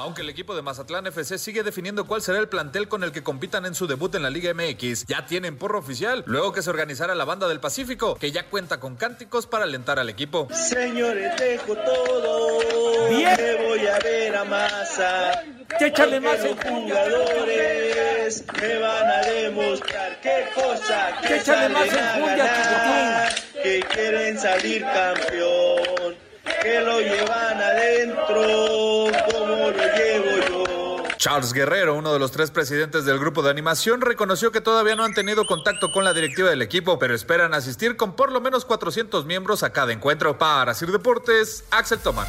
Aunque 0.00 0.22
el 0.22 0.30
equipo 0.30 0.56
de 0.56 0.62
Mazatlán 0.62 1.06
FC 1.06 1.38
sigue 1.38 1.62
definiendo 1.62 2.06
cuál 2.06 2.22
será 2.22 2.38
el 2.38 2.48
plantel 2.48 2.88
con 2.88 3.04
el 3.04 3.12
que 3.12 3.22
compitan 3.22 3.66
en 3.66 3.74
su 3.74 3.86
debut 3.86 4.14
en 4.14 4.22
la 4.22 4.30
Liga 4.30 4.52
MX, 4.54 5.04
ya 5.06 5.26
tienen 5.26 5.56
porro 5.58 5.78
oficial, 5.78 6.24
luego 6.26 6.52
que 6.52 6.62
se 6.62 6.70
organizara 6.70 7.14
la 7.14 7.24
banda 7.24 7.48
del 7.48 7.60
Pacífico, 7.60 8.14
que 8.14 8.32
ya 8.32 8.46
cuenta 8.48 8.80
con 8.80 8.96
cánticos 8.96 9.46
para 9.46 9.64
alentar 9.64 9.98
al 9.98 10.08
equipo. 10.08 10.48
Señores, 10.52 11.36
dejo 11.38 11.76
todo. 11.76 13.08
Bien. 13.10 13.36
Me 13.36 13.68
voy 13.68 13.86
a 13.86 13.98
ver 13.98 14.36
a 14.36 14.44
masa. 14.44 15.42
Échale 15.78 16.18
más 16.20 16.42
los 16.42 16.58
jugadores 16.58 18.44
me 18.60 18.78
van 18.78 19.10
a 19.10 19.20
demostrar 19.22 20.20
qué 20.20 20.48
cosa 20.54 21.16
que 21.26 21.36
Échale 21.36 21.68
más 21.68 21.86
ganar, 21.86 23.34
que 23.62 23.80
quieren 23.92 24.38
salir 24.38 24.82
campeón, 24.82 26.16
que 26.62 26.80
lo 26.80 27.00
llevan 27.00 27.60
adentro 27.60 29.10
como 29.32 29.70
lo 29.70 29.84
llevo 29.96 30.48
yo. 30.48 31.02
Charles 31.16 31.52
Guerrero, 31.52 31.94
uno 31.94 32.12
de 32.12 32.18
los 32.18 32.30
tres 32.30 32.50
presidentes 32.50 33.04
del 33.04 33.18
grupo 33.18 33.42
de 33.42 33.50
animación, 33.50 34.00
reconoció 34.00 34.52
que 34.52 34.60
todavía 34.60 34.96
no 34.96 35.04
han 35.04 35.14
tenido 35.14 35.46
contacto 35.46 35.90
con 35.92 36.04
la 36.04 36.14
directiva 36.14 36.50
del 36.50 36.62
equipo, 36.62 36.98
pero 36.98 37.14
esperan 37.14 37.54
asistir 37.54 37.96
con 37.96 38.14
por 38.14 38.32
lo 38.32 38.40
menos 38.40 38.64
400 38.64 39.26
miembros 39.26 39.62
a 39.62 39.70
cada 39.70 39.92
encuentro. 39.92 40.38
Para 40.38 40.74
Sir 40.74 40.90
Deportes, 40.90 41.64
Axel 41.70 41.98
Toman. 41.98 42.26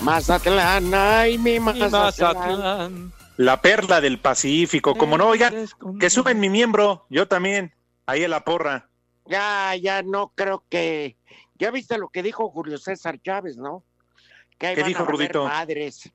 Mazatlán, 0.00 0.94
ay, 0.94 1.38
mi 1.38 1.58
Mazatlán. 1.58 3.17
La 3.38 3.62
perla 3.62 4.00
del 4.00 4.18
Pacífico, 4.18 4.96
como 4.96 5.16
no, 5.16 5.28
oigan, 5.28 5.68
que 6.00 6.10
suben 6.10 6.40
mi 6.40 6.50
miembro, 6.50 7.06
yo 7.08 7.28
también, 7.28 7.72
ahí 8.04 8.24
en 8.24 8.32
la 8.32 8.42
porra. 8.42 8.90
Ya, 9.26 9.76
ya 9.76 10.02
no 10.02 10.32
creo 10.34 10.64
que. 10.68 11.16
Ya 11.54 11.70
viste 11.70 11.98
lo 11.98 12.08
que 12.08 12.24
dijo 12.24 12.50
Julio 12.50 12.78
César 12.78 13.20
Chávez, 13.22 13.56
¿no? 13.56 13.84
Que 14.58 14.66
ahí 14.66 14.74
¿Qué 14.74 14.80
van 14.80 14.88
dijo, 14.88 15.02
a 15.04 15.06
Rudito? 15.06 15.44
Padres, 15.44 16.10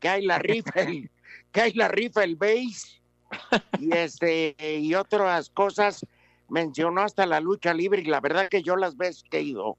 que 0.00 0.08
hay 0.08 0.26
la 0.26 0.40
rifa, 0.40 0.80
el, 0.80 1.08
que 1.52 1.60
hay 1.60 1.72
la 1.74 1.86
rifa, 1.86 2.24
el 2.24 2.34
base, 2.34 3.00
y 3.78 3.94
este, 3.94 4.56
y 4.58 4.92
otras 4.96 5.50
cosas. 5.50 6.04
Mencionó 6.48 7.02
hasta 7.02 7.26
la 7.26 7.38
lucha 7.38 7.74
libre, 7.74 8.02
y 8.02 8.06
la 8.06 8.20
verdad 8.20 8.48
que 8.48 8.64
yo 8.64 8.74
las 8.74 8.96
veces 8.96 9.22
que 9.30 9.38
he 9.38 9.42
ido 9.42 9.78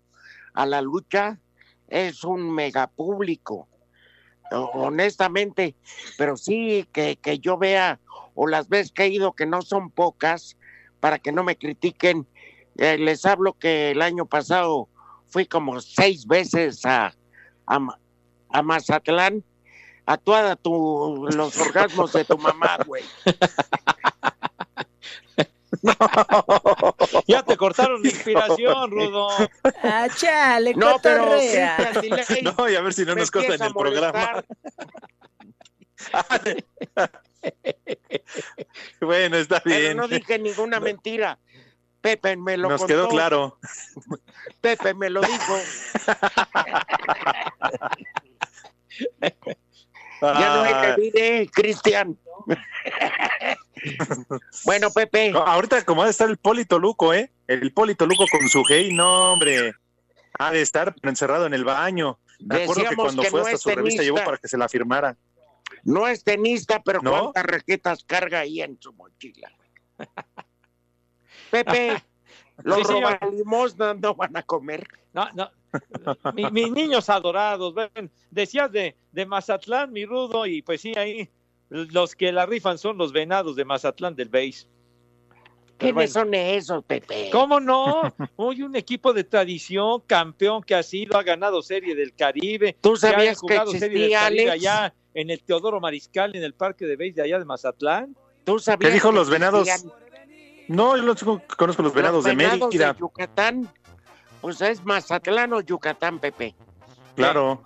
a 0.53 0.65
la 0.65 0.81
lucha 0.81 1.37
es 1.89 2.23
un 2.23 2.49
megapúblico. 2.49 3.67
Honestamente, 4.51 5.75
pero 6.17 6.37
sí 6.37 6.87
que, 6.91 7.17
que 7.17 7.39
yo 7.39 7.57
vea, 7.57 7.99
o 8.35 8.47
las 8.47 8.69
veces 8.69 8.91
que 8.91 9.03
he 9.03 9.09
ido, 9.09 9.33
que 9.33 9.45
no 9.45 9.61
son 9.61 9.89
pocas, 9.89 10.57
para 10.99 11.19
que 11.19 11.31
no 11.31 11.43
me 11.43 11.57
critiquen, 11.57 12.27
eh, 12.77 12.97
les 12.97 13.25
hablo 13.25 13.53
que 13.53 13.91
el 13.91 14.01
año 14.01 14.25
pasado 14.25 14.87
fui 15.27 15.45
como 15.45 15.81
seis 15.81 16.25
veces 16.27 16.85
a, 16.85 17.13
a, 17.65 17.87
a 18.49 18.61
Mazatlán, 18.61 19.43
a 20.05 20.17
toda 20.17 20.55
tu, 20.55 21.27
los 21.31 21.57
orgasmos 21.59 22.13
de 22.13 22.23
tu 22.23 22.37
mamá, 22.37 22.77
güey. 22.85 23.03
Ya 27.27 27.43
te 27.43 27.57
cortaron 27.57 28.01
la 28.01 28.09
inspiración, 28.09 28.91
Rudo. 28.91 29.27
Ah, 29.83 30.07
chale, 30.15 30.73
No, 30.75 30.99
pero 31.01 31.25
No, 32.57 32.69
y 32.69 32.75
a 32.75 32.81
ver 32.81 32.93
si 32.93 33.05
no 33.05 33.13
me 33.15 33.21
nos 33.21 33.31
cortan 33.31 33.61
el 33.61 33.73
programa. 33.73 34.43
bueno, 39.01 39.37
está 39.37 39.59
Pero 39.61 39.79
bien. 39.79 39.97
no 39.97 40.07
dije 40.07 40.37
ninguna 40.39 40.79
mentira. 40.79 41.39
Pepe 42.01 42.37
me 42.37 42.57
lo 42.57 42.69
Nos 42.69 42.81
contó. 42.81 42.93
quedó 42.93 43.09
claro. 43.09 43.59
Pepe 44.61 44.93
me 44.93 45.09
lo 45.09 45.21
dijo. 45.21 45.57
Ya 50.21 50.23
no 50.55 50.63
Ah, 50.63 50.93
te 50.95 51.01
diré, 51.01 51.49
Cristian. 51.53 52.17
Bueno, 54.65 54.89
Pepe. 54.91 55.31
ahorita 55.35 55.83
como 55.85 56.01
ha 56.01 56.05
de 56.05 56.11
estar 56.11 56.29
el 56.29 56.37
Polito 56.37 56.79
Luco, 56.79 57.13
¿eh? 57.13 57.31
El 57.47 57.71
Polito 57.73 58.05
Luco 58.05 58.25
con 58.31 58.47
su 58.49 58.63
hey, 58.67 58.89
no, 58.93 59.33
hombre. 59.33 59.73
Ha 60.39 60.51
de 60.51 60.61
estar 60.61 60.95
encerrado 61.03 61.45
en 61.45 61.53
el 61.53 61.63
baño. 61.63 62.19
Me 62.39 62.63
acuerdo 62.63 62.89
que 62.89 62.95
cuando 62.95 63.23
que 63.23 63.29
fue 63.29 63.39
no 63.41 63.45
hasta 63.47 63.57
su 63.57 63.69
revista 63.69 64.03
llevó 64.03 64.17
para 64.23 64.37
que 64.37 64.47
se 64.47 64.57
la 64.57 64.69
firmara. 64.69 65.17
No 65.83 66.07
es 66.07 66.23
tenista, 66.23 66.81
pero 66.83 67.01
¿No? 67.01 67.11
cuántas 67.11 67.43
raquetas 67.45 68.03
carga 68.03 68.39
ahí 68.41 68.61
en 68.61 68.77
su 68.79 68.93
mochila. 68.93 69.51
Pepe, 71.49 72.03
los 72.63 72.77
Sí, 72.87 72.93
robalimosnas 72.93 73.97
no 73.97 74.13
van 74.15 74.35
a 74.37 74.43
comer. 74.43 74.87
No, 75.13 75.29
no. 75.33 75.49
Mi- 76.33 76.49
mis 76.51 76.71
niños 76.71 77.09
adorados, 77.09 77.73
ven, 77.73 78.11
decías 78.31 78.71
de, 78.71 78.95
de 79.11 79.25
Mazatlán, 79.25 79.91
mi 79.91 80.05
rudo, 80.05 80.45
y 80.45 80.61
pues 80.61 80.81
sí, 80.81 80.93
ahí 80.95 81.29
los 81.69 82.15
que 82.15 82.31
la 82.31 82.45
rifan 82.45 82.77
son 82.77 82.97
los 82.97 83.11
venados 83.11 83.55
de 83.55 83.65
Mazatlán 83.65 84.15
del 84.15 84.29
BASE. 84.29 84.67
¿Quiénes 85.77 85.93
bueno. 85.93 86.07
son 86.09 86.33
esos, 86.33 86.83
Pepe? 86.83 87.29
¿Cómo 87.31 87.59
no? 87.59 88.01
Hoy 88.35 88.63
un 88.63 88.75
equipo 88.75 89.13
de 89.13 89.23
tradición, 89.23 90.01
campeón 90.07 90.63
que 90.63 90.73
ha 90.73 90.81
sido, 90.81 91.17
ha 91.17 91.23
ganado 91.23 91.61
Serie 91.61 91.93
del 91.93 92.15
Caribe. 92.15 92.75
¿Tú 92.81 92.95
sabías 92.95 93.35
que 93.35 93.41
jugado 93.41 93.71
Serie 93.71 93.89
del 93.89 93.97
existía, 93.97 94.19
Caribe 94.21 94.51
Alex? 94.51 94.65
allá 94.65 94.93
en 95.13 95.29
el 95.29 95.43
Teodoro 95.43 95.79
Mariscal, 95.79 96.35
en 96.35 96.43
el 96.43 96.53
parque 96.53 96.85
de 96.85 96.95
béis 96.95 97.13
de 97.13 97.21
allá 97.21 97.37
de 97.37 97.45
Mazatlán. 97.45 98.15
¿Tú 98.43 98.57
sabías 98.57 98.89
¿Qué 98.89 98.93
dijo 98.93 99.09
que 99.09 99.15
los 99.15 99.29
venados? 99.29 99.67
existían 99.67 99.93
No, 100.67 100.97
yo 100.97 101.03
los 101.03 101.23
conozco 101.55 101.83
los 101.83 101.93
venados 101.93 102.23
de 102.23 102.35
venados 102.35 102.73
Mérida. 102.73 102.93
de 102.93 102.99
Yucatán? 102.99 103.71
Pues 104.41 104.61
es 104.61 104.83
Mazatlán 104.83 105.53
o 105.53 105.61
Yucatán, 105.61 106.19
Pepe. 106.19 106.55
Claro. 107.15 107.61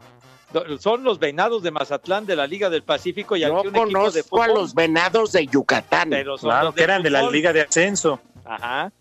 Son 0.80 1.04
los 1.04 1.18
venados 1.20 1.64
de 1.64 1.72
Mazatlán 1.72 2.26
de 2.26 2.36
la 2.36 2.46
Liga 2.48 2.70
del 2.70 2.84
Pacífico 2.84 3.36
y 3.36 3.42
Yo 3.42 3.58
aquí 3.60 3.68
un 3.70 3.76
equipo 3.76 3.86
de 3.86 3.94
conozco 3.94 4.20
a 4.42 4.46
fútbol, 4.46 4.62
los 4.62 4.74
venados 4.76 5.32
de 5.32 5.48
Yucatán. 5.48 6.10
pero 6.10 6.38
son 6.38 6.50
Claro, 6.50 6.66
los 6.66 6.76
que 6.76 6.84
eran 6.84 7.04
de 7.04 7.10
la 7.10 7.20
fútbol. 7.22 7.34
Liga 7.34 7.54
de 7.54 7.62
Ascenso. 7.62 8.20
Ajá. 8.46 8.92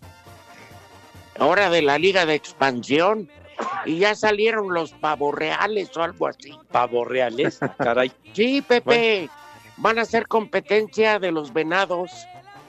Ahora 1.39 1.69
de 1.69 1.81
la 1.81 1.97
Liga 1.97 2.25
de 2.25 2.35
Expansión. 2.35 3.29
Y 3.85 3.99
ya 3.99 4.15
salieron 4.15 4.73
los 4.73 4.91
pavorreales 4.93 5.95
o 5.95 6.01
algo 6.03 6.27
así. 6.27 6.57
Pavos 6.71 7.07
reales, 7.07 7.59
caray. 7.77 8.11
Sí, 8.33 8.61
Pepe. 8.61 9.29
Van 9.77 9.99
a 9.99 10.03
hacer 10.03 10.27
competencia 10.27 11.19
de 11.19 11.31
los 11.31 11.53
venados. 11.53 12.11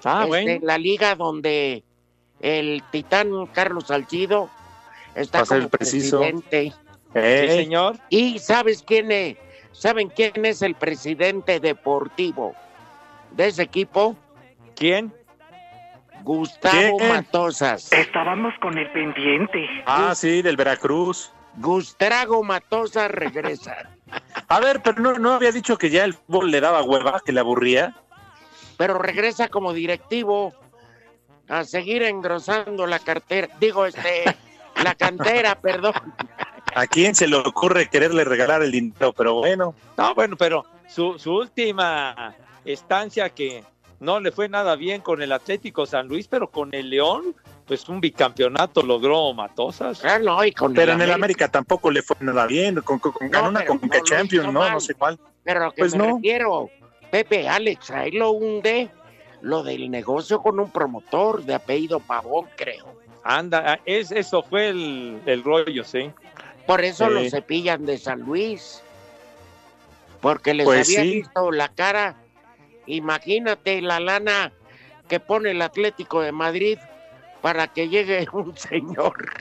Ah, 0.05 0.22
Este, 0.24 0.28
bueno. 0.28 0.59
La 0.66 0.76
liga 0.78 1.14
donde 1.14 1.85
el 2.41 2.83
titán 2.91 3.47
Carlos 3.53 3.85
Salcido 3.87 4.51
está 5.14 5.45
ser 5.47 5.59
como 5.59 5.68
preciso. 5.70 6.18
presidente. 6.18 6.72
Sí, 7.12 7.18
Eh, 7.20 7.48
señor. 7.64 7.96
¿Y 8.08 8.38
sabes 8.38 8.82
quién 8.86 9.10
es? 9.12 9.36
¿Saben 9.72 10.08
quién 10.08 10.44
es 10.44 10.62
el 10.62 10.74
presidente 10.74 11.60
deportivo 11.60 12.54
de 13.32 13.48
ese 13.48 13.62
equipo? 13.62 14.16
¿Quién? 14.76 15.12
Gustavo 16.22 16.96
¿Quién? 16.98 17.08
Matosas. 17.10 17.92
Estábamos 17.92 18.54
con 18.60 18.78
el 18.78 18.90
pendiente. 18.92 19.66
Ah, 19.86 20.14
sí, 20.14 20.40
del 20.42 20.56
Veracruz. 20.56 21.32
Gustavo 21.56 22.42
Matosas 22.42 23.10
regresa. 23.10 23.76
A 24.48 24.60
ver, 24.60 24.80
pero 24.82 25.00
no, 25.00 25.14
no 25.18 25.32
había 25.32 25.52
dicho 25.52 25.76
que 25.78 25.90
ya 25.90 26.04
el 26.04 26.14
fútbol 26.14 26.50
le 26.50 26.60
daba 26.60 26.82
hueva, 26.82 27.20
que 27.24 27.32
le 27.32 27.40
aburría. 27.40 27.94
pero 28.76 28.98
regresa 28.98 29.48
como 29.48 29.72
directivo 29.72 30.52
a 31.48 31.64
seguir 31.64 32.02
engrosando 32.02 32.86
la 32.86 32.98
cartera, 32.98 33.48
digo, 33.58 33.84
este, 33.86 34.24
la 34.84 34.94
cantera, 34.94 35.54
perdón. 35.60 35.94
¿A 36.75 36.87
quién 36.87 37.14
se 37.14 37.27
le 37.27 37.37
ocurre 37.37 37.89
quererle 37.89 38.25
regalar 38.25 38.62
el 38.62 38.70
dinero? 38.70 39.12
Pero 39.12 39.35
bueno, 39.35 39.75
No, 39.97 40.14
bueno, 40.14 40.37
pero 40.37 40.64
su, 40.89 41.18
su 41.18 41.35
última 41.35 42.35
estancia 42.64 43.29
que 43.31 43.62
no 44.01 44.20
le 44.20 44.33
fue 44.33 44.49
nada 44.49 44.75
bien 44.77 45.01
con 45.01 45.23
el 45.23 45.33
Atlético 45.33 45.87
San 45.87 46.09
Luis, 46.09 46.27
pero 46.29 46.51
con 46.51 46.75
el 46.75 46.91
León, 46.91 47.35
pues 47.66 47.89
un 47.89 48.01
bicampeonato 48.01 48.83
logró 48.83 49.33
Matosas. 49.35 50.05
Ah, 50.05 50.18
no, 50.18 50.45
y 50.45 50.53
con 50.53 50.75
pero 50.75 50.93
en 50.93 51.01
el 51.03 51.12
América 51.12 51.49
tampoco 51.49 51.91
le 51.91 52.03
fue 52.03 52.16
nada 52.20 52.47
bien. 52.47 52.81
Con, 52.81 52.99
con- 52.99 53.12
con- 53.12 53.31
ganó 53.31 53.49
una 53.51 53.64
Conca 53.64 53.99
no 53.99 54.05
Champions, 54.05 54.47
no, 54.47 54.53
mal. 54.61 54.73
no 54.73 54.81
sé 54.81 54.95
cuál. 54.95 55.18
Pero 55.45 55.61
lo 55.66 55.73
que 55.73 55.79
Pues 55.83 55.93
me 55.93 55.99
no. 55.99 56.16
refiero, 56.16 56.70
Pepe, 57.11 57.49
Alex, 57.49 57.91
ahí 57.91 58.12
lo 58.12 58.31
hunde 58.31 58.89
lo 59.43 59.62
del 59.62 59.91
negocio 59.91 60.41
con 60.41 60.59
un 60.61 60.70
promotor 60.70 61.43
de 61.43 61.55
apellido 61.55 62.01
Pavón, 62.01 62.47
creo. 62.57 62.95
Anda, 63.25 63.79
es, 63.85 64.11
eso 64.11 64.43
fue 64.43 64.68
el, 64.70 65.20
el 65.27 65.45
rollo, 65.45 65.85
sí. 65.85 66.11
Por 66.66 66.84
eso 66.84 67.08
Sí. 67.08 67.12
lo 67.14 67.30
cepillan 67.30 67.84
de 67.86 67.98
San 67.98 68.20
Luis. 68.20 68.82
Porque 70.20 70.54
les 70.54 70.64
Pues 70.64 70.86
había 70.88 71.02
sí. 71.02 71.12
visto 71.20 71.50
la 71.50 71.68
cara. 71.68 72.16
Imagínate 72.86 73.80
la 73.82 73.98
lana 74.00 74.52
que 75.08 75.20
pone 75.20 75.50
el 75.50 75.62
Atlético 75.62 76.20
de 76.22 76.32
Madrid 76.32 76.78
para 77.40 77.66
que 77.68 77.88
llegue 77.88 78.26
un 78.32 78.56
señor 78.56 79.32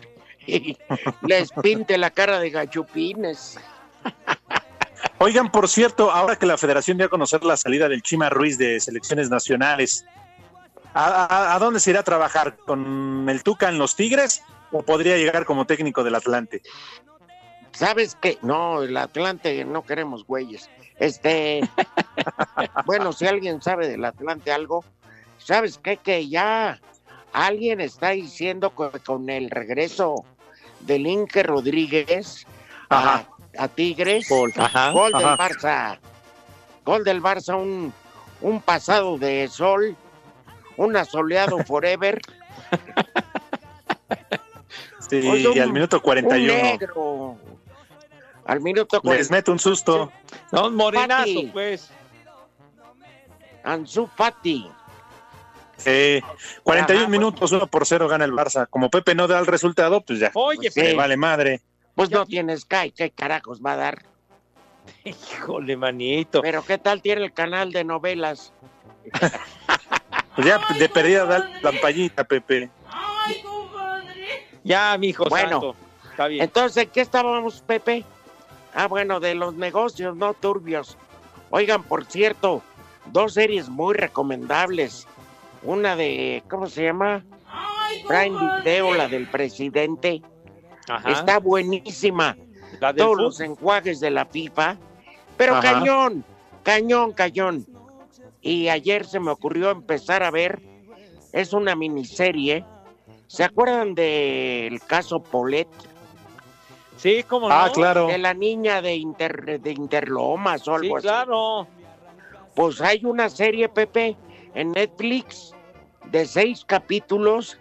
y 0.47 0.77
les 1.21 1.51
pinte 1.61 1.97
la 1.97 2.09
cara 2.09 2.39
de 2.39 2.49
gachupines. 2.49 3.59
Oigan, 5.19 5.51
por 5.51 5.67
cierto, 5.69 6.09
ahora 6.11 6.35
que 6.35 6.47
la 6.47 6.57
federación 6.57 6.97
dio 6.97 7.05
a 7.05 7.09
conocer 7.09 7.43
la 7.43 7.55
salida 7.57 7.87
del 7.87 8.01
Chima 8.01 8.29
Ruiz 8.31 8.57
de 8.57 8.79
selecciones 8.79 9.29
nacionales, 9.29 10.03
¿a, 10.95 11.25
a- 11.25 11.55
a 11.55 11.59
dónde 11.59 11.79
se 11.79 11.91
irá 11.91 11.99
a 11.99 12.03
trabajar? 12.03 12.57
¿Con 12.57 13.27
el 13.29 13.43
Tuca 13.43 13.69
en 13.69 13.77
los 13.77 13.95
Tigres 13.95 14.41
o 14.71 14.81
podría 14.83 15.17
llegar 15.17 15.45
como 15.45 15.65
técnico 15.65 16.03
del 16.03 16.15
Atlante. 16.15 16.61
¿Sabes 17.73 18.15
qué? 18.21 18.37
No, 18.41 18.83
el 18.83 18.95
Atlante 18.97 19.63
no 19.65 19.83
queremos 19.83 20.25
güeyes. 20.25 20.69
Este, 20.99 21.61
bueno, 22.85 23.11
si 23.13 23.25
alguien 23.27 23.61
sabe 23.61 23.87
del 23.87 24.03
Atlante 24.05 24.51
algo, 24.51 24.83
¿sabes 25.37 25.79
qué? 25.81 25.97
Que 25.97 26.27
ya 26.29 26.79
alguien 27.33 27.81
está 27.81 28.09
diciendo 28.09 28.73
que 28.75 28.99
con 28.99 29.29
el 29.29 29.49
regreso 29.49 30.25
del 30.81 31.07
Inque 31.07 31.43
Rodríguez 31.43 32.45
a, 32.89 33.23
a 33.57 33.67
Tigres, 33.69 34.27
Gol. 34.29 34.51
Ajá, 34.57 34.91
gol 34.91 35.11
del. 35.13 35.21
Barça, 35.23 35.99
gol 36.85 37.03
del 37.03 37.21
Barça, 37.21 37.55
un, 37.57 37.93
un 38.41 38.61
pasado 38.61 39.17
de 39.17 39.47
sol, 39.47 39.95
un 40.77 40.95
asoleado 40.97 41.57
forever. 41.65 42.19
Sí, 45.09 45.19
y 45.53 45.59
al 45.59 45.67
un- 45.67 45.73
minuto 45.73 45.97
Un 45.97 46.01
41 46.03 46.53
negro. 46.63 47.37
Al 48.45 48.59
minuto 48.61 48.97
les 48.97 49.01
41. 49.27 49.27
mete 49.37 49.51
un 49.51 49.59
susto. 49.59 50.11
No, 50.51 50.67
un 50.67 50.75
morenazo, 50.75 51.23
Fati. 51.23 51.49
pues. 51.53 51.89
Ansu 53.63 54.07
Fati. 54.07 54.67
Eh, 55.85 56.21
41 56.63 57.01
Ajá, 57.03 57.09
minutos, 57.09 57.51
1 57.51 57.67
por 57.67 57.85
0 57.87 58.07
gana 58.07 58.25
el 58.25 58.31
Barça. 58.33 58.67
Como 58.69 58.89
Pepe 58.89 59.15
no 59.15 59.27
da 59.27 59.39
el 59.39 59.47
resultado, 59.47 60.01
pues 60.01 60.19
ya. 60.19 60.31
Oye, 60.35 60.69
Sí. 60.71 60.81
le 60.81 60.95
vale 60.95 61.17
madre. 61.17 61.61
Pues 61.95 62.09
no 62.11 62.25
tiene 62.25 62.55
Sky, 62.57 62.91
¿qué 62.95 63.11
carajos 63.11 63.61
va 63.61 63.73
a 63.73 63.75
dar? 63.77 64.03
Híjole, 65.03 65.75
manito. 65.77 66.41
Pero 66.41 66.63
¿qué 66.65 66.77
tal 66.77 67.01
tiene 67.01 67.23
el 67.23 67.33
canal 67.33 67.71
de 67.71 67.83
novelas? 67.83 68.53
Pues 70.35 70.47
ya 70.47 70.59
de 70.77 70.89
perdida 70.89 71.25
da 71.25 71.39
la 71.39 71.61
pampallita, 71.61 72.23
Pepe. 72.23 72.69
Ya, 74.63 74.95
mijo 74.97 75.25
Bueno. 75.25 75.49
santo. 75.49 75.75
Está 76.11 76.27
bien. 76.27 76.43
Entonces, 76.43 76.87
¿qué 76.93 77.01
estábamos, 77.01 77.61
Pepe? 77.61 78.05
Ah, 78.73 78.87
bueno, 78.87 79.19
de 79.19 79.35
los 79.35 79.53
negocios 79.55 80.15
no 80.15 80.33
turbios. 80.33 80.97
Oigan, 81.49 81.83
por 81.83 82.05
cierto, 82.05 82.61
dos 83.07 83.33
series 83.33 83.69
muy 83.69 83.93
recomendables. 83.95 85.07
Una 85.63 85.95
de, 85.95 86.43
¿cómo 86.49 86.67
se 86.67 86.83
llama? 86.85 87.23
Prime 88.07 88.37
Video, 88.57 88.93
la 88.93 89.07
del 89.07 89.27
presidente. 89.27 90.21
Ajá. 90.87 91.11
Está 91.11 91.39
buenísima. 91.39 92.37
La 92.79 92.93
Todos 92.93 93.17
los 93.17 93.39
enjuagues 93.41 93.99
de 93.99 94.11
la 94.11 94.25
FIFA. 94.25 94.77
Pero 95.37 95.55
Ajá. 95.55 95.73
cañón, 95.73 96.23
cañón, 96.63 97.11
cañón. 97.11 97.65
Y 98.41 98.69
ayer 98.69 99.05
se 99.05 99.19
me 99.19 99.31
ocurrió 99.31 99.69
empezar 99.69 100.23
a 100.23 100.31
ver, 100.31 100.61
es 101.31 101.53
una 101.53 101.75
miniserie. 101.75 102.65
¿Se 103.27 103.43
acuerdan 103.43 103.93
del 103.93 104.81
caso 104.81 105.21
Polet? 105.21 105.67
Sí, 107.01 107.23
cómo 107.27 107.49
no. 107.49 107.55
Ah, 107.55 107.71
claro. 107.73 108.05
De 108.05 108.19
la 108.19 108.33
niña 108.35 108.79
de, 108.79 108.93
Inter, 108.95 109.59
de 109.59 109.71
Interlomas 109.71 110.67
o 110.67 110.77
Sí, 110.77 110.85
algo 110.85 110.97
así. 110.97 111.07
claro. 111.07 111.67
Pues 112.53 112.79
hay 112.79 113.03
una 113.05 113.27
serie, 113.27 113.67
Pepe, 113.69 114.15
en 114.53 114.71
Netflix 114.73 115.55
de 116.11 116.25
seis 116.27 116.63
capítulos, 116.63 117.57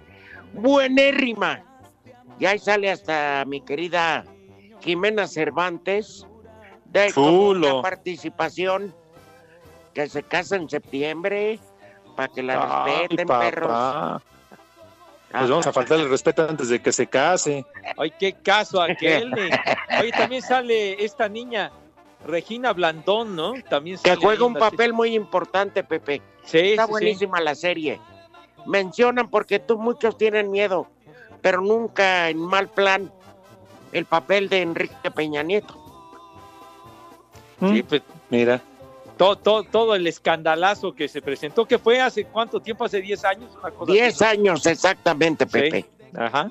buenérrima. 0.53 1.63
Y 2.39 2.45
ahí 2.45 2.59
sale 2.59 2.91
hasta 2.91 3.45
mi 3.47 3.63
querida 3.63 4.25
Jimena 4.81 5.27
Cervantes, 5.27 6.27
de 6.87 7.11
como 7.15 7.31
Chulo. 7.55 7.73
una 7.77 7.83
participación 7.83 8.95
que 9.95 10.07
se 10.09 10.23
casa 10.23 10.57
en 10.57 10.69
septiembre, 10.69 11.59
para 12.15 12.29
que 12.29 12.43
la 12.43 12.85
Ay, 12.85 12.93
respeten, 13.09 13.27
papá. 13.27 13.41
perros. 13.51 14.23
Pues 15.31 15.49
vamos 15.49 15.67
a 15.67 15.73
faltarle 15.73 16.05
el 16.05 16.11
respeto 16.11 16.47
antes 16.49 16.69
de 16.69 16.83
que 16.83 16.93
se 16.93 17.07
case. 17.07 17.65
Ay, 17.97 18.13
qué 18.19 18.33
caso 18.33 18.83
aquel. 18.83 19.33
Oye, 20.01 20.11
también 20.11 20.43
sale 20.43 21.05
esta 21.05 21.29
niña, 21.29 21.71
Regina 22.27 22.73
Blandón, 22.73 23.37
¿no? 23.37 23.55
También 23.69 23.97
Que 23.99 24.11
sale 24.11 24.21
juega 24.21 24.41
ahí 24.41 24.47
un 24.47 24.55
papel 24.55 24.93
muy 24.93 25.15
importante, 25.15 25.85
Pepe. 25.85 26.21
Sí, 26.45 26.59
Está 26.71 26.83
sí, 26.83 26.87
sí. 26.87 26.91
buenísima 26.91 27.41
la 27.41 27.55
serie. 27.55 28.01
Mencionan 28.67 29.29
porque 29.31 29.61
tú 29.61 29.79
muchos 29.79 30.19
tienen 30.19 30.51
miedo, 30.51 30.89
pero 31.41 31.61
nunca 31.61 32.29
en 32.29 32.39
mal 32.39 32.69
plan 32.69 33.13
el 33.93 34.07
papel 34.07 34.49
de 34.49 34.63
Enrique 34.63 35.11
Peña 35.13 35.43
Nieto. 35.45 35.77
Sí, 37.61 37.83
pues, 37.83 38.03
Mira. 38.31 38.61
Todo, 39.21 39.37
todo, 39.37 39.65
todo 39.65 39.95
el 39.95 40.07
escandalazo 40.07 40.95
que 40.95 41.07
se 41.07 41.21
presentó, 41.21 41.67
que 41.67 41.79
fue 41.79 42.01
hace 42.01 42.25
cuánto 42.25 42.59
tiempo, 42.59 42.87
hace 42.87 43.03
10 43.03 43.23
años, 43.27 43.51
una 43.61 43.71
cosa 43.71 43.93
Diez 43.93 44.15
así, 44.23 44.25
años 44.39 44.65
exactamente. 44.65 45.47
Pepe. 45.47 45.83
Sí. 45.83 46.07
Ajá. 46.19 46.49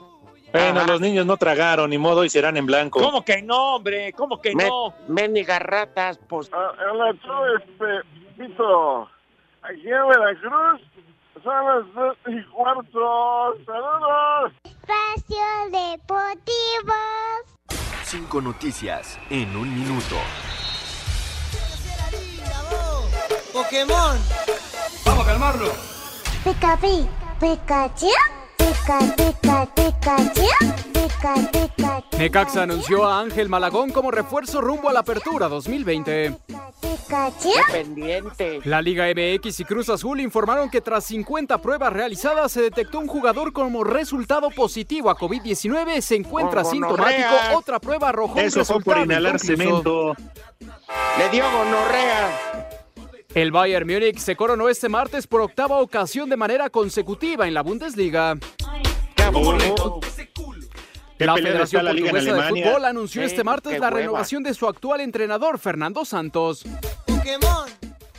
Bueno, 0.54 0.82
Ajá. 0.82 0.88
los 0.92 1.02
niños 1.02 1.26
no 1.26 1.36
tragaron, 1.38 1.90
ni 1.90 1.98
modo, 1.98 2.24
y 2.24 2.30
serán 2.30 2.58
en 2.58 2.68
blanco. 2.68 3.02
¿Cómo 3.02 3.26
que 3.26 3.42
no, 3.42 3.78
hombre? 3.78 4.14
¿Cómo 4.14 4.40
que 4.40 4.54
Me- 4.54 4.68
no? 4.68 4.94
Mendigas 5.08 5.60
ratas, 5.64 6.20
pues 6.30 6.52
Ah, 6.54 6.72
Hola, 6.92 7.12
tú, 7.14 7.32
este, 7.58 8.08
Pito. 8.38 9.10
Aquí 9.64 9.88
en 9.90 10.08
Veracruz 10.08 10.82
son 11.44 11.66
las 11.66 11.94
dos 11.96 12.18
y 12.28 12.44
cuarto. 12.52 13.56
¡Saludos! 13.66 14.54
Espacio 14.64 15.46
Deportivo. 15.72 16.94
Cinco 18.04 18.42
noticias 18.42 19.20
en 19.32 19.56
un 19.58 19.74
minuto. 19.74 20.18
Pokémon. 23.54 24.18
Vamos 25.06 25.26
a 25.26 25.28
calmarlo. 25.30 25.72
Pika, 26.44 26.78
Pika, 26.78 27.08
Pikachu, 27.40 28.08
Pika, 28.58 29.68
Pikachu. 29.76 30.48
Necaxa 32.18 32.64
anunció 32.64 33.06
a 33.08 33.20
Ángel 33.22 33.50
Malagón 33.50 33.92
como 33.92 34.12
refuerzo 34.12 34.62
rumbo 34.62 34.90
a 34.90 34.94
la 34.94 35.00
apertura 35.02 35.48
2020. 35.48 36.38
Pikachu. 36.82 37.50
qué 37.68 37.72
pendiente. 37.72 38.60
La 38.66 38.82
Liga 38.82 39.06
MX 39.08 39.60
y 39.60 39.66
Cruz 39.66 39.90
Azul 39.90 40.20
informaron 40.20 40.70
que 40.70 40.82
tras 40.82 41.06
50 41.06 41.58
pruebas 41.60 41.92
realizadas 41.94 42.52
se 42.52 42.62
detectó 42.62 43.00
un 43.00 43.08
jugador 43.08 43.52
como 43.54 43.84
resultado 43.84 44.50
positivo 44.52 45.10
a 45.10 45.18
COVID-19. 45.18 46.02
Se 46.02 46.16
encuentra 46.16 46.62
Con 46.64 46.72
sintomático. 46.72 47.30
gonorrea. 47.30 47.58
Otra 47.58 47.80
prueba 47.80 48.10
arrojó 48.10 48.34
un 48.34 48.40
Eso 48.40 48.64
fue 48.64 48.82
por 48.82 48.98
inhalar 49.00 49.40
cemento. 49.40 50.16
Le 51.18 51.30
dio 51.30 51.46
gonorrea. 51.52 52.70
El 53.36 53.52
Bayern 53.52 53.88
Múnich 53.88 54.18
se 54.18 54.36
coronó 54.36 54.70
este 54.70 54.90
martes 54.90 55.28
por 55.28 55.42
octava 55.42 55.78
ocasión 55.80 56.30
de 56.30 56.38
manera 56.38 56.70
consecutiva 56.70 57.48
en 57.48 57.54
la 57.54 57.62
Bundesliga. 57.62 58.36
Qué 59.16 59.30
bonito. 59.30 60.00
Qué 61.18 61.26
La 61.26 61.36
Federación 61.36 61.86
la 61.86 61.92
Portuguesa 61.92 62.14
de 62.26 62.32
Alemania. 62.32 62.66
Fútbol 62.66 62.86
anunció 62.86 63.22
Sí, 63.22 63.28
este 63.28 63.44
martes 63.44 63.80
la 63.80 63.90
renovación 63.90 64.42
de 64.42 64.54
su 64.54 64.68
actual 64.68 65.02
entrenador, 65.02 65.60
Fernando 65.60 66.06
Santos. 66.06 66.64
Pokémon. 67.06 67.70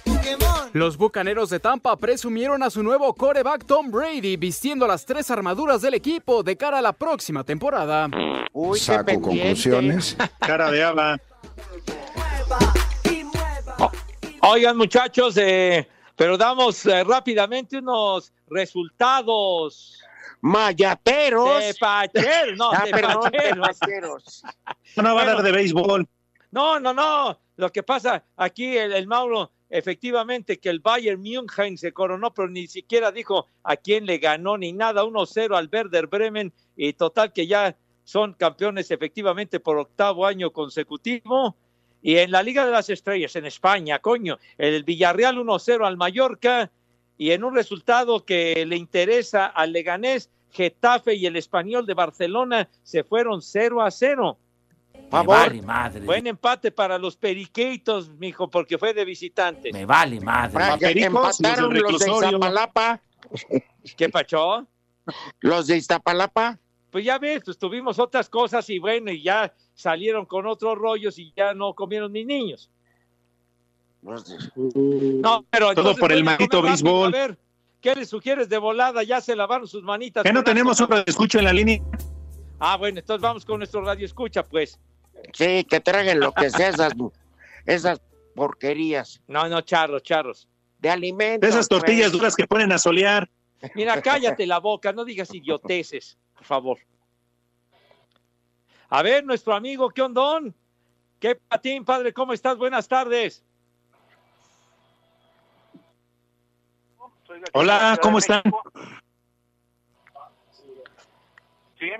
Pokémon. 0.05 0.71
Los 0.75 0.97
Bucaneros 0.97 1.51
de 1.51 1.59
Tampa 1.59 1.97
presumieron 1.97 2.63
a 2.63 2.71
su 2.71 2.83
nuevo 2.83 3.13
coreback 3.15 3.65
Tom 3.65 3.91
Brady 3.91 4.37
vistiendo 4.37 4.87
las 4.87 5.07
tres 5.07 5.31
armaduras 5.31 5.81
del 5.83 5.95
equipo 5.95 6.43
de 6.45 6.57
cara 6.57 6.79
a 6.79 6.83
la 6.83 6.93
próxima 6.93 7.43
temporada. 7.43 8.09
Uy, 8.53 8.79
qué 8.79 8.85
Saco 8.85 9.05
pendiente. 9.07 9.41
conclusiones. 9.41 10.17
Cara 10.39 10.71
de 10.71 10.85
haba. 10.85 11.19
Oigan, 14.43 14.77
muchachos, 14.77 15.37
eh, 15.37 15.87
pero 16.17 16.39
damos 16.39 16.87
eh, 16.87 17.05
rápidamente 17.05 17.77
unos 17.77 18.33
resultados 18.49 20.01
Mayateros. 20.41 21.61
de 21.61 21.75
Pacheros. 21.75 22.57
No, 22.57 22.71
ah, 22.73 22.85
de 22.87 22.91
perdón, 22.91 23.23
Pacheros. 23.23 23.69
pacheros. 23.81 24.43
No 24.97 25.15
va 25.15 25.23
a 25.23 25.27
dar 25.27 25.43
de 25.43 25.53
béisbol. 25.53 26.09
No, 26.51 26.81
no, 26.81 26.95
no. 26.95 27.39
Lo 27.57 27.71
que 27.71 27.83
pasa 27.83 28.25
aquí, 28.35 28.79
el, 28.79 28.95
el 28.95 29.07
Mauro, 29.07 29.53
efectivamente, 29.69 30.59
que 30.59 30.71
el 30.71 30.81
Bayern 30.81 31.21
München 31.21 31.77
se 31.77 31.93
coronó, 31.93 32.33
pero 32.33 32.49
ni 32.49 32.67
siquiera 32.67 33.13
dijo 33.13 33.47
a 33.63 33.77
quién 33.77 34.07
le 34.07 34.17
ganó 34.17 34.57
ni 34.57 34.73
nada. 34.73 35.05
1-0 35.05 35.55
al 35.55 35.69
Werder 35.71 36.07
Bremen 36.07 36.51
y 36.77 36.95
total 36.95 37.35
que 37.35 37.47
ya 37.47 37.77
son 38.05 38.33
campeones 38.33 38.91
efectivamente 38.91 39.61
por 39.61 39.77
octavo 39.77 40.27
año 40.27 40.51
consecutivo. 40.51 41.55
Y 42.03 42.17
en 42.17 42.31
la 42.31 42.43
Liga 42.43 42.65
de 42.65 42.73
las 42.73 42.89
Estrellas, 42.89 43.37
en 43.37 43.47
España, 43.47 43.99
coño, 43.99 44.39
el 44.57 44.85
Villarreal 44.85 45.37
1-0 45.37 45.87
al 45.87 45.97
Mallorca 45.97 46.71
y 47.19 47.33
en 47.33 47.45
un 47.45 47.55
resultado 47.55 48.25
que 48.25 48.65
le 48.65 48.77
interesa 48.77 49.47
al 49.47 49.73
Leganés, 49.73 50.31
Getafe 50.51 51.15
y 51.15 51.27
el 51.27 51.37
Español 51.37 51.87
de 51.87 51.95
Barcelona 51.95 52.69
se 52.83 53.05
fueron 53.05 53.43
0 53.43 53.83
a 53.83 53.91
0. 53.91 54.39
Me 54.95 55.09
Favor. 55.11 55.37
vale 55.37 55.63
madre. 55.63 56.01
Buen 56.01 56.27
empate 56.27 56.71
para 56.71 56.99
los 56.99 57.17
periquitos, 57.17 58.09
mijo, 58.11 58.49
porque 58.49 58.79
fue 58.79 58.95
de 58.95 59.05
visitante. 59.05 59.73
Me 59.73 59.85
vale 59.85 60.21
madre. 60.21 60.79
Pericos, 60.79 61.41
empataron 61.41 61.75
los 61.75 61.99
de. 61.99 62.11
Iztapalapa. 62.11 63.01
¿Qué 63.97 64.09
pachó? 64.09 64.67
Los 65.41 65.67
de 65.67 65.77
Iztapalapa. 65.77 66.59
Pues 66.91 67.05
ya 67.05 67.19
ves, 67.19 67.43
pues 67.45 67.59
tuvimos 67.59 67.99
otras 67.99 68.29
cosas 68.29 68.69
y 68.71 68.79
bueno, 68.79 69.11
y 69.13 69.23
ya 69.23 69.53
salieron 69.81 70.27
con 70.27 70.47
otros 70.47 70.77
rollos 70.79 71.19
y 71.19 71.33
ya 71.37 71.55
no 71.55 71.75
comieron 71.75 72.13
mis 72.13 72.27
niños. 72.27 72.71
Los 74.03 74.29
de- 74.29 74.39
No, 75.21 75.45
pero 75.51 75.75
Todo 75.75 75.95
por 75.97 76.13
el 76.13 76.25
maldito 76.25 76.63
béisbol. 76.63 77.15
A 77.15 77.19
ver, 77.19 77.39
¿qué 77.81 77.95
les 77.95 78.09
sugieres 78.09 78.49
de 78.49 78.59
volada? 78.59 79.03
Ya 79.03 79.21
se 79.21 79.37
lavaron 79.37 79.67
sus 79.69 79.83
manitas. 79.83 80.23
¿Que 80.23 80.33
no 80.33 80.43
tenemos 80.43 80.81
asco. 80.81 80.95
un 80.95 81.03
escucho 81.07 81.39
en 81.39 81.45
la 81.45 81.53
línea? 81.53 81.81
Ah, 82.59 82.77
bueno, 82.77 82.99
entonces 83.01 83.23
vamos 83.23 83.45
con 83.45 83.59
nuestro 83.59 83.83
radio 83.83 84.05
escucha, 84.05 84.43
pues. 84.43 84.79
Sí, 85.33 85.65
que 85.65 85.81
traigan 85.81 86.21
lo 86.21 86.33
que 86.33 86.51
sea 86.51 86.69
esas, 86.69 86.93
esas 87.67 88.01
porquerías. 88.35 89.21
No, 89.27 89.49
no, 89.49 89.61
charros, 89.63 90.03
charros. 90.03 90.49
De 90.79 90.89
alimentos. 90.89 91.49
Esas 91.49 91.69
tortillas 91.69 92.09
güey. 92.09 92.19
duras 92.21 92.37
que 92.37 92.47
ponen 92.47 92.73
a 92.73 92.79
solear. 92.79 93.29
Mira, 93.75 94.01
cállate 94.01 94.47
la 94.47 94.59
boca, 94.59 94.93
no 94.93 95.05
digas 95.05 95.35
idioteces, 95.35 96.17
por 96.35 96.45
favor. 96.45 96.79
A 98.91 99.03
ver, 99.03 99.25
nuestro 99.25 99.55
amigo, 99.55 99.89
¿qué 99.91 100.03
ondón? 100.03 100.55
¿Qué 101.21 101.37
patín, 101.37 101.85
padre? 101.85 102.13
¿Cómo 102.13 102.33
estás? 102.33 102.57
Buenas 102.57 102.89
tardes. 102.89 103.45
Hola, 107.53 107.99
¿cómo 108.03 108.19
están? 108.19 108.43
Sí. 111.79 111.91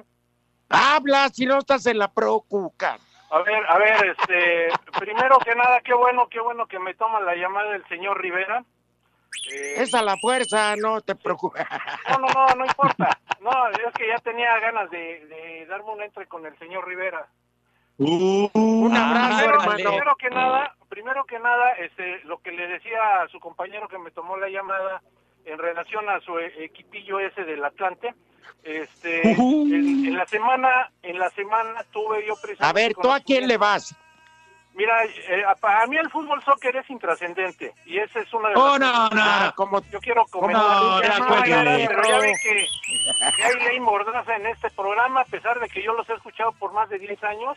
Habla 0.69 1.29
si 1.31 1.47
no 1.47 1.59
estás 1.59 1.87
en 1.87 1.99
la 1.99 2.13
pro, 2.13 2.41
Cuca. 2.41 2.99
A 3.31 3.39
ver, 3.43 3.65
a 3.69 3.79
ver, 3.79 4.07
este, 4.07 4.69
primero 4.99 5.39
que 5.39 5.55
nada, 5.55 5.81
qué 5.83 5.95
bueno, 5.95 6.29
qué 6.29 6.41
bueno 6.41 6.67
que 6.67 6.81
me 6.81 6.95
toma 6.95 7.21
la 7.21 7.37
llamada 7.37 7.71
del 7.71 7.87
señor 7.87 8.21
Rivera. 8.21 8.65
Eh, 9.53 9.75
Es 9.77 9.95
a 9.95 10.03
la 10.03 10.17
fuerza, 10.17 10.75
no 10.77 11.01
te 11.01 11.15
preocupes. 11.15 11.65
No, 12.11 12.19
no, 12.19 12.29
no, 12.35 12.47
no 12.57 12.67
importa. 12.67 13.19
No, 13.41 13.51
es 13.71 13.95
que 13.95 14.07
ya 14.07 14.19
tenía 14.19 14.59
ganas 14.61 14.91
de, 14.91 15.27
de 15.27 15.67
darme 15.67 15.93
un 15.93 16.03
entre 16.03 16.27
con 16.27 16.45
el 16.47 16.57
señor 16.59 16.87
Rivera. 16.87 17.27
Un 17.99 18.97
abrazo, 18.97 19.37
primero, 19.37 19.61
hermano. 19.61 19.77
primero 19.77 20.17
que 20.17 20.31
nada, 20.31 20.75
primero 20.89 21.25
que 21.25 21.39
nada, 21.39 21.73
este, 21.73 22.21
lo 22.25 22.39
que 22.39 22.53
le 22.53 22.67
decía 22.67 23.23
a 23.23 23.29
su 23.29 23.39
compañero 23.41 23.89
que 23.89 23.99
me 23.99 24.11
tomó 24.11 24.37
la 24.39 24.49
llamada 24.49 25.03
en 25.45 25.59
relación 25.59 26.09
a 26.09 26.21
su 26.21 26.39
e- 26.39 26.65
equipillo 26.65 27.21
ese 27.21 27.45
del 27.45 27.63
Atlante, 27.65 28.15
este, 28.63 29.33
en, 29.33 30.07
en 30.07 30.17
la 30.17 30.27
semana, 30.27 30.91
en 31.03 31.19
la 31.19 31.31
semana 31.31 31.85
tuve 31.93 32.27
yo 32.27 32.35
precisamente 32.41 32.65
A 32.67 32.73
ver, 32.73 32.95
¿tú 32.95 33.11
a 33.11 33.21
quién 33.21 33.47
le 33.47 33.59
vas? 33.59 33.95
Mira, 34.75 35.05
eh, 35.05 35.45
a- 35.47 35.55
para 35.57 35.87
mí 35.89 35.97
el 35.97 36.09
fútbol 36.11 36.43
soccer 36.45 36.75
es 36.77 36.89
intrascendente 36.89 37.75
y 37.85 37.99
ese 37.99 38.21
es 38.21 38.33
una 38.33 38.49
de 38.51 38.55
Oh, 38.57 38.79
las 38.79 38.81
no, 38.81 39.09
cosas 39.11 39.15
no. 39.45 39.51
que 39.51 39.57
como 39.57 39.83
yo 39.91 40.01
quiero 40.01 40.25
comentar. 40.27 40.63
No, 40.65 41.03
Ya 41.03 41.09
ya 41.09 41.19
no, 41.19 41.47
ya, 41.47 41.87
pero 41.89 42.03
ya 42.09 42.19
ve 42.19 42.33
que, 42.43 42.67
que 43.37 43.43
hay 43.45 43.55
ley 43.69 43.81
mordaza 43.81 44.37
en 44.37 44.47
este 44.47 44.71
programa, 44.71 45.21
a 45.23 45.25
pesar 45.25 45.59
de 45.61 45.69
que 45.69 45.83
yo 45.83 45.93
los 45.95 46.09
he 46.09 46.15
escuchado 46.15 46.53
por 46.53 46.73
más 46.73 46.89
de 46.89 46.99
10 46.99 47.23
años. 47.25 47.57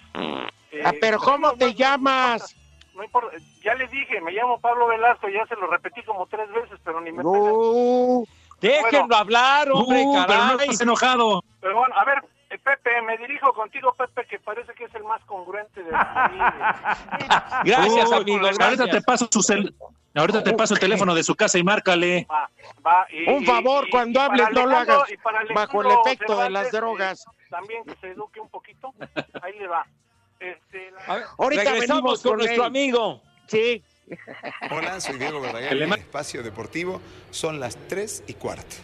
Eh, 0.72 0.82
Ah, 0.84 0.92
pero 1.00 1.20
¿cómo 1.20 1.38
no, 1.50 1.54
te 1.54 1.66
no, 1.66 1.72
no 1.72 1.78
llamas? 1.78 2.56
No 2.96 3.04
importa, 3.04 3.38
ya 3.64 3.74
les 3.76 3.90
dije, 3.92 4.20
me 4.22 4.32
llamo 4.32 4.60
Pablo 4.60 4.88
Velasco, 4.88 5.28
ya 5.30 5.46
se 5.48 5.56
lo 5.56 5.68
repetí 5.68 6.02
como 6.04 6.26
tres 6.28 6.50
veces, 6.52 6.80
pero 6.84 7.00
ni 7.02 7.12
me... 7.12 7.24
No. 7.24 8.24
Déjenlo 8.60 9.16
hablar, 9.16 9.70
hombre, 9.72 10.04
Uh, 10.06 10.24
pero 10.28 10.46
no 10.46 10.60
estás 10.60 10.82
enojado. 10.82 11.44
Pero 11.60 11.76
bueno, 11.78 11.94
a 11.98 12.06
ver, 12.06 12.24
Pepe, 12.64 13.02
me 13.02 13.18
dirijo 13.18 13.54
contigo, 13.54 13.94
Pepe, 13.94 14.26
que 14.26 14.40
parece 14.40 14.74
que 14.74 14.86
es 14.86 14.96
el 14.96 15.04
más 15.04 15.22
congruente 15.26 15.84
de 15.84 15.92
Gracias, 17.66 18.10
Uh, 18.10 18.14
amigo, 18.16 18.46
Ahorita 18.46 18.66
gracias. 18.68 18.90
te 18.92 19.02
paso 19.02 19.28
su 19.32 19.40
cel- 19.42 19.74
Ahorita 20.16 20.44
te 20.44 20.54
paso 20.54 20.76
el 20.76 20.80
teléfono 20.80 21.16
de 21.16 21.24
su 21.24 21.34
casa 21.36 21.58
y 21.58 21.64
márcale. 21.64 22.28
Va, 22.32 22.50
va, 22.86 23.08
y- 23.12 23.28
Un 23.30 23.44
favor, 23.46 23.88
y- 23.88 23.92
cuando 23.92 24.20
y 24.20 24.24
hables 24.24 24.48
no 24.52 24.66
lo 24.68 24.78
hagas 24.78 25.04
bajo 25.56 25.82
el 25.82 25.92
efecto 25.92 26.38
de 26.40 26.50
las 26.52 26.72
drogas. 26.72 27.26
eh, 27.26 27.32
también 27.50 27.84
que 27.84 27.96
se 27.96 28.12
eduque 28.12 28.40
un 28.40 28.50
poquito. 28.50 28.94
Ahí 29.42 29.58
le 29.60 29.68
va. 29.68 29.86
Este, 30.40 30.92
la- 30.92 31.16
ver, 31.16 31.24
Ahorita 31.40 31.64
regresamos 31.64 31.88
venimos 32.02 32.22
con 32.22 32.32
con 32.32 32.38
nuestro 32.40 32.64
amigo. 32.64 33.22
Sí. 33.48 33.84
Hola, 34.72 35.00
soy 35.02 35.18
Diego 35.18 35.42
Verdaguer 35.42 35.74
el 35.74 35.92
espacio 35.94 36.44
deportivo. 36.44 37.02
Son 37.32 37.60
las 37.60 37.76
3 37.88 38.24
y 38.28 38.34
cuarto. 38.36 38.76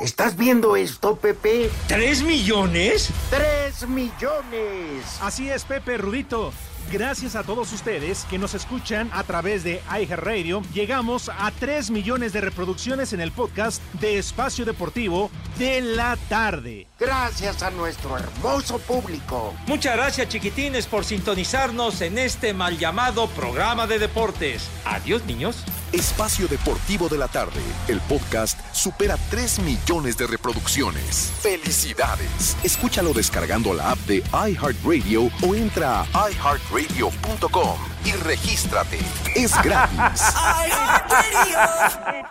¿Estás 0.00 0.36
viendo 0.36 0.76
esto, 0.76 1.16
Pepe? 1.16 1.70
¿Tres 1.86 2.22
millones? 2.22 3.10
¡Tres 3.30 3.88
millones! 3.88 5.18
Así 5.22 5.48
es, 5.48 5.64
Pepe 5.64 5.96
Rudito. 5.96 6.52
Gracias 6.92 7.36
a 7.36 7.42
todos 7.42 7.72
ustedes 7.72 8.26
que 8.28 8.36
nos 8.38 8.54
escuchan 8.54 9.08
a 9.12 9.22
través 9.22 9.64
de 9.64 9.80
iHeartRadio, 9.88 10.62
llegamos 10.74 11.30
a 11.30 11.50
3 11.50 11.90
millones 11.90 12.32
de 12.34 12.42
reproducciones 12.42 13.14
en 13.14 13.20
el 13.20 13.32
podcast 13.32 13.82
de 13.94 14.18
Espacio 14.18 14.66
Deportivo 14.66 15.30
de 15.58 15.80
la 15.80 16.18
tarde. 16.28 16.86
Gracias 17.00 17.62
a 17.62 17.70
nuestro 17.70 18.18
hermoso 18.18 18.78
público. 18.80 19.54
Muchas 19.66 19.96
gracias, 19.96 20.28
chiquitines, 20.28 20.86
por 20.86 21.04
sintonizarnos 21.06 22.02
en 22.02 22.18
este 22.18 22.52
mal 22.52 22.78
llamado 22.78 23.28
programa 23.28 23.86
de 23.86 23.98
deportes. 23.98 24.68
Adiós, 24.84 25.24
niños. 25.24 25.64
Espacio 25.94 26.48
Deportivo 26.48 27.08
de 27.08 27.16
la 27.16 27.28
Tarde, 27.28 27.60
el 27.86 28.00
podcast 28.00 28.58
supera 28.74 29.16
3 29.30 29.60
millones 29.60 30.16
de 30.16 30.26
reproducciones. 30.26 31.32
¡Felicidades! 31.40 32.56
Escúchalo 32.64 33.12
descargando 33.12 33.72
la 33.72 33.92
app 33.92 33.98
de 34.00 34.16
iHeartRadio 34.32 35.30
o 35.46 35.54
entra 35.54 36.00
a 36.00 36.30
iHeartRadio.com 36.30 37.78
y 38.04 38.12
regístrate. 38.12 38.98
Es 39.36 39.52
gratis. 39.62 40.34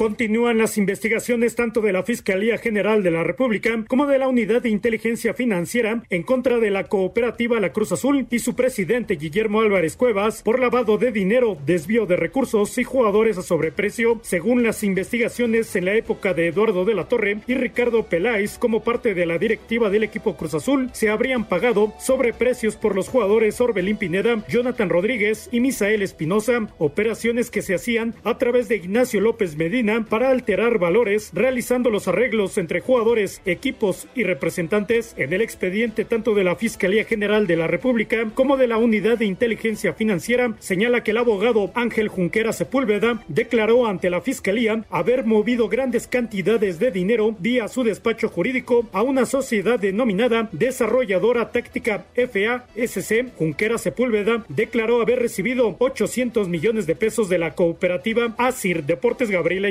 Continúan 0.00 0.56
las 0.56 0.78
investigaciones 0.78 1.56
tanto 1.56 1.82
de 1.82 1.92
la 1.92 2.02
Fiscalía 2.02 2.56
General 2.56 3.02
de 3.02 3.10
la 3.10 3.22
República 3.22 3.84
como 3.86 4.06
de 4.06 4.16
la 4.16 4.28
Unidad 4.28 4.62
de 4.62 4.70
Inteligencia 4.70 5.34
Financiera 5.34 6.02
en 6.08 6.22
contra 6.22 6.58
de 6.58 6.70
la 6.70 6.84
cooperativa 6.84 7.60
La 7.60 7.74
Cruz 7.74 7.92
Azul 7.92 8.26
y 8.30 8.38
su 8.38 8.56
presidente 8.56 9.16
Guillermo 9.16 9.60
Álvarez 9.60 9.98
Cuevas 9.98 10.40
por 10.42 10.58
lavado 10.58 10.96
de 10.96 11.12
dinero, 11.12 11.58
desvío 11.66 12.06
de 12.06 12.16
recursos 12.16 12.78
y 12.78 12.82
jugadores 12.82 13.36
a 13.36 13.42
sobreprecio, 13.42 14.20
según 14.22 14.62
las 14.62 14.82
investigaciones 14.84 15.76
en 15.76 15.84
la 15.84 15.92
época 15.92 16.32
de 16.32 16.46
Eduardo 16.46 16.86
de 16.86 16.94
la 16.94 17.04
Torre 17.04 17.36
y 17.46 17.52
Ricardo 17.52 18.04
Peláez 18.04 18.56
como 18.56 18.82
parte 18.82 19.12
de 19.12 19.26
la 19.26 19.36
directiva 19.36 19.90
del 19.90 20.04
equipo 20.04 20.34
Cruz 20.34 20.54
Azul, 20.54 20.88
se 20.94 21.10
habrían 21.10 21.46
pagado 21.46 21.92
sobreprecios 22.00 22.74
por 22.76 22.94
los 22.94 23.10
jugadores 23.10 23.60
Orbelín 23.60 23.98
Pineda, 23.98 24.42
Jonathan 24.48 24.88
Rodríguez 24.88 25.50
y 25.52 25.60
Misael 25.60 26.00
Espinosa, 26.00 26.68
operaciones 26.78 27.50
que 27.50 27.60
se 27.60 27.74
hacían 27.74 28.14
a 28.24 28.38
través 28.38 28.66
de 28.70 28.76
Ignacio 28.76 29.20
López 29.20 29.56
Medina 29.56 29.89
para 30.08 30.30
alterar 30.30 30.78
valores, 30.78 31.30
realizando 31.34 31.90
los 31.90 32.06
arreglos 32.06 32.56
entre 32.58 32.80
jugadores, 32.80 33.42
equipos 33.44 34.06
y 34.14 34.22
representantes 34.22 35.14
en 35.16 35.32
el 35.32 35.42
expediente 35.42 36.04
tanto 36.04 36.34
de 36.34 36.44
la 36.44 36.56
Fiscalía 36.56 37.04
General 37.04 37.46
de 37.46 37.56
la 37.56 37.66
República 37.66 38.30
como 38.34 38.56
de 38.56 38.68
la 38.68 38.78
Unidad 38.78 39.18
de 39.18 39.26
Inteligencia 39.26 39.92
Financiera, 39.92 40.54
señala 40.60 41.02
que 41.02 41.10
el 41.10 41.18
abogado 41.18 41.72
Ángel 41.74 42.08
Junquera 42.08 42.52
Sepúlveda 42.52 43.22
declaró 43.28 43.86
ante 43.86 44.10
la 44.10 44.20
Fiscalía 44.20 44.84
haber 44.90 45.24
movido 45.24 45.68
grandes 45.68 46.06
cantidades 46.06 46.78
de 46.78 46.90
dinero 46.90 47.34
vía 47.38 47.68
su 47.68 47.82
despacho 47.82 48.28
jurídico 48.28 48.86
a 48.92 49.02
una 49.02 49.26
sociedad 49.26 49.78
denominada 49.78 50.48
Desarrolladora 50.52 51.50
Táctica 51.50 52.04
FASC. 52.14 53.36
Junquera 53.36 53.78
Sepúlveda 53.78 54.44
declaró 54.48 55.00
haber 55.02 55.18
recibido 55.18 55.76
800 55.78 56.48
millones 56.48 56.86
de 56.86 56.94
pesos 56.94 57.28
de 57.28 57.38
la 57.38 57.54
cooperativa 57.54 58.34
Asir 58.38 58.84
Deportes 58.84 59.30
Gabriela 59.30 59.70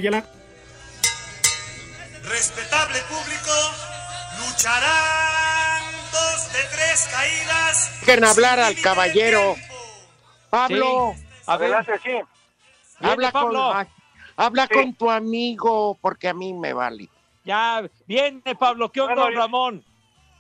Respetable 2.23 2.99
público, 3.09 3.51
lucharán 4.39 5.81
dos 6.11 6.53
de 6.53 6.59
tres 6.75 7.07
caídas. 7.11 7.99
Dejen 8.05 8.23
hablar 8.23 8.59
al 8.59 8.75
caballero. 8.81 9.55
Pablo, 10.49 11.13
Sí. 11.15 11.25
Adelante, 11.47 11.99
sí. 12.03 12.11
habla, 13.01 13.31
con, 13.31 13.41
Pablo. 13.43 13.73
ay, 13.73 13.87
habla 14.35 14.67
Sí. 14.67 14.73
con 14.73 14.93
tu 14.95 15.09
amigo, 15.11 15.97
porque 16.01 16.27
a 16.27 16.33
mí 16.33 16.53
me 16.53 16.73
vale. 16.73 17.09
ya, 17.43 17.81
viene 18.05 18.55
Pablo, 18.55 18.91
¿qué 18.91 19.01
onda, 19.01 19.15
Bueno, 19.15 19.31
yo- 19.31 19.39
Ramón? 19.39 19.83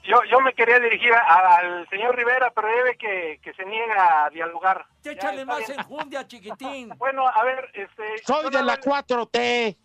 Yo, 0.09 0.23
yo 0.23 0.39
me 0.41 0.53
quería 0.53 0.79
dirigir 0.79 1.13
a- 1.13 1.57
al 1.57 1.87
señor 1.89 2.15
Rivera, 2.15 2.49
pero 2.55 2.67
ve 2.67 2.97
que, 2.97 3.39
que 3.43 3.53
se 3.53 3.63
niega 3.65 4.25
a 4.25 4.29
dialogar. 4.31 4.85
Échale 5.03 5.45
más 5.45 5.59
bien. 5.67 5.79
enjundia, 5.79 6.25
chiquitín. 6.27 6.89
Bueno, 6.97 7.27
a 7.27 7.43
ver, 7.43 7.69
este... 7.75 8.17
Soy 8.25 8.49
de 8.49 8.63
la 8.63 8.77
4T. 8.79 9.37
Eh, 9.37 9.77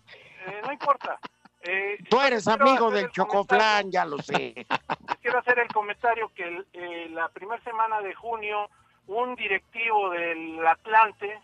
no 0.65 0.73
importa. 0.73 1.19
Eh, 1.61 1.99
Tú 2.09 2.19
eres 2.23 2.49
amigo 2.49 2.91
del 2.91 3.05
el 3.07 3.11
Chocoflán, 3.11 3.91
ya 3.91 4.07
lo 4.07 4.17
sé. 4.19 4.55
Les 5.09 5.19
quiero 5.21 5.39
hacer 5.41 5.59
el 5.59 5.69
comentario 5.69 6.33
que 6.35 6.45
el- 6.45 6.67
eh, 6.73 7.09
la 7.11 7.29
primera 7.29 7.63
semana 7.63 8.01
de 8.01 8.15
junio 8.15 8.71
un 9.07 9.35
directivo 9.37 10.09
del 10.09 10.67
Atlante 10.67 11.39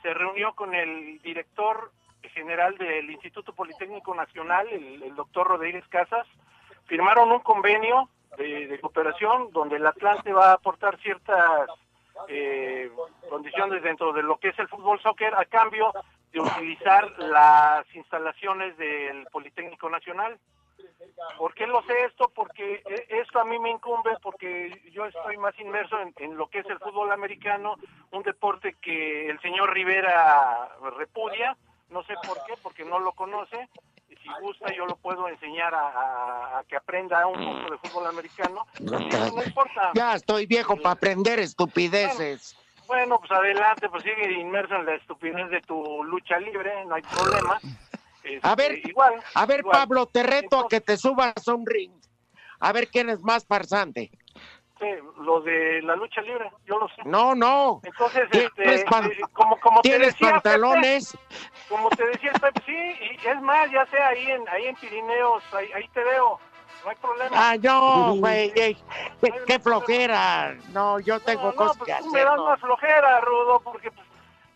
se 0.00 0.14
reunió 0.14 0.54
con 0.54 0.74
el 0.74 1.20
director 1.20 1.92
general 2.32 2.78
del 2.78 3.10
Instituto 3.10 3.52
Politécnico 3.52 4.14
Nacional, 4.14 4.66
el, 4.68 5.02
el 5.02 5.14
doctor 5.14 5.46
Rodríguez 5.46 5.86
Casas, 5.88 6.26
firmaron 6.86 7.30
un 7.30 7.40
convenio 7.40 8.08
de, 8.36 8.78
cooperación 8.80 9.50
donde 9.52 9.76
el 9.76 9.86
Atlante 9.86 10.32
va 10.32 10.50
a 10.50 10.54
aportar 10.54 10.98
ciertas 11.00 11.68
eh, 12.28 12.90
condiciones 13.28 13.82
dentro 13.82 14.12
de 14.12 14.22
lo 14.22 14.38
que 14.38 14.48
es 14.48 14.58
el 14.58 14.68
fútbol 14.68 15.00
soccer 15.00 15.34
a 15.34 15.44
cambio 15.44 15.92
de 16.32 16.40
utilizar 16.40 17.10
las 17.18 17.86
instalaciones 17.94 18.76
del 18.76 19.26
Politécnico 19.30 19.88
Nacional. 19.88 20.38
¿Por 21.38 21.54
qué 21.54 21.66
lo 21.66 21.82
sé 21.82 21.92
esto? 22.06 22.30
Porque 22.34 22.82
eh, 22.88 23.06
esto 23.08 23.40
a 23.40 23.44
mí 23.44 23.58
me 23.58 23.70
incumbe 23.70 24.16
porque 24.22 24.82
yo 24.92 25.06
estoy 25.06 25.36
más 25.36 25.58
inmerso 25.58 25.96
en 26.16 26.36
lo 26.36 26.48
que 26.48 26.60
es 26.60 26.66
el 26.66 26.78
fútbol 26.78 27.12
americano, 27.12 27.76
un 28.10 28.22
deporte 28.22 28.76
que 28.80 29.28
el 29.28 29.40
señor 29.40 29.72
Rivera 29.72 30.68
repudia. 30.96 31.56
no 31.90 32.02
sé 32.04 32.14
por 32.26 32.44
qué, 32.46 32.54
porque 32.62 32.84
no 32.84 32.98
lo 32.98 33.12
conoce. 33.12 33.68
Si 34.24 34.30
gusta, 34.40 34.72
yo 34.74 34.86
lo 34.86 34.96
puedo 34.96 35.28
enseñar 35.28 35.74
a, 35.74 35.86
a- 35.88 36.58
a 36.60 36.64
que 36.64 36.76
aprenda 36.76 37.26
un 37.26 37.34
poco 37.44 37.70
de 37.70 37.78
fútbol 37.78 38.06
americano. 38.06 38.66
No 38.80 39.42
importa. 39.44 39.90
Ya 39.94 40.14
estoy 40.14 40.46
viejo 40.46 40.76
para 40.76 40.92
aprender 40.92 41.38
estupideces. 41.40 42.56
Bueno, 42.86 43.18
pues 43.18 43.30
adelante, 43.32 43.88
pues 43.90 44.02
sigue 44.02 44.32
inmerso 44.32 44.76
en 44.76 44.86
la 44.86 44.94
estupidez 44.94 45.50
de 45.50 45.60
tu 45.62 46.02
lucha 46.04 46.38
libre, 46.38 46.84
no 46.86 46.94
hay 46.94 47.02
problema. 47.02 47.60
Este, 48.22 48.40
A 48.42 48.54
ver, 48.54 48.78
igual. 48.86 49.14
a 49.34 49.44
ver, 49.46 49.60
igual. 49.60 49.76
Pablo, 49.78 50.06
te 50.06 50.22
reto 50.22 50.60
a 50.60 50.68
que 50.68 50.80
te 50.80 50.96
subas 50.96 51.34
a 51.46 51.54
un 51.54 51.66
ring. 51.66 51.92
A 52.60 52.72
ver 52.72 52.88
quién 52.88 53.10
es 53.10 53.20
más 53.20 53.46
farsante. 53.46 54.10
Sí, 54.84 55.22
lo 55.22 55.40
de 55.40 55.80
la 55.82 55.96
lucha 55.96 56.20
libre, 56.20 56.50
yo 56.66 56.78
lo 56.78 56.88
sé. 56.88 57.02
No, 57.04 57.34
no. 57.34 57.80
Entonces, 57.84 58.28
¿Tienes 58.30 58.50
este, 58.56 58.74
eh, 58.80 58.84
como, 59.32 59.58
como 59.60 59.80
te 59.80 59.88
¿Tienes 59.88 60.08
decía, 60.08 60.30
pantalones? 60.32 61.12
Pepe, 61.16 61.24
como 61.68 61.88
te 61.90 62.06
decía 62.06 62.30
el 62.34 62.40
Pepe, 62.40 62.62
sí, 62.66 62.72
y 63.22 63.26
es 63.28 63.40
más, 63.40 63.70
ya 63.70 63.86
sea 63.86 64.08
ahí 64.08 64.30
en, 64.30 64.48
ahí 64.48 64.66
en 64.66 64.76
Pirineos, 64.76 65.42
ahí, 65.54 65.72
ahí 65.72 65.88
te 65.88 66.04
veo, 66.04 66.38
no 66.84 66.90
hay 66.90 66.96
problema. 66.96 67.30
Ah, 67.32 67.56
no, 67.62 68.14
güey. 68.16 68.52
Qué, 68.52 68.76
qué 69.46 69.58
flojera. 69.58 70.54
No, 70.72 71.00
yo 71.00 71.18
tengo 71.20 71.44
no, 71.46 71.54
cosas 71.54 71.78
pues 71.78 71.94
que 71.96 72.02
tú 72.02 72.10
me 72.10 72.18
hacer. 72.20 72.28
das 72.28 72.36
no. 72.36 72.44
más 72.46 72.60
flojera, 72.60 73.20
Rudo, 73.22 73.60
porque 73.60 73.90
pues, 73.90 74.06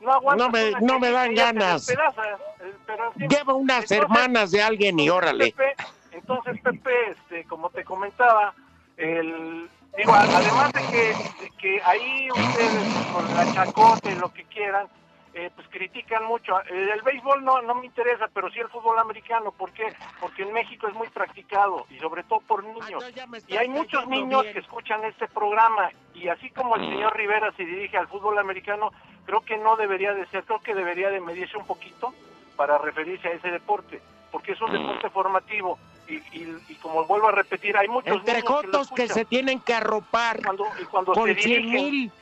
no 0.01 0.12
aguantas. 0.12 0.47
No 0.47 0.53
me- 0.53 0.70
no 0.87 0.99
me 0.99 1.11
dan 1.11 1.35
ganas. 1.35 1.87
despedazas, 1.87 2.41
eh, 2.61 2.72
pero 2.87 3.12
fin. 3.12 3.29
Lleva 3.29 3.55
unas 3.55 3.76
Entonces, 3.91 3.99
hermanas 3.99 4.51
de 4.51 4.62
alguien 4.62 4.99
y 5.01 5.09
órale. 5.09 5.53
Pepe, 5.53 5.74
entonces, 6.12 6.61
Pepe, 6.62 7.11
este, 7.12 7.45
como 7.45 7.70
te 7.70 7.85
comentaba, 7.85 8.53
el, 8.97 9.70
digo, 9.99 10.15
además 10.15 10.73
de 10.73 10.81
que, 10.87 11.45
de 11.45 11.51
que 11.59 11.83
ahí 11.83 12.31
ustedes 12.31 13.07
con 13.13 13.35
la 13.35 13.53
chacota 13.53 14.11
y 14.11 14.15
lo 14.15 14.33
que 14.33 14.45
quieran, 14.45 14.87
eh, 15.35 15.51
pues 15.55 15.67
critican 15.69 16.25
mucho. 16.25 16.61
Eh, 16.63 16.91
El, 16.95 17.03
béisbol 17.03 17.45
no, 17.45 17.61
no 17.63 17.75
me 17.75 17.87
interesa, 17.87 18.29
pero 18.33 18.49
sí 18.51 18.61
el 18.61 18.69
fútbol 18.69 18.99
americano. 18.99 19.51
¿Por 19.51 19.73
qué? 19.73 19.93
Porque 20.21 20.43
en 20.43 20.53
México 20.53 20.87
es 20.89 20.95
muy 20.95 21.09
practicado 21.09 21.85
y 21.91 21.99
sobre 21.99 22.23
todo 22.23 22.41
por 22.41 22.65
niños. 22.65 23.05
Y 23.49 23.57
hay 23.57 23.69
muchos 23.69 24.07
niños 24.07 24.45
que 24.45 24.61
escuchan 24.61 25.05
este 25.05 25.27
programa 25.29 25.91
y 26.15 26.29
así 26.29 26.51
como 26.51 26.77
el 26.77 26.89
señor 26.89 27.17
Rivera 27.17 27.53
se 27.57 27.65
dirige 27.65 27.97
al 27.99 28.09
fútbol 28.09 28.39
americano, 28.39 28.93
creo 29.27 29.41
que 29.41 29.59
no 29.59 29.77
debería 29.77 30.15
de 30.15 30.27
ser, 30.27 30.45
creo 30.45 30.61
que 30.61 30.75
debería 30.75 31.11
de 31.11 31.21
medirse 31.21 31.57
un 31.57 31.67
poquito 31.67 32.15
para 32.57 32.79
referirse 32.79 33.29
a 33.29 33.33
ese 33.33 33.51
deporte, 33.51 34.01
porque 34.33 34.53
es 34.53 34.61
un 34.61 34.73
deporte 34.73 35.11
formativo 35.11 35.79
y, 36.09 36.15
y, 36.33 36.63
y 36.69 36.75
como 36.77 37.05
vuelvo 37.05 37.29
a 37.29 37.33
repetir, 37.33 37.77
hay 37.77 37.89
muchos 37.89 38.17
Entre 38.17 38.43
niños 38.43 38.91
que 38.95 39.09
se 39.09 39.25
tienen 39.25 39.61
que 39.61 39.75
arropar 39.75 40.43
cuando, 40.43 40.67
y 40.81 40.85
cuando 40.85 41.13
con 41.13 41.29
se 41.29 41.35
100 41.41 41.63
dirigen. 41.63 41.85
mil. 41.91 42.13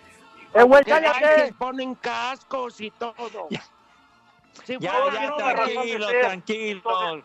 Eh, 0.54 0.62
güey, 0.62 0.84
cállate. 0.84 1.52
ponen 1.58 1.94
cascos 1.96 2.80
y 2.80 2.90
todo. 2.92 3.14
Sí, 4.64 4.76
Ya, 4.80 4.98
bueno, 5.00 5.12
ya, 5.38 5.46
de 5.48 5.54
tranquilo, 5.54 6.08
tranquilo. 6.08 6.80
Entonces, 6.80 7.24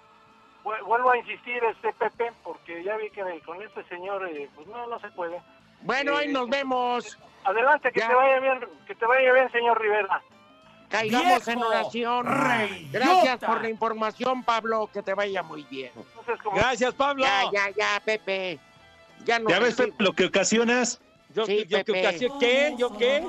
vuelvo 0.85 1.11
a 1.11 1.17
insistir, 1.17 1.63
este 1.63 1.93
Pepe, 1.93 2.31
porque 2.43 2.83
ya 2.83 2.97
vi 2.97 3.09
que 3.09 3.23
con 3.45 3.61
este 3.61 3.83
señor, 3.85 4.27
eh, 4.27 4.49
pues 4.55 4.67
no, 4.67 4.85
no 4.87 4.99
se 4.99 5.09
puede. 5.11 5.41
Bueno, 5.81 6.17
ahí 6.17 6.27
Eh, 6.29 6.33
nos 6.33 6.49
vemos. 6.49 7.17
Adelante, 7.45 7.91
que 7.91 8.01
Ya. 8.01 8.07
te 8.09 8.13
vaya 8.15 8.39
bien, 8.39 8.59
que 8.85 8.95
te 8.95 9.05
vaya 9.05 9.33
bien, 9.33 9.51
señor 9.51 9.81
Rivera. 9.81 10.21
Caigamos 10.91 11.47
en 11.47 11.63
oración. 11.63 12.25
rey, 12.25 12.89
Gracias 12.91 13.23
idiota. 13.23 13.47
por 13.47 13.61
la 13.61 13.69
información, 13.69 14.43
Pablo. 14.43 14.89
Que 14.93 15.01
te 15.01 15.13
vaya 15.13 15.41
muy 15.41 15.63
bien. 15.63 15.91
Gracias, 16.53 16.93
Pablo. 16.93 17.23
Ya, 17.23 17.43
ya, 17.51 17.69
ya, 17.69 18.01
Pepe. 18.03 18.59
Ya 19.25 19.39
no 19.39 19.49
¿Ya 19.49 19.59
ves, 19.59 19.75
Pepe, 19.75 19.93
lo 19.99 20.13
que 20.13 20.25
ocasionas? 20.25 20.99
Yo, 21.33 21.45
Sí, 21.45 21.65
yo 21.67 21.77
que 21.77 21.85
Pepe. 21.85 22.07
ocasión- 22.07 22.39
¿Qué? 22.39 22.75
¿Yo 22.77 22.97
qué? 22.97 23.23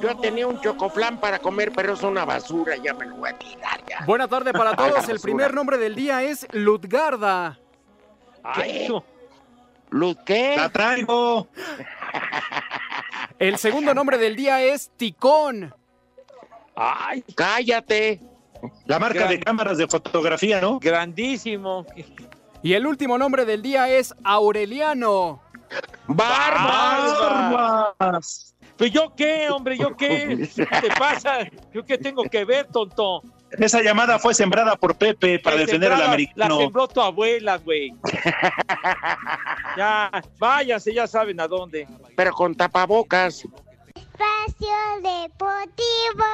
Yo 0.00 0.16
tenía 0.18 0.48
un 0.48 0.60
chocoflán 0.60 1.18
para 1.20 1.38
comer, 1.38 1.70
pero 1.72 1.92
es 1.94 2.02
una 2.02 2.24
basura. 2.24 2.74
Ya 2.76 2.92
me 2.94 3.06
lo 3.06 3.16
voy 3.16 3.30
a 3.30 3.38
tirar. 3.38 3.80
Ya. 3.88 4.04
Buena 4.04 4.26
tarde 4.26 4.52
para 4.52 4.74
todos. 4.74 5.08
El 5.08 5.20
primer 5.20 5.54
nombre 5.54 5.78
del 5.78 5.94
día 5.94 6.22
es 6.24 6.46
Ludgarda. 6.52 7.58
Ay, 8.42 8.84
hijo. 8.86 9.04
¿Luz 9.90 10.16
qué? 10.26 10.54
La 10.56 10.68
traigo. 10.70 11.46
El 13.38 13.58
segundo 13.58 13.94
nombre 13.94 14.18
del 14.18 14.36
día 14.36 14.62
es 14.62 14.90
Ticón. 14.96 15.74
Ay, 16.74 17.22
Cállate. 17.34 18.20
La 18.86 18.98
marca 18.98 19.26
de 19.26 19.40
cámaras 19.40 19.78
de 19.78 19.88
fotografía, 19.88 20.60
¿no? 20.60 20.78
grandísimo. 20.78 21.84
Y 22.62 22.74
el 22.74 22.86
último 22.86 23.18
nombre 23.18 23.44
del 23.44 23.60
día 23.60 23.88
es 23.88 24.14
Aureliano. 24.22 25.42
¡Barba! 26.06 27.94
Barbas. 27.98 28.54
Pues 28.76 28.92
yo 28.92 29.12
qué, 29.16 29.50
hombre, 29.50 29.76
yo 29.76 29.96
qué. 29.96 30.48
¿Qué 30.56 30.80
te 30.80 30.88
pasa? 30.98 31.38
¿Yo 31.72 31.84
qué 31.84 31.98
tengo 31.98 32.24
que 32.24 32.44
ver, 32.44 32.66
tonto? 32.66 33.22
Esa 33.58 33.82
llamada 33.82 34.18
fue 34.18 34.34
sembrada 34.34 34.76
por 34.76 34.96
Pepe 34.96 35.38
para 35.38 35.56
Que 35.56 35.66
defender 35.66 35.92
al 35.92 36.02
americano. 36.02 36.56
La 36.56 36.62
sembró 36.62 36.88
tu 36.88 37.00
abuela, 37.00 37.58
güey. 37.58 37.92
ya, 39.76 40.10
váyanse, 40.38 40.94
ya 40.94 41.06
saben 41.06 41.38
a 41.40 41.46
dónde. 41.46 41.86
Pero 42.16 42.32
con 42.32 42.54
tapabocas. 42.54 43.44
Espacio 43.94 44.68
Deportivo. 45.02 46.24